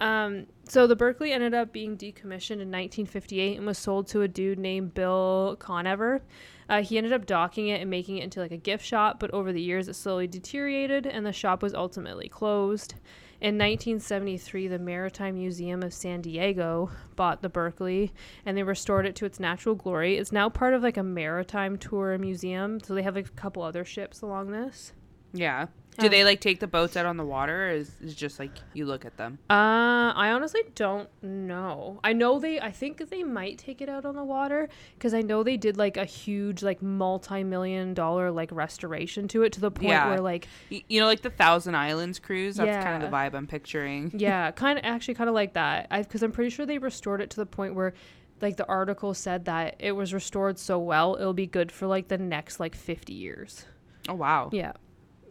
Um, 0.00 0.46
so 0.64 0.86
the 0.86 0.96
Berkeley 0.96 1.32
ended 1.32 1.52
up 1.52 1.72
being 1.72 1.96
decommissioned 1.96 2.60
in 2.60 2.70
1958 2.70 3.58
and 3.58 3.66
was 3.66 3.76
sold 3.76 4.08
to 4.08 4.22
a 4.22 4.28
dude 4.28 4.58
named 4.58 4.94
Bill 4.94 5.56
Conover. 5.58 6.22
Uh, 6.68 6.82
he 6.82 6.96
ended 6.96 7.12
up 7.12 7.26
docking 7.26 7.68
it 7.68 7.80
and 7.80 7.90
making 7.90 8.16
it 8.16 8.24
into 8.24 8.40
like 8.40 8.52
a 8.52 8.56
gift 8.56 8.84
shop, 8.84 9.20
but 9.20 9.30
over 9.32 9.52
the 9.52 9.60
years 9.60 9.88
it 9.88 9.94
slowly 9.94 10.26
deteriorated 10.26 11.06
and 11.06 11.26
the 11.26 11.32
shop 11.32 11.62
was 11.62 11.74
ultimately 11.74 12.28
closed. 12.28 12.94
In 13.40 13.54
1973, 13.54 14.68
the 14.68 14.78
Maritime 14.78 15.34
Museum 15.36 15.82
of 15.82 15.94
San 15.94 16.20
Diego 16.20 16.90
bought 17.16 17.40
the 17.40 17.48
Berkeley 17.48 18.12
and 18.44 18.54
they 18.54 18.62
restored 18.62 19.06
it 19.06 19.16
to 19.16 19.24
its 19.24 19.40
natural 19.40 19.74
glory. 19.74 20.18
It's 20.18 20.30
now 20.30 20.50
part 20.50 20.74
of 20.74 20.82
like 20.82 20.98
a 20.98 21.02
maritime 21.02 21.78
tour 21.78 22.18
museum, 22.18 22.80
so 22.80 22.94
they 22.94 23.02
have 23.02 23.14
like 23.14 23.28
a 23.28 23.30
couple 23.30 23.62
other 23.62 23.82
ships 23.82 24.20
along 24.20 24.50
this. 24.50 24.92
Yeah. 25.32 25.68
Do 26.00 26.06
Um, 26.06 26.10
they 26.10 26.24
like 26.24 26.40
take 26.40 26.60
the 26.60 26.66
boats 26.66 26.96
out 26.96 27.06
on 27.06 27.16
the 27.16 27.24
water, 27.24 27.68
or 27.68 27.70
is 27.70 27.92
it 28.02 28.08
just 28.16 28.38
like 28.38 28.50
you 28.74 28.86
look 28.86 29.04
at 29.04 29.16
them? 29.16 29.38
Uh, 29.50 30.12
I 30.16 30.30
honestly 30.32 30.62
don't 30.74 31.08
know. 31.22 32.00
I 32.02 32.12
know 32.12 32.38
they. 32.40 32.60
I 32.60 32.70
think 32.72 33.08
they 33.10 33.22
might 33.22 33.58
take 33.58 33.80
it 33.80 33.88
out 33.88 34.04
on 34.04 34.16
the 34.16 34.24
water 34.24 34.68
because 34.94 35.14
I 35.14 35.20
know 35.22 35.42
they 35.42 35.56
did 35.56 35.76
like 35.76 35.96
a 35.96 36.04
huge, 36.04 36.62
like 36.62 36.80
multi-million 36.82 37.94
dollar 37.94 38.30
like 38.30 38.50
restoration 38.52 39.28
to 39.28 39.42
it 39.42 39.52
to 39.54 39.60
the 39.60 39.70
point 39.70 39.88
Yeah. 39.90 40.08
where 40.08 40.20
like 40.20 40.48
Y- 40.70 40.82
You 40.88 41.00
know, 41.00 41.06
like 41.06 41.22
the 41.22 41.30
Thousand 41.30 41.74
Islands 41.74 42.18
cruise. 42.18 42.56
That's 42.56 42.84
kind 42.84 43.02
of 43.02 43.10
the 43.10 43.14
vibe 43.16 43.34
I'm 43.34 43.46
picturing. 43.46 44.10
yeah, 44.16 44.50
kind 44.52 44.78
of 44.78 44.84
actually 44.84 45.14
kind 45.14 45.28
of 45.28 45.34
like 45.34 45.52
that. 45.54 45.86
I 45.90 46.02
because 46.02 46.22
I'm 46.22 46.32
pretty 46.32 46.50
sure 46.50 46.66
they 46.66 46.78
restored 46.78 47.20
it 47.20 47.30
to 47.30 47.36
the 47.36 47.46
point 47.46 47.74
where 47.74 47.92
like 48.40 48.56
the 48.56 48.66
article 48.66 49.12
said 49.12 49.44
that 49.44 49.76
it 49.78 49.92
was 49.92 50.14
restored 50.14 50.58
so 50.58 50.78
well 50.78 51.14
it'll 51.20 51.34
be 51.34 51.46
good 51.46 51.70
for 51.70 51.86
like 51.86 52.08
the 52.08 52.16
next 52.16 52.58
like 52.58 52.74
50 52.74 53.12
years. 53.12 53.66
Oh 54.08 54.14
wow. 54.14 54.48
Yeah. 54.52 54.72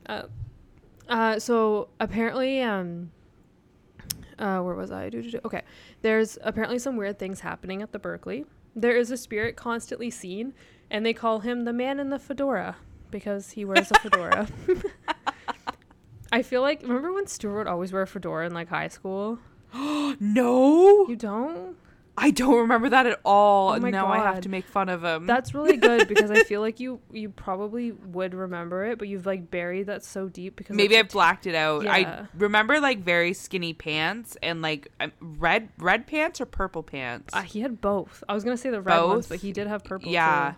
Uh, 0.05 0.23
uh, 1.09 1.39
so 1.39 1.89
apparently, 1.99 2.61
um, 2.61 3.11
uh, 4.37 4.59
where 4.59 4.75
was 4.75 4.91
I? 4.91 5.11
Okay. 5.45 5.61
There's 6.01 6.37
apparently 6.41 6.79
some 6.79 6.95
weird 6.95 7.19
things 7.19 7.41
happening 7.41 7.81
at 7.81 7.91
the 7.91 7.99
Berkeley. 7.99 8.45
There 8.75 8.95
is 8.95 9.11
a 9.11 9.17
spirit 9.17 9.55
constantly 9.55 10.09
seen, 10.09 10.53
and 10.89 11.05
they 11.05 11.13
call 11.13 11.39
him 11.39 11.65
the 11.65 11.73
man 11.73 11.99
in 11.99 12.09
the 12.09 12.19
fedora 12.19 12.77
because 13.11 13.51
he 13.51 13.65
wears 13.65 13.91
a 13.91 13.95
fedora. 13.99 14.47
I 16.31 16.43
feel 16.43 16.61
like 16.61 16.83
remember 16.83 17.11
when 17.11 17.25
Stuart 17.27 17.67
always 17.67 17.91
wore 17.91 18.03
a 18.03 18.07
fedora 18.07 18.45
in 18.45 18.53
like 18.53 18.69
high 18.69 18.87
school? 18.87 19.39
No, 20.19 21.07
You 21.07 21.15
don't? 21.15 21.75
I 22.21 22.31
don't 22.31 22.57
remember 22.59 22.89
that 22.89 23.05
at 23.05 23.19
all. 23.23 23.73
Oh 23.73 23.79
my 23.79 23.89
now 23.89 24.07
I 24.07 24.17
have 24.19 24.41
to 24.41 24.49
make 24.49 24.65
fun 24.65 24.89
of 24.89 25.03
him. 25.03 25.25
That's 25.25 25.53
really 25.53 25.77
good 25.77 26.07
because 26.09 26.29
I 26.29 26.43
feel 26.43 26.61
like 26.61 26.79
you 26.79 26.99
you 27.11 27.29
probably 27.29 27.91
would 27.91 28.33
remember 28.33 28.85
it, 28.85 28.99
but 28.99 29.07
you've 29.07 29.25
like 29.25 29.49
buried 29.49 29.87
that 29.87 30.03
so 30.03 30.27
deep 30.27 30.55
because 30.55 30.75
Maybe 30.75 30.97
I 30.97 31.03
blacked 31.03 31.47
it 31.47 31.55
out. 31.55 31.83
Yeah. 31.83 31.93
I 31.93 32.27
remember 32.37 32.79
like 32.79 32.99
very 32.99 33.33
skinny 33.33 33.73
pants 33.73 34.37
and 34.43 34.61
like 34.61 34.91
um, 34.99 35.11
red 35.21 35.69
red 35.77 36.07
pants 36.07 36.41
or 36.41 36.45
purple 36.45 36.83
pants. 36.83 37.33
Uh, 37.33 37.41
he 37.41 37.61
had 37.61 37.79
both. 37.81 38.23
I 38.27 38.33
was 38.33 38.43
gonna 38.43 38.57
say 38.57 38.69
the 38.69 38.81
red 38.81 39.01
ones, 39.01 39.27
but 39.27 39.39
he 39.39 39.51
did 39.53 39.67
have 39.67 39.83
purple. 39.83 40.05
Pants. 40.05 40.13
Yeah, 40.13 40.51
too. 40.51 40.57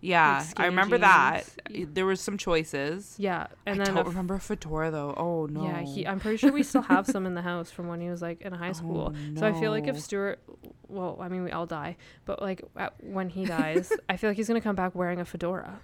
yeah. 0.00 0.38
I 0.38 0.42
skinny 0.44 0.68
remember 0.68 0.98
that. 0.98 1.44
jeans. 1.70 1.88
There 1.92 2.06
was 2.06 2.20
some 2.20 2.38
choices. 2.38 3.14
yeah. 3.18 3.48
And 3.66 3.80
I 3.80 3.84
then 3.84 3.94
don't 3.94 4.06
remember 4.06 4.34
a 4.36 4.40
fedora 4.40 4.90
though. 4.90 5.14
Oh 5.16 5.46
no. 5.46 5.64
yeah, 5.64 5.80
he. 5.82 6.06
I'm 6.06 6.20
pretty 6.20 6.36
sure 6.36 6.52
we 6.52 6.62
still 6.62 6.82
have 6.82 7.06
some 7.10 7.26
in 7.26 7.34
the 7.34 7.42
house 7.42 7.70
from 7.70 7.88
when 7.88 8.00
he 8.00 8.08
was 8.08 8.22
like 8.22 8.42
in 8.42 8.52
high 8.52 8.72
school. 8.72 9.14
So 9.36 9.46
I 9.46 9.52
feel 9.52 9.70
like 9.70 9.86
if 9.86 9.94
no. 9.94 10.00
Stuart, 10.00 10.40
well, 10.88 11.18
I 11.20 11.28
mean 11.28 11.44
we 11.44 11.50
all 11.50 11.66
die, 11.66 11.96
but 12.24 12.40
like 12.42 12.62
when 13.00 13.28
he 13.28 13.44
dies, 13.44 13.92
I 14.08 14.16
feel 14.16 14.30
like 14.30 14.36
he's 14.36 14.48
gonna 14.48 14.60
come 14.60 14.76
back 14.76 14.94
wearing 14.94 15.20
a 15.20 15.24
fedora, 15.24 15.80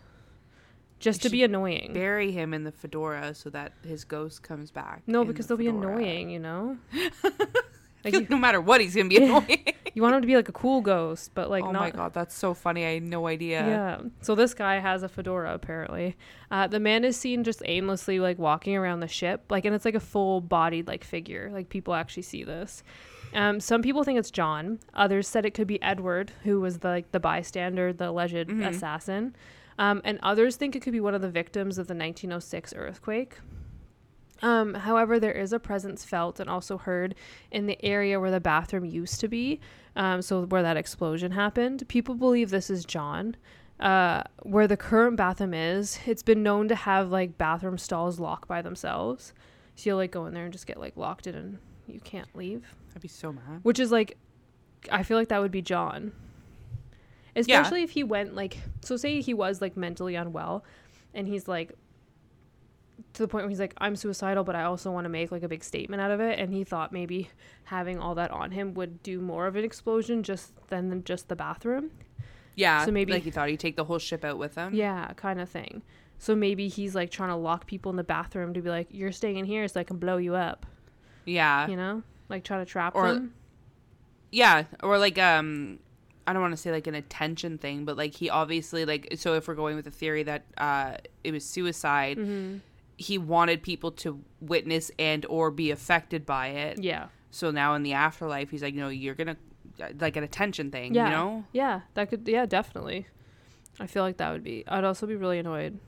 just 0.98 1.22
to 1.22 1.30
be 1.30 1.42
annoying. 1.44 1.92
bury 1.92 2.32
him 2.32 2.54
in 2.54 2.64
the 2.64 2.72
fedora 2.72 3.34
so 3.34 3.50
that 3.50 3.72
his 3.84 4.04
ghost 4.04 4.42
comes 4.42 4.70
back. 4.70 5.02
no, 5.06 5.24
because 5.24 5.46
the 5.46 5.56
they'll 5.56 5.58
be 5.58 5.68
annoying, 5.68 6.30
you 6.30 6.38
know. 6.38 6.78
Like 8.04 8.14
you, 8.14 8.26
no 8.30 8.36
matter 8.38 8.60
what, 8.60 8.80
he's 8.80 8.94
gonna 8.94 9.08
be 9.08 9.16
annoying. 9.24 9.64
you 9.94 10.02
want 10.02 10.14
him 10.14 10.20
to 10.22 10.26
be 10.26 10.36
like 10.36 10.48
a 10.48 10.52
cool 10.52 10.80
ghost, 10.80 11.30
but 11.34 11.48
like 11.50 11.64
oh 11.64 11.70
not. 11.72 11.80
my 11.80 11.90
god, 11.90 12.12
that's 12.14 12.34
so 12.34 12.54
funny. 12.54 12.84
I 12.84 12.94
had 12.94 13.02
no 13.02 13.26
idea. 13.26 13.66
Yeah. 13.66 14.00
So 14.20 14.34
this 14.34 14.54
guy 14.54 14.78
has 14.78 15.02
a 15.02 15.08
fedora 15.08 15.54
apparently. 15.54 16.16
Uh, 16.50 16.66
the 16.66 16.80
man 16.80 17.04
is 17.04 17.16
seen 17.16 17.44
just 17.44 17.62
aimlessly 17.64 18.20
like 18.20 18.38
walking 18.38 18.76
around 18.76 19.00
the 19.00 19.08
ship, 19.08 19.44
like, 19.50 19.64
and 19.64 19.74
it's 19.74 19.84
like 19.84 19.94
a 19.94 20.00
full-bodied 20.00 20.86
like 20.86 21.04
figure. 21.04 21.50
Like 21.52 21.68
people 21.68 21.94
actually 21.94 22.22
see 22.24 22.44
this. 22.44 22.82
Um, 23.34 23.58
some 23.58 23.82
people 23.82 24.04
think 24.04 24.18
it's 24.18 24.30
John. 24.30 24.78
Others 24.94 25.26
said 25.26 25.44
it 25.44 25.54
could 25.54 25.66
be 25.66 25.82
Edward, 25.82 26.30
who 26.44 26.60
was 26.60 26.78
the 26.78 26.88
like 26.88 27.10
the 27.12 27.18
bystander, 27.20 27.92
the 27.92 28.10
alleged 28.10 28.48
Mhm. 28.48 28.68
assassin. 28.68 29.34
Um, 29.76 30.02
and 30.04 30.20
others 30.22 30.54
think 30.54 30.76
it 30.76 30.82
could 30.82 30.92
be 30.92 31.00
one 31.00 31.16
of 31.16 31.20
the 31.20 31.28
victims 31.30 31.78
of 31.78 31.88
the 31.88 31.94
1906 31.94 32.72
earthquake. 32.76 33.38
Um, 34.42 34.74
however, 34.74 35.18
there 35.20 35.32
is 35.32 35.52
a 35.52 35.58
presence 35.58 36.04
felt 36.04 36.40
and 36.40 36.50
also 36.50 36.76
heard 36.76 37.14
in 37.50 37.66
the 37.66 37.82
area 37.84 38.18
where 38.18 38.30
the 38.30 38.40
bathroom 38.40 38.84
used 38.84 39.20
to 39.20 39.28
be, 39.28 39.60
um, 39.96 40.22
so 40.22 40.44
where 40.44 40.62
that 40.62 40.76
explosion 40.76 41.32
happened. 41.32 41.86
People 41.88 42.14
believe 42.14 42.50
this 42.50 42.68
is 42.70 42.84
John. 42.84 43.36
Uh, 43.80 44.22
where 44.42 44.68
the 44.68 44.76
current 44.76 45.16
bathroom 45.16 45.52
is, 45.52 45.98
it's 46.06 46.22
been 46.22 46.44
known 46.44 46.68
to 46.68 46.76
have 46.76 47.10
like 47.10 47.36
bathroom 47.36 47.76
stalls 47.76 48.20
locked 48.20 48.46
by 48.46 48.62
themselves. 48.62 49.32
So 49.74 49.90
you'll 49.90 49.96
like 49.96 50.12
go 50.12 50.26
in 50.26 50.34
there 50.34 50.44
and 50.44 50.52
just 50.52 50.66
get 50.66 50.78
like 50.78 50.96
locked 50.96 51.26
in 51.26 51.34
and 51.34 51.58
you 51.88 51.98
can't 52.00 52.34
leave. 52.36 52.64
I'd 52.94 53.02
be 53.02 53.08
so 53.08 53.32
mad. 53.32 53.60
Which 53.62 53.80
is 53.80 53.90
like, 53.90 54.16
I 54.92 55.02
feel 55.02 55.18
like 55.18 55.28
that 55.28 55.40
would 55.40 55.50
be 55.50 55.60
John. 55.60 56.12
Especially 57.34 57.82
if 57.82 57.90
he 57.90 58.04
went 58.04 58.36
like, 58.36 58.58
so 58.80 58.96
say 58.96 59.20
he 59.20 59.34
was 59.34 59.60
like 59.60 59.76
mentally 59.76 60.14
unwell 60.14 60.64
and 61.12 61.26
he's 61.26 61.48
like, 61.48 61.72
to 63.14 63.22
the 63.22 63.28
point 63.28 63.44
where 63.44 63.50
he's 63.50 63.60
like, 63.60 63.74
I'm 63.78 63.96
suicidal, 63.96 64.44
but 64.44 64.56
I 64.56 64.64
also 64.64 64.90
want 64.90 65.04
to 65.04 65.08
make 65.08 65.30
like 65.30 65.42
a 65.42 65.48
big 65.48 65.62
statement 65.64 66.00
out 66.02 66.10
of 66.10 66.20
it. 66.20 66.38
And 66.38 66.52
he 66.52 66.64
thought 66.64 66.92
maybe 66.92 67.30
having 67.64 67.98
all 67.98 68.14
that 68.16 68.30
on 68.30 68.50
him 68.50 68.74
would 68.74 69.02
do 69.02 69.20
more 69.20 69.46
of 69.46 69.56
an 69.56 69.64
explosion 69.64 70.22
just 70.22 70.52
than 70.68 71.02
just 71.04 71.28
the 71.28 71.36
bathroom. 71.36 71.90
Yeah. 72.56 72.84
So 72.84 72.90
maybe- 72.92 73.12
like 73.12 73.22
he 73.22 73.30
thought 73.30 73.48
he'd 73.48 73.60
take 73.60 73.76
the 73.76 73.84
whole 73.84 73.98
ship 73.98 74.24
out 74.24 74.38
with 74.38 74.54
him. 74.56 74.74
Yeah, 74.74 75.12
kind 75.16 75.40
of 75.40 75.48
thing. 75.48 75.82
So 76.18 76.34
maybe 76.34 76.68
he's 76.68 76.94
like 76.94 77.10
trying 77.10 77.30
to 77.30 77.36
lock 77.36 77.66
people 77.66 77.90
in 77.90 77.96
the 77.96 78.04
bathroom 78.04 78.54
to 78.54 78.62
be 78.62 78.70
like, 78.70 78.86
you're 78.90 79.12
staying 79.12 79.36
in 79.36 79.44
here 79.44 79.66
so 79.68 79.80
I 79.80 79.84
can 79.84 79.98
blow 79.98 80.16
you 80.16 80.34
up. 80.34 80.64
Yeah. 81.24 81.66
You 81.68 81.76
know? 81.76 82.02
Like 82.28 82.44
trying 82.44 82.64
to 82.64 82.70
trap 82.70 82.94
Or- 82.94 83.12
them. 83.12 83.34
Yeah. 84.30 84.64
Or 84.82 84.98
like 84.98 85.18
um 85.18 85.78
I 86.26 86.32
don't 86.32 86.40
want 86.40 86.52
to 86.52 86.56
say 86.56 86.70
like 86.70 86.86
an 86.86 86.94
attention 86.94 87.58
thing, 87.58 87.84
but 87.84 87.96
like 87.96 88.14
he 88.14 88.30
obviously 88.30 88.84
like 88.84 89.14
so 89.16 89.34
if 89.34 89.46
we're 89.46 89.54
going 89.54 89.76
with 89.76 89.84
the 89.84 89.90
theory 89.90 90.22
that 90.24 90.44
uh 90.58 90.96
it 91.22 91.32
was 91.32 91.44
suicide, 91.44 92.18
Mm-hmm. 92.18 92.58
He 92.96 93.18
wanted 93.18 93.62
people 93.62 93.90
to 93.90 94.22
witness 94.40 94.90
and 94.98 95.26
or 95.26 95.50
be 95.50 95.70
affected 95.70 96.24
by 96.24 96.48
it. 96.48 96.82
Yeah. 96.82 97.06
So 97.30 97.50
now 97.50 97.74
in 97.74 97.82
the 97.82 97.94
afterlife, 97.94 98.50
he's 98.50 98.62
like, 98.62 98.74
no, 98.74 98.88
you're 98.88 99.14
gonna 99.14 99.36
uh, 99.82 99.88
like 100.00 100.16
an 100.16 100.24
attention 100.24 100.70
thing. 100.70 100.94
Yeah. 100.94 101.06
You 101.06 101.10
know? 101.10 101.44
Yeah, 101.52 101.80
that 101.94 102.10
could. 102.10 102.26
Yeah, 102.28 102.46
definitely. 102.46 103.06
I 103.80 103.86
feel 103.86 104.02
like 104.04 104.18
that 104.18 104.30
would 104.32 104.44
be. 104.44 104.64
I'd 104.68 104.84
also 104.84 105.06
be 105.06 105.16
really 105.16 105.38
annoyed. 105.38 105.78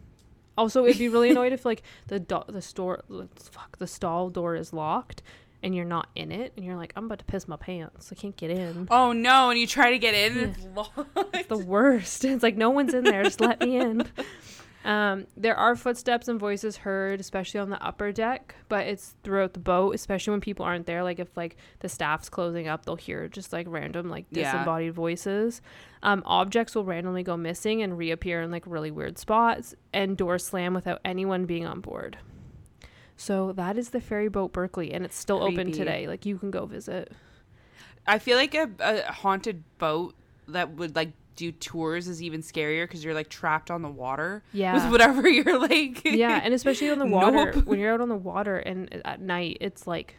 Also, 0.59 0.85
it'd 0.85 0.99
be 0.99 1.09
really 1.09 1.31
annoyed 1.35 1.53
if 1.53 1.65
like 1.65 1.83
the 2.09 2.19
do- 2.19 2.45
the 2.49 2.63
store 2.63 3.05
fuck 3.37 3.79
the 3.79 3.87
stall 3.87 4.31
door 4.31 4.57
is 4.57 4.73
locked 4.73 5.23
and 5.63 5.75
you're 5.75 5.85
not 5.85 6.09
in 6.15 6.33
it 6.33 6.53
and 6.57 6.65
you're 6.65 6.77
like 6.77 6.93
I'm 6.97 7.07
about 7.07 7.21
to 7.21 7.25
piss 7.25 7.47
my 7.47 7.57
pants. 7.57 8.11
I 8.11 8.15
can't 8.15 8.37
get 8.37 8.51
in. 8.51 8.89
Oh 8.91 9.13
no! 9.13 9.51
And 9.51 9.59
you 9.59 9.67
try 9.67 9.91
to 9.91 9.99
get 9.99 10.15
in, 10.15 10.39
and 10.39 10.57
it's 10.57 10.67
locked. 10.75 10.99
It's 11.35 11.49
the 11.49 11.59
worst. 11.59 12.25
It's 12.25 12.43
like 12.43 12.57
no 12.57 12.71
one's 12.71 12.95
in 12.95 13.05
there. 13.05 13.23
Just 13.23 13.41
let 13.41 13.61
me 13.61 13.77
in. 13.77 14.07
Um, 14.87 15.27
there 15.37 15.57
are 15.57 15.75
footsteps 15.75 16.29
and 16.29 16.39
voices 16.39 16.77
heard, 16.77 17.19
especially 17.19 17.59
on 17.59 17.71
the 17.71 17.83
upper 17.85 18.13
deck, 18.13 18.55
but 18.69 18.87
it's 18.87 19.17
throughout 19.25 19.53
the 19.53 19.59
boat, 19.59 19.97
especially 19.97 20.31
when 20.31 20.41
people 20.41 20.65
aren't 20.65 20.87
there. 20.87 21.03
Like 21.03 21.19
if 21.19 21.37
like 21.37 21.57
the 21.81 21.89
staff's 21.89 22.29
closing 22.29 22.69
up, 22.69 22.85
they'll 22.87 22.95
hear 22.95 23.27
just 23.27 23.53
like 23.53 23.67
random 23.69 24.09
like 24.09 24.27
Yeah. 24.31 24.45
disembodied 24.45 24.95
voices. 24.95 25.61
Um, 26.05 26.23
objects 26.25 26.77
will 26.77 26.85
randomly 26.85 27.25
go 27.25 27.37
missing 27.37 27.83
and 27.83 27.99
reappear 27.99 28.43
in 28.43 28.53
like 28.53 28.63
really 28.65 28.93
weird 28.93 29.19
spots, 29.19 29.75
and 29.93 30.17
doors 30.17 30.45
slam 30.47 30.73
without 30.73 31.01
anyone 31.05 31.47
being 31.47 31.67
on 31.67 31.81
board. 31.81 32.19
So 33.17 33.51
that 33.53 33.77
is 33.77 33.91
the 33.91 34.01
ferry 34.01 34.29
boat 34.29 34.53
Berkeley, 34.53 34.93
and 34.93 35.05
it's 35.05 35.17
still 35.17 35.43
open 35.43 35.73
today. 35.73 36.07
Like 36.07 36.25
you 36.25 36.39
can 36.39 36.53
go 36.53 36.65
visit. 36.65 37.11
I 38.07 38.21
feel 38.21 38.37
like 38.37 38.55
a, 38.55 38.71
a 38.79 39.11
haunted 39.11 39.65
boat 39.79 40.15
that 40.47 40.71
would 40.77 40.95
like 40.95 41.13
do 41.37 41.53
tours 41.53 42.09
is 42.09 42.23
even 42.23 42.41
scarier 42.43 42.85
because 42.85 43.05
you're 43.05 43.15
like 43.15 43.29
trapped 43.29 43.71
on 43.71 43.83
the 43.83 43.89
water 43.91 44.43
Yeah. 44.53 44.75
with 44.75 44.91
whatever 44.91 45.29
you're 45.29 45.59
like. 45.59 46.05
yeah, 46.05 46.41
and 46.43 46.55
especially 46.55 46.91
on 46.91 46.99
the 46.99 47.07
water 47.19 47.53
Nope. 47.55 47.65
when 47.67 47.79
you're 47.79 47.93
out 47.93 48.01
on 48.01 48.09
the 48.09 48.17
water 48.17 48.57
and 48.59 48.89
uh, 48.95 48.99
at 49.05 49.21
night 49.21 49.59
it's 49.61 49.87
like 49.87 50.17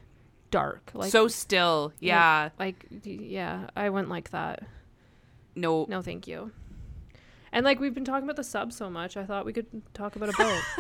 dark. 0.51 0.91
Like 0.93 1.11
so 1.11 1.27
still. 1.27 1.91
Yeah. 1.99 2.49
like 2.59 2.85
d- 3.01 3.27
yeah, 3.29 3.69
I 3.75 3.89
wouldn't 3.89 4.09
like 4.09 4.31
that. 4.31 4.63
No. 5.55 5.85
No, 5.89 6.01
thank 6.01 6.27
you. 6.27 6.51
And 7.51 7.65
like 7.65 7.79
we've 7.79 7.93
been 7.93 8.05
talking 8.05 8.23
about 8.25 8.35
the 8.35 8.43
sub 8.43 8.71
so 8.71 8.89
much, 8.89 9.17
I 9.17 9.25
thought 9.25 9.45
we 9.45 9.53
could 9.53 9.65
talk 9.93 10.15
about 10.15 10.29
a 10.29 10.33
boat. 10.37 10.61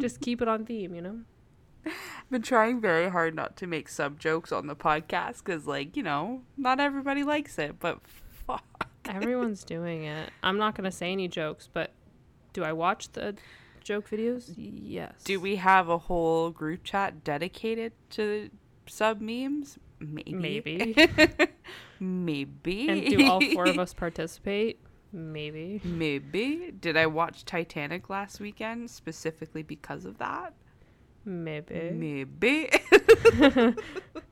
Just 0.00 0.20
keep 0.20 0.40
it 0.40 0.48
on 0.48 0.64
theme, 0.64 0.94
you 0.94 1.02
know. 1.02 1.18
I've 1.84 2.30
been 2.30 2.42
trying 2.42 2.80
very 2.80 3.10
hard 3.10 3.34
not 3.34 3.56
to 3.58 3.66
make 3.66 3.88
sub 3.88 4.18
jokes 4.20 4.52
on 4.52 4.66
the 4.66 4.76
podcast 4.76 5.38
because, 5.44 5.66
like, 5.66 5.96
you 5.96 6.02
know, 6.02 6.42
not 6.56 6.78
everybody 6.80 7.24
likes 7.24 7.58
it. 7.58 7.80
But 7.80 7.98
fuck. 8.48 8.88
Everyone's 9.06 9.62
doing 9.62 10.04
it. 10.04 10.30
I'm 10.42 10.58
not 10.58 10.74
gonna 10.74 10.90
say 10.90 11.12
any 11.12 11.28
jokes, 11.28 11.68
but 11.72 11.92
Do 12.52 12.64
I 12.64 12.72
watch 12.72 13.12
the 13.12 13.36
joke 13.84 14.10
videos? 14.10 14.52
Yes. 14.56 15.22
Do 15.22 15.38
we 15.38 15.56
have 15.56 15.88
a 15.88 15.98
whole 15.98 16.50
group 16.50 16.82
chat 16.82 17.22
dedicated 17.22 17.92
to 18.10 18.50
sub 18.86 19.20
memes? 19.20 19.78
Maybe. 20.00 20.32
Maybe. 20.32 20.94
Maybe. 22.00 22.88
and 22.88 23.06
do 23.06 23.30
all 23.30 23.40
four 23.52 23.66
of 23.66 23.78
us 23.78 23.94
participate? 23.94 24.80
Maybe. 25.12 25.80
Maybe. 25.84 26.72
Did 26.78 26.96
I 26.96 27.06
watch 27.06 27.44
Titanic 27.44 28.08
last 28.10 28.40
weekend 28.40 28.90
specifically 28.90 29.62
because 29.62 30.04
of 30.04 30.18
that? 30.18 30.54
Maybe. 31.24 31.90
Maybe. 31.92 32.70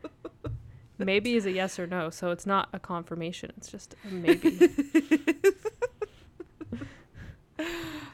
Maybe 0.99 1.37
is 1.37 1.45
a 1.47 1.53
yes 1.53 1.79
or 1.79 1.87
no, 1.87 2.11
so 2.11 2.31
it's 2.31 2.47
not 2.47 2.69
a 2.73 2.79
confirmation. 2.79 3.53
It's 3.57 3.69
just 3.71 3.95
a 4.05 4.13
maybe. 4.13 4.59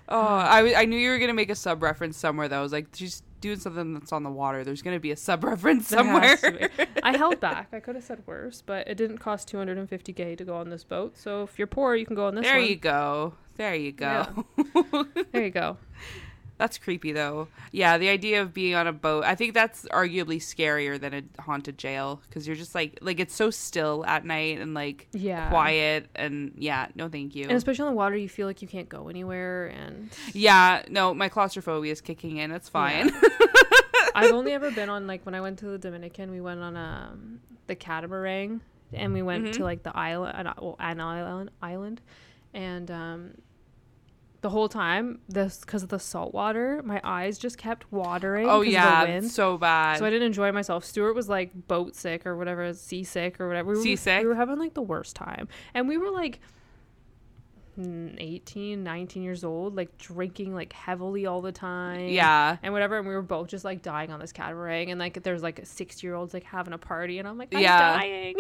Oh, 0.08 0.18
I, 0.18 0.56
w- 0.58 0.74
I 0.74 0.84
knew 0.84 0.98
you 0.98 1.08
were 1.10 1.18
gonna 1.18 1.32
make 1.32 1.48
a 1.48 1.54
sub 1.54 1.82
reference 1.82 2.18
somewhere. 2.18 2.46
Though 2.46 2.58
I 2.58 2.62
was 2.62 2.72
like, 2.72 2.88
she's 2.92 3.22
doing 3.40 3.58
something 3.58 3.94
that's 3.94 4.12
on 4.12 4.24
the 4.24 4.30
water. 4.30 4.62
There's 4.62 4.82
gonna 4.82 5.00
be 5.00 5.10
a 5.10 5.16
sub 5.16 5.42
reference 5.42 5.88
somewhere. 5.88 6.36
I 7.02 7.16
held 7.16 7.40
back. 7.40 7.68
I 7.72 7.80
could 7.80 7.94
have 7.94 8.04
said 8.04 8.22
worse, 8.26 8.60
but 8.60 8.86
it 8.86 8.96
didn't 8.96 9.18
cost 9.18 9.50
250k 9.50 10.36
to 10.36 10.44
go 10.44 10.56
on 10.56 10.68
this 10.68 10.84
boat. 10.84 11.16
So 11.16 11.44
if 11.44 11.58
you're 11.58 11.66
poor, 11.66 11.94
you 11.96 12.04
can 12.04 12.14
go 12.14 12.26
on 12.26 12.34
this 12.34 12.44
there 12.44 12.58
one. 12.58 12.66
you 12.68 12.76
go. 12.76 13.32
There 13.56 13.74
you 13.74 13.92
go. 13.92 14.44
There 15.32 15.44
you 15.44 15.50
go. 15.50 15.78
That's 16.62 16.78
creepy 16.78 17.10
though. 17.10 17.48
Yeah, 17.72 17.98
the 17.98 18.08
idea 18.08 18.40
of 18.40 18.54
being 18.54 18.76
on 18.76 18.86
a 18.86 18.92
boat. 18.92 19.24
I 19.24 19.34
think 19.34 19.52
that's 19.52 19.84
arguably 19.86 20.36
scarier 20.36 20.96
than 21.00 21.12
a 21.12 21.42
haunted 21.42 21.76
jail 21.76 22.20
because 22.28 22.46
you're 22.46 22.54
just 22.54 22.72
like 22.72 23.00
like 23.02 23.18
it's 23.18 23.34
so 23.34 23.50
still 23.50 24.06
at 24.06 24.24
night 24.24 24.60
and 24.60 24.72
like 24.72 25.08
Yeah. 25.10 25.48
quiet 25.50 26.06
and 26.14 26.52
yeah, 26.56 26.86
no 26.94 27.08
thank 27.08 27.34
you. 27.34 27.42
And 27.48 27.54
especially 27.54 27.86
on 27.86 27.92
the 27.94 27.96
water, 27.96 28.14
you 28.16 28.28
feel 28.28 28.46
like 28.46 28.62
you 28.62 28.68
can't 28.68 28.88
go 28.88 29.08
anywhere. 29.08 29.66
And 29.76 30.10
yeah, 30.34 30.84
no, 30.88 31.12
my 31.12 31.28
claustrophobia 31.28 31.90
is 31.90 32.00
kicking 32.00 32.36
in. 32.36 32.52
It's 32.52 32.68
fine. 32.68 33.10
I've 34.14 34.30
only 34.32 34.52
ever 34.52 34.70
been 34.70 34.88
on 34.88 35.08
like 35.08 35.26
when 35.26 35.34
I 35.34 35.40
went 35.40 35.58
to 35.60 35.66
the 35.66 35.78
Dominican, 35.78 36.30
we 36.30 36.40
went 36.40 36.60
on 36.60 36.76
um 36.76 37.40
the 37.66 37.74
catamaran, 37.74 38.60
and 38.92 39.12
we 39.12 39.22
went 39.22 39.46
Mhm. 39.46 39.52
to 39.54 39.64
like 39.64 39.82
the 39.82 39.96
island, 39.96 40.36
an, 40.46 40.54
well, 40.60 40.76
an 40.78 41.00
island, 41.00 41.50
island, 41.60 42.00
and 42.54 42.88
um. 42.88 43.30
The 44.42 44.50
whole 44.50 44.68
time, 44.68 45.20
this 45.28 45.60
because 45.60 45.82
of 45.84 45.88
the 45.88 45.98
salt 46.00 46.34
water, 46.34 46.82
my 46.84 47.00
eyes 47.04 47.38
just 47.38 47.56
kept 47.58 47.90
watering. 47.92 48.48
oh 48.50 48.60
yeah, 48.60 49.04
the 49.06 49.12
wind. 49.12 49.30
so 49.30 49.56
bad. 49.56 49.98
So 49.98 50.04
I 50.04 50.10
didn't 50.10 50.26
enjoy 50.26 50.50
myself. 50.52 50.84
Stuart 50.84 51.14
was 51.14 51.28
like 51.28 51.50
boat 51.68 51.94
sick 51.94 52.26
or 52.26 52.36
whatever, 52.36 52.72
seasick 52.74 53.40
or 53.40 53.46
whatever. 53.48 53.70
We 53.70 53.76
were, 53.78 53.82
Seasick? 53.82 54.20
We 54.22 54.26
were 54.26 54.34
having 54.34 54.58
like 54.58 54.74
the 54.74 54.82
worst 54.82 55.14
time. 55.16 55.46
And 55.74 55.86
we 55.88 55.96
were 55.96 56.10
like 56.10 56.40
mm, 57.78 58.14
18, 58.18 58.82
19 58.82 59.22
years 59.22 59.44
old, 59.44 59.76
like 59.76 59.96
drinking 59.98 60.54
like 60.54 60.72
heavily 60.72 61.24
all 61.26 61.40
the 61.40 61.52
time. 61.52 62.08
yeah. 62.08 62.56
And 62.64 62.72
whatever. 62.72 62.98
And 62.98 63.06
we 63.06 63.14
were 63.14 63.22
both 63.22 63.48
just 63.48 63.64
like 63.64 63.80
dying 63.82 64.10
on 64.10 64.20
this 64.20 64.32
catamaran. 64.32 64.88
And 64.88 64.98
like 64.98 65.22
there's 65.22 65.42
like 65.42 65.60
six 65.64 66.02
year 66.02 66.14
olds 66.14 66.34
like 66.34 66.44
having 66.44 66.72
a 66.72 66.78
party. 66.78 67.18
And 67.18 67.28
I'm 67.28 67.38
like, 67.38 67.54
I'm 67.54 67.60
Yeah. 67.62 67.96
dying. 67.98 68.36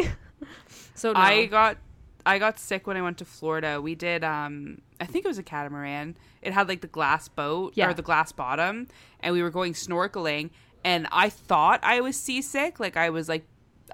so 0.94 1.12
no. 1.12 1.20
I 1.20 1.46
got 1.46 1.76
I 2.24 2.38
got 2.38 2.58
sick 2.58 2.86
when 2.86 2.96
I 2.96 3.02
went 3.02 3.18
to 3.18 3.24
Florida. 3.24 3.80
We 3.80 3.94
did 3.94 4.22
um 4.24 4.78
I 5.00 5.06
think 5.06 5.24
it 5.24 5.28
was 5.28 5.38
a 5.38 5.42
catamaran. 5.42 6.16
It 6.42 6.52
had 6.52 6.68
like 6.68 6.80
the 6.80 6.86
glass 6.88 7.28
boat 7.28 7.72
Yeah. 7.76 7.90
or 7.90 7.94
the 7.94 8.02
glass 8.02 8.32
bottom 8.32 8.88
and 9.20 9.32
we 9.34 9.42
were 9.42 9.50
going 9.50 9.72
snorkeling 9.72 10.50
and 10.84 11.06
I 11.12 11.28
thought 11.28 11.80
I 11.82 12.00
was 12.00 12.16
seasick. 12.16 12.78
Like 12.80 12.96
I 12.96 13.10
was 13.10 13.28
like 13.28 13.46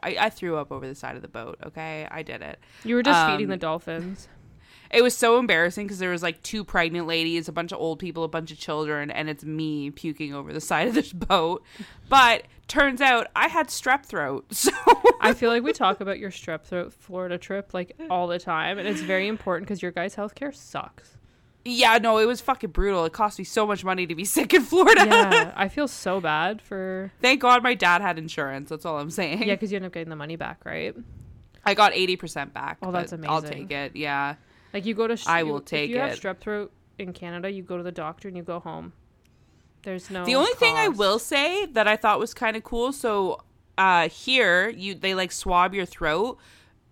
I, 0.03 0.17
I 0.21 0.31
threw 0.31 0.57
up 0.57 0.71
over 0.71 0.87
the 0.87 0.95
side 0.95 1.17
of 1.17 1.23
the 1.23 1.29
boat. 1.29 1.59
Okay, 1.65 2.07
I 2.11 2.23
did 2.23 2.41
it. 2.43 2.59
you 2.85 2.95
were 2.95 3.03
just 3.03 3.27
feeding 3.27 3.47
um, 3.47 3.51
the 3.51 3.57
dolphins. 3.57 4.29
It 4.91 5.03
was 5.03 5.17
so 5.17 5.39
embarrassing 5.39 5.87
because 5.87 5.99
there 5.99 6.11
was 6.11 6.23
like 6.23 6.43
two 6.43 6.65
pregnant 6.65 7.07
ladies, 7.07 7.49
a 7.49 7.53
bunch 7.53 7.73
of 7.73 7.79
old 7.79 7.99
people, 7.99 8.25
a 8.25 8.29
bunch 8.29 8.51
of 8.51 8.59
children, 8.59 9.11
and 9.11 9.29
it's 9.29 9.45
me 9.45 9.91
puking 9.91 10.35
over 10.35 10.53
the 10.53 10.61
side 10.71 10.89
of 10.89 10.95
this 10.95 11.13
boat. 11.13 11.63
But 12.09 12.45
turns 12.69 13.01
out 13.01 13.27
I 13.37 13.49
had 13.49 13.69
strep 13.69 14.05
throat, 14.07 14.47
so 14.55 14.71
I 15.21 15.35
feel 15.35 15.51
like 15.51 15.63
we 15.63 15.73
talk 15.73 16.01
about 16.01 16.19
your 16.19 16.31
strep 16.31 16.63
throat 16.65 16.93
Florida 16.93 17.37
trip 17.39 17.75
like 17.75 17.97
all 18.11 18.27
the 18.27 18.39
time. 18.39 18.79
And 18.79 18.89
it's 18.89 19.01
very 19.03 19.29
important 19.29 19.67
because 19.69 19.83
your 19.83 19.91
guys' 19.93 20.17
healthcare 20.17 20.55
sucks. 20.55 21.17
yeah, 21.65 21.99
no, 21.99 22.17
it 22.19 22.25
was 22.25 22.41
fucking 22.41 22.71
brutal. 22.71 23.05
It 23.05 23.13
cost 23.13 23.39
me 23.39 23.45
so 23.45 23.67
much 23.67 23.85
money 23.85 24.07
to 24.07 24.15
be 24.15 24.25
sick 24.37 24.55
in 24.55 24.63
Florida. 24.63 25.05
yeah, 25.07 25.53
I 25.55 25.69
feel 25.69 25.87
so 25.89 26.19
bad 26.21 26.63
for 26.63 27.13
Thank 27.21 27.43
God 27.43 27.63
my 27.63 27.75
dad 27.75 28.01
had 28.01 28.17
insurance. 28.17 28.71
That's 28.71 28.87
all 28.87 28.99
I'm 28.99 29.11
saying. 29.11 29.43
yeah, 29.43 29.55
because 29.55 29.71
you 29.71 29.77
end 29.77 29.85
up 29.85 29.93
getting 29.93 30.09
the 30.09 30.17
money 30.17 30.37
back, 30.37 30.65
right? 30.65 30.97
I 31.67 31.75
got 31.75 31.93
80% 31.93 32.55
back. 32.55 32.79
Oh, 32.83 32.91
that's 32.91 33.11
but 33.13 33.27
I'll 33.29 33.39
amazing. 33.39 33.69
take 33.69 33.77
it. 33.77 33.97
Yeah. 33.97 34.37
Like 34.73 34.85
you 34.87 34.95
go 34.95 35.07
to 35.07 35.17
sh- 35.17 35.27
I 35.27 35.41
you- 35.41 35.47
will 35.47 35.59
if 35.59 35.65
take 35.65 35.91
you 35.91 35.99
have 35.99 36.13
it. 36.13 36.21
strep 36.21 36.39
throat 36.39 36.73
in 36.99 37.13
Canada, 37.13 37.51
you 37.51 37.63
go 37.63 37.77
to 37.77 37.83
the 37.83 37.93
doctor 37.93 38.29
and 38.29 38.37
you 38.37 38.43
go 38.43 38.61
home. 38.61 38.93
There's 39.83 40.11
no. 40.11 40.25
the 40.25 40.35
only 40.35 40.53
thing 40.55 40.75
I 40.75 40.89
will 40.89 41.19
say 41.19 41.67
that 41.67 41.87
I 41.87 41.97
thought 41.97 42.19
was 42.19 42.35
kind 42.35 42.57
of 42.57 42.65
cool. 42.65 42.93
So 42.93 43.41
uh, 43.79 44.09
here, 44.09 44.69
you 44.69 44.95
they 44.95 45.15
like 45.15 45.33
swab 45.33 45.75
your 45.75 45.87
throat. 45.87 46.39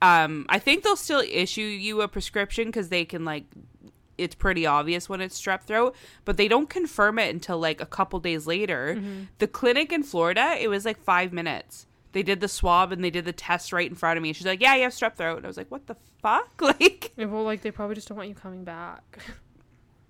Um, 0.00 0.46
I 0.48 0.58
think 0.58 0.84
they'll 0.84 0.94
still 0.96 1.20
issue 1.20 1.62
you 1.62 2.00
a 2.02 2.08
prescription 2.08 2.66
because 2.66 2.88
they 2.88 3.04
can 3.04 3.24
like. 3.24 3.44
It's 4.18 4.34
pretty 4.34 4.64
obvious 4.64 5.10
when 5.10 5.20
it's 5.20 5.38
strep 5.38 5.64
throat, 5.64 5.94
but 6.24 6.38
they 6.38 6.48
don't 6.48 6.70
confirm 6.70 7.18
it 7.18 7.34
until 7.34 7.58
like 7.58 7.82
a 7.82 7.86
couple 7.86 8.18
days 8.18 8.46
later. 8.46 8.94
Mm-hmm. 8.96 9.22
The 9.38 9.46
clinic 9.46 9.92
in 9.92 10.02
Florida, 10.02 10.56
it 10.58 10.68
was 10.68 10.86
like 10.86 10.98
five 10.98 11.34
minutes. 11.34 11.86
They 12.16 12.22
did 12.22 12.40
the 12.40 12.48
swab 12.48 12.92
and 12.92 13.04
they 13.04 13.10
did 13.10 13.26
the 13.26 13.32
test 13.34 13.74
right 13.74 13.86
in 13.86 13.94
front 13.94 14.16
of 14.16 14.22
me. 14.22 14.32
She's 14.32 14.46
like, 14.46 14.62
"Yeah, 14.62 14.74
you 14.74 14.84
have 14.84 14.92
strep 14.92 15.16
throat." 15.16 15.36
And 15.36 15.44
I 15.44 15.48
was 15.48 15.58
like, 15.58 15.70
"What 15.70 15.86
the 15.86 15.96
fuck?" 16.22 16.48
Like, 16.62 17.12
Yeah, 17.14 17.26
well, 17.26 17.44
like 17.44 17.60
they 17.60 17.70
probably 17.70 17.94
just 17.94 18.08
don't 18.08 18.16
want 18.16 18.30
you 18.30 18.34
coming 18.34 18.64
back. 18.64 19.18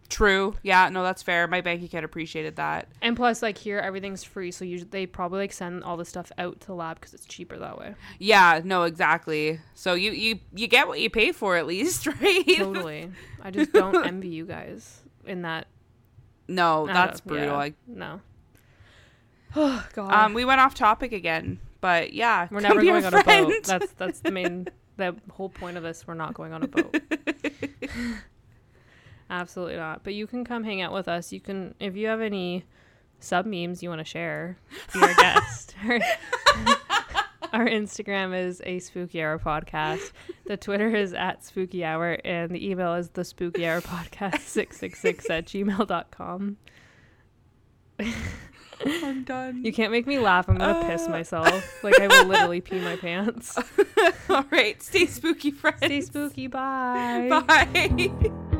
true. 0.08 0.54
Yeah, 0.62 0.88
no, 0.88 1.02
that's 1.02 1.24
fair. 1.24 1.48
My 1.48 1.60
bank 1.62 1.82
account 1.82 2.04
appreciated 2.04 2.54
that. 2.56 2.86
And 3.02 3.16
plus, 3.16 3.42
like 3.42 3.58
here, 3.58 3.78
everything's 3.80 4.22
free, 4.22 4.52
so 4.52 4.64
you 4.64 4.84
they 4.84 5.04
probably 5.06 5.40
like 5.40 5.52
send 5.52 5.82
all 5.82 5.96
the 5.96 6.04
stuff 6.04 6.30
out 6.38 6.60
to 6.60 6.66
the 6.68 6.74
lab 6.74 7.00
because 7.00 7.12
it's 7.12 7.26
cheaper 7.26 7.58
that 7.58 7.76
way. 7.76 7.96
Yeah, 8.20 8.60
no, 8.62 8.84
exactly. 8.84 9.58
So 9.74 9.94
you 9.94 10.12
you 10.12 10.38
you 10.54 10.68
get 10.68 10.86
what 10.86 11.00
you 11.00 11.10
pay 11.10 11.32
for 11.32 11.56
at 11.56 11.66
least, 11.66 12.06
right? 12.22 12.44
Totally. 12.56 13.10
I 13.42 13.50
just 13.50 13.72
don't 13.72 14.06
envy 14.06 14.28
you 14.28 14.46
guys 14.46 15.00
in 15.24 15.42
that. 15.42 15.66
no, 16.46 16.86
that's 16.86 17.20
don't- 17.20 17.34
yeah, 17.34 17.40
brutal. 17.40 17.56
Like, 17.58 17.74
no. 17.88 18.20
Oh 19.56 19.84
God. 19.92 20.12
um, 20.12 20.34
we 20.34 20.44
went 20.44 20.60
off 20.60 20.74
topic 20.74 21.12
again, 21.12 21.58
but 21.80 22.12
yeah, 22.12 22.48
We're 22.50 22.60
never 22.60 22.82
going 22.82 23.04
on 23.04 23.14
a 23.14 23.24
boat. 23.24 23.52
That's 23.64 23.92
that's 23.98 24.20
the 24.20 24.30
main 24.30 24.68
the 24.96 25.16
whole 25.30 25.48
point 25.48 25.76
of 25.76 25.82
this. 25.82 26.06
We're 26.06 26.14
not 26.14 26.34
going 26.34 26.52
on 26.52 26.62
a 26.62 26.68
boat. 26.68 26.96
Absolutely 29.30 29.76
not. 29.76 30.04
But 30.04 30.14
you 30.14 30.26
can 30.26 30.44
come 30.44 30.64
hang 30.64 30.80
out 30.80 30.92
with 30.92 31.08
us. 31.08 31.32
You 31.32 31.40
can 31.40 31.74
if 31.80 31.96
you 31.96 32.06
have 32.08 32.20
any 32.20 32.64
sub 33.18 33.46
memes 33.46 33.82
you 33.82 33.88
want 33.88 34.00
to 34.00 34.04
share, 34.04 34.58
be 34.92 35.00
our 35.00 35.14
guest. 35.14 35.74
Our, 35.84 36.00
our 37.52 37.66
Instagram 37.66 38.36
is 38.36 38.60
a 38.64 38.80
spooky 38.80 39.22
hour 39.22 39.38
podcast. 39.38 40.12
The 40.46 40.56
Twitter 40.56 40.94
is 40.94 41.14
at 41.14 41.44
spooky 41.44 41.84
hour 41.84 42.18
and 42.24 42.50
the 42.50 42.68
email 42.68 42.94
is 42.94 43.10
the 43.10 43.24
spooky 43.24 43.66
hour 43.66 43.80
podcast 43.80 44.40
six 44.40 44.78
six 44.78 45.00
six 45.00 45.30
at 45.30 45.46
gmail.com. 45.46 46.56
I'm 48.84 49.24
done. 49.24 49.64
You 49.64 49.72
can't 49.72 49.90
make 49.92 50.06
me 50.06 50.18
laugh. 50.18 50.48
I'm 50.48 50.56
gonna 50.58 50.86
piss 50.86 51.06
Uh. 51.06 51.10
myself. 51.10 51.82
Like 51.82 51.98
I 52.00 52.06
will 52.08 52.26
literally 52.26 52.60
pee 52.60 52.80
my 52.80 52.96
pants. 52.96 53.56
All 54.28 54.44
right, 54.50 54.80
stay 54.82 55.06
spooky, 55.06 55.50
friends. 55.50 55.78
Stay 55.84 56.00
spooky. 56.02 56.46
Bye. 56.46 57.28
Bye. 57.46 58.52